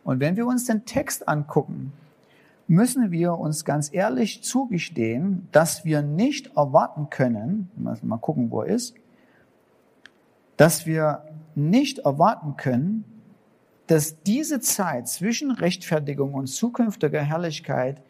Und 0.03 0.19
wenn 0.19 0.35
wir 0.35 0.45
uns 0.45 0.65
den 0.65 0.85
Text 0.85 1.27
angucken, 1.27 1.93
müssen 2.67 3.11
wir 3.11 3.33
uns 3.33 3.63
ganz 3.63 3.93
ehrlich 3.93 4.43
zugestehen, 4.43 5.47
dass 5.51 5.85
wir 5.85 6.01
nicht 6.01 6.57
erwarten 6.57 7.09
können, 7.09 7.71
mal 7.75 8.17
gucken, 8.17 8.51
wo 8.51 8.61
er 8.61 8.73
ist, 8.73 8.95
dass 10.57 10.85
wir 10.85 11.23
nicht 11.55 11.99
erwarten 11.99 12.57
können, 12.57 13.05
dass 13.87 14.21
diese 14.23 14.59
Zeit 14.59 15.07
zwischen 15.07 15.51
Rechtfertigung 15.51 16.33
und 16.33 16.47
zukünftiger 16.47 17.21
Herrlichkeit 17.21 18.01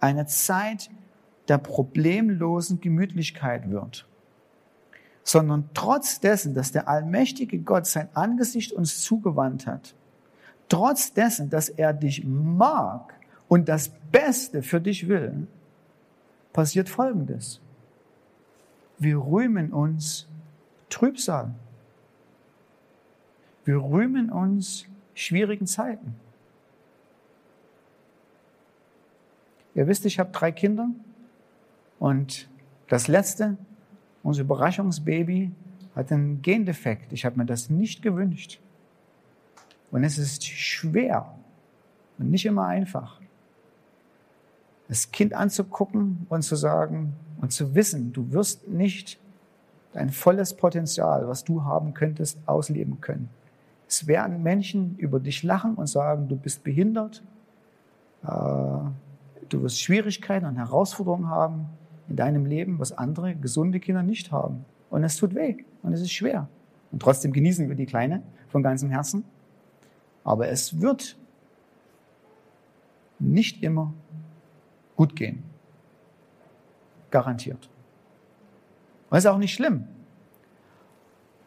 eine 0.00 0.26
Zeit 0.26 0.88
der 1.48 1.58
problemlosen 1.58 2.80
Gemütlichkeit 2.80 3.70
wird, 3.70 4.06
sondern 5.22 5.68
trotz 5.74 6.20
dessen, 6.20 6.54
dass 6.54 6.72
der 6.72 6.88
allmächtige 6.88 7.58
Gott 7.58 7.86
sein 7.86 8.08
Angesicht 8.14 8.72
uns 8.72 9.00
zugewandt 9.02 9.66
hat, 9.66 9.94
trotz 10.68 11.12
dessen, 11.12 11.50
dass 11.50 11.68
er 11.68 11.92
dich 11.92 12.24
mag 12.24 13.14
und 13.48 13.68
das 13.68 13.90
Beste 14.10 14.62
für 14.62 14.80
dich 14.80 15.08
will, 15.08 15.46
passiert 16.52 16.88
Folgendes. 16.88 17.60
Wir 18.98 19.18
rühmen 19.18 19.72
uns 19.72 20.26
Trübsal. 20.88 21.54
Wir 23.64 23.76
rühmen 23.76 24.30
uns 24.30 24.86
schwierigen 25.14 25.66
Zeiten. 25.66 26.14
Ihr 29.74 29.86
wisst, 29.86 30.06
ich 30.06 30.18
habe 30.18 30.30
drei 30.32 30.52
Kinder. 30.52 30.88
Und 31.98 32.48
das 32.88 33.08
letzte, 33.08 33.56
unser 34.22 34.42
Überraschungsbaby, 34.42 35.52
hat 35.94 36.12
einen 36.12 36.42
Gendefekt. 36.42 37.12
Ich 37.12 37.24
habe 37.24 37.38
mir 37.38 37.46
das 37.46 37.70
nicht 37.70 38.02
gewünscht. 38.02 38.60
Und 39.90 40.04
es 40.04 40.18
ist 40.18 40.44
schwer 40.44 41.34
und 42.18 42.30
nicht 42.30 42.44
immer 42.44 42.66
einfach. 42.66 43.20
Das 44.88 45.10
Kind 45.10 45.32
anzugucken 45.32 46.26
und 46.28 46.42
zu 46.42 46.54
sagen 46.54 47.14
und 47.40 47.52
zu 47.52 47.74
wissen, 47.74 48.12
du 48.12 48.30
wirst 48.32 48.68
nicht 48.68 49.18
dein 49.92 50.10
volles 50.10 50.54
Potenzial, 50.54 51.26
was 51.26 51.44
du 51.44 51.64
haben 51.64 51.94
könntest, 51.94 52.38
ausleben 52.46 53.00
können. 53.00 53.30
Es 53.88 54.06
werden 54.06 54.42
Menschen 54.42 54.96
über 54.98 55.18
dich 55.20 55.42
lachen 55.42 55.74
und 55.74 55.86
sagen, 55.86 56.28
du 56.28 56.36
bist 56.36 56.62
behindert, 56.62 57.22
äh, 58.22 58.28
du 58.28 59.62
wirst 59.62 59.80
Schwierigkeiten 59.80 60.44
und 60.44 60.56
Herausforderungen 60.56 61.28
haben 61.28 61.66
in 62.08 62.16
deinem 62.16 62.46
Leben, 62.46 62.78
was 62.78 62.92
andere 62.92 63.34
gesunde 63.34 63.80
Kinder 63.80 64.02
nicht 64.02 64.32
haben. 64.32 64.64
Und 64.90 65.04
es 65.04 65.16
tut 65.16 65.34
weh 65.34 65.56
und 65.82 65.92
es 65.92 66.00
ist 66.00 66.12
schwer. 66.12 66.48
Und 66.92 67.02
trotzdem 67.02 67.32
genießen 67.32 67.68
wir 67.68 67.76
die 67.76 67.86
Kleine 67.86 68.22
von 68.48 68.62
ganzem 68.62 68.90
Herzen. 68.90 69.24
Aber 70.24 70.48
es 70.48 70.80
wird 70.80 71.16
nicht 73.18 73.62
immer 73.62 73.92
gut 74.96 75.16
gehen. 75.16 75.42
Garantiert. 77.10 77.68
Und 79.10 79.18
es 79.18 79.24
ist 79.24 79.30
auch 79.30 79.38
nicht 79.38 79.54
schlimm. 79.54 79.86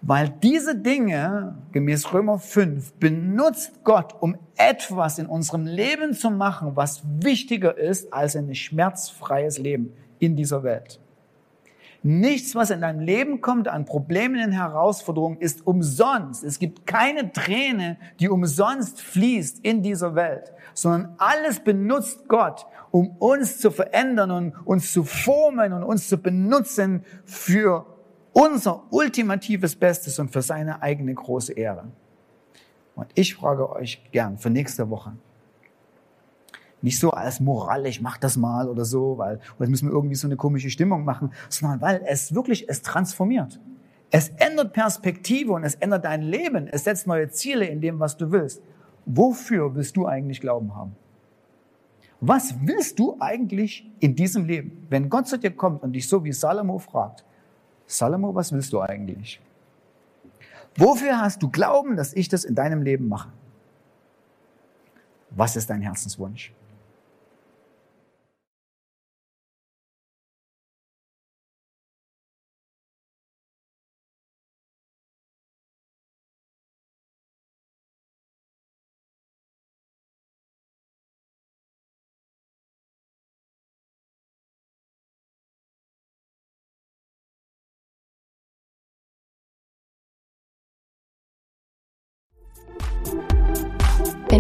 Weil 0.02 0.30
diese 0.30 0.78
Dinge, 0.78 1.58
gemäß 1.74 2.14
Römer 2.14 2.40
5, 2.40 2.94
benutzt 2.94 3.84
Gott, 3.84 4.16
um 4.22 4.38
etwas 4.56 5.20
in 5.20 5.26
unserem 5.26 5.66
Leben 5.66 6.14
zu 6.14 6.32
machen, 6.32 6.76
was 6.76 7.04
wichtiger 7.06 7.78
ist 7.78 8.14
als 8.14 8.38
ein 8.38 8.56
schmerzfreies 8.56 9.58
Leben 9.58 9.92
in 10.20 10.36
dieser 10.36 10.64
Welt. 10.64 11.00
Nichts, 12.02 12.56
was 12.56 12.70
in 12.70 12.80
deinem 12.80 13.02
Leben 13.02 13.42
kommt 13.42 13.68
an 13.68 13.84
Problemen 13.84 14.42
und 14.42 14.54
Herausforderungen, 14.54 15.38
ist 15.40 15.68
umsonst. 15.68 16.46
Es 16.46 16.58
gibt 16.58 16.88
keine 16.88 17.34
Träne, 17.34 17.98
die 18.22 18.30
umsonst 18.30 19.02
fließt 19.02 19.60
in 19.66 19.84
dieser 19.84 20.16
Welt, 20.16 20.54
sondern 20.74 21.16
alles 21.18 21.60
benutzt 21.60 22.30
Gott, 22.30 22.66
um 22.92 23.18
uns 23.18 23.60
zu 23.60 23.70
verändern 23.70 24.32
und 24.32 24.56
uns 24.66 24.94
zu 24.94 25.04
formen 25.04 25.74
und 25.74 25.84
uns 25.84 26.08
zu 26.08 26.18
benutzen 26.18 27.04
für 27.26 27.86
unser 28.32 28.84
ultimatives 28.92 29.76
Bestes 29.76 30.20
und 30.20 30.32
für 30.32 30.42
seine 30.42 30.82
eigene 30.82 31.14
große 31.14 31.52
Ehre. 31.52 31.92
Und 32.96 33.08
ich 33.16 33.36
frage 33.36 33.70
euch 33.70 34.02
gern 34.12 34.38
für 34.38 34.50
nächste 34.50 34.90
Woche, 34.90 35.14
nicht 36.82 37.00
so 37.00 37.12
als 37.12 37.40
Moral, 37.40 37.86
ich 37.86 38.02
mach 38.02 38.18
das 38.18 38.38
mal 38.38 38.70
oder 38.70 38.86
so, 38.86 39.18
weil 39.18 39.40
jetzt 39.60 39.70
müssen 39.70 39.88
wir 39.90 39.94
irgendwie 39.94 40.16
so 40.16 40.28
eine 40.28 40.38
komische 40.38 40.70
Stimmung 40.70 41.04
machen, 41.04 41.32
sondern 41.50 41.82
weil 41.82 42.02
es 42.06 42.34
wirklich, 42.34 42.70
es 42.70 42.82
transformiert. 42.82 43.60
Es 44.12 44.30
ändert 44.30 44.74
Perspektive 44.74 45.54
und 45.54 45.64
es 45.64 45.76
ändert 45.76 46.06
dein 46.06 46.24
Leben. 46.24 46.68
Es 46.68 46.84
setzt 46.84 47.06
neue 47.06 47.30
Ziele 47.30 47.66
in 47.66 47.82
dem, 47.82 48.00
was 48.00 48.18
du 48.18 48.32
willst. 48.32 48.62
Wofür 49.06 49.76
willst 49.76 49.98
du 49.98 50.08
eigentlich 50.08 50.42
Glauben 50.42 50.76
haben? 50.76 50.96
Was 52.22 52.56
willst 52.64 53.00
du 53.00 53.16
eigentlich 53.20 53.90
in 54.00 54.16
diesem 54.16 54.46
Leben? 54.46 54.86
Wenn 54.90 55.10
Gott 55.10 55.28
zu 55.28 55.38
dir 55.38 55.52
kommt 55.52 55.84
und 55.84 55.94
dich 55.94 56.08
so 56.08 56.24
wie 56.24 56.34
Salomo 56.34 56.80
fragt, 56.80 57.24
Salomo, 57.86 58.36
was 58.36 58.52
willst 58.52 58.74
du 58.74 58.82
eigentlich? 58.82 59.40
Wofür 60.76 61.20
hast 61.20 61.42
du 61.42 61.50
Glauben, 61.50 61.96
dass 61.96 62.14
ich 62.14 62.30
das 62.30 62.44
in 62.44 62.56
deinem 62.56 62.82
Leben 62.82 63.08
mache? 63.08 63.30
Was 65.32 65.56
ist 65.56 65.70
dein 65.70 65.82
Herzenswunsch? 65.82 66.54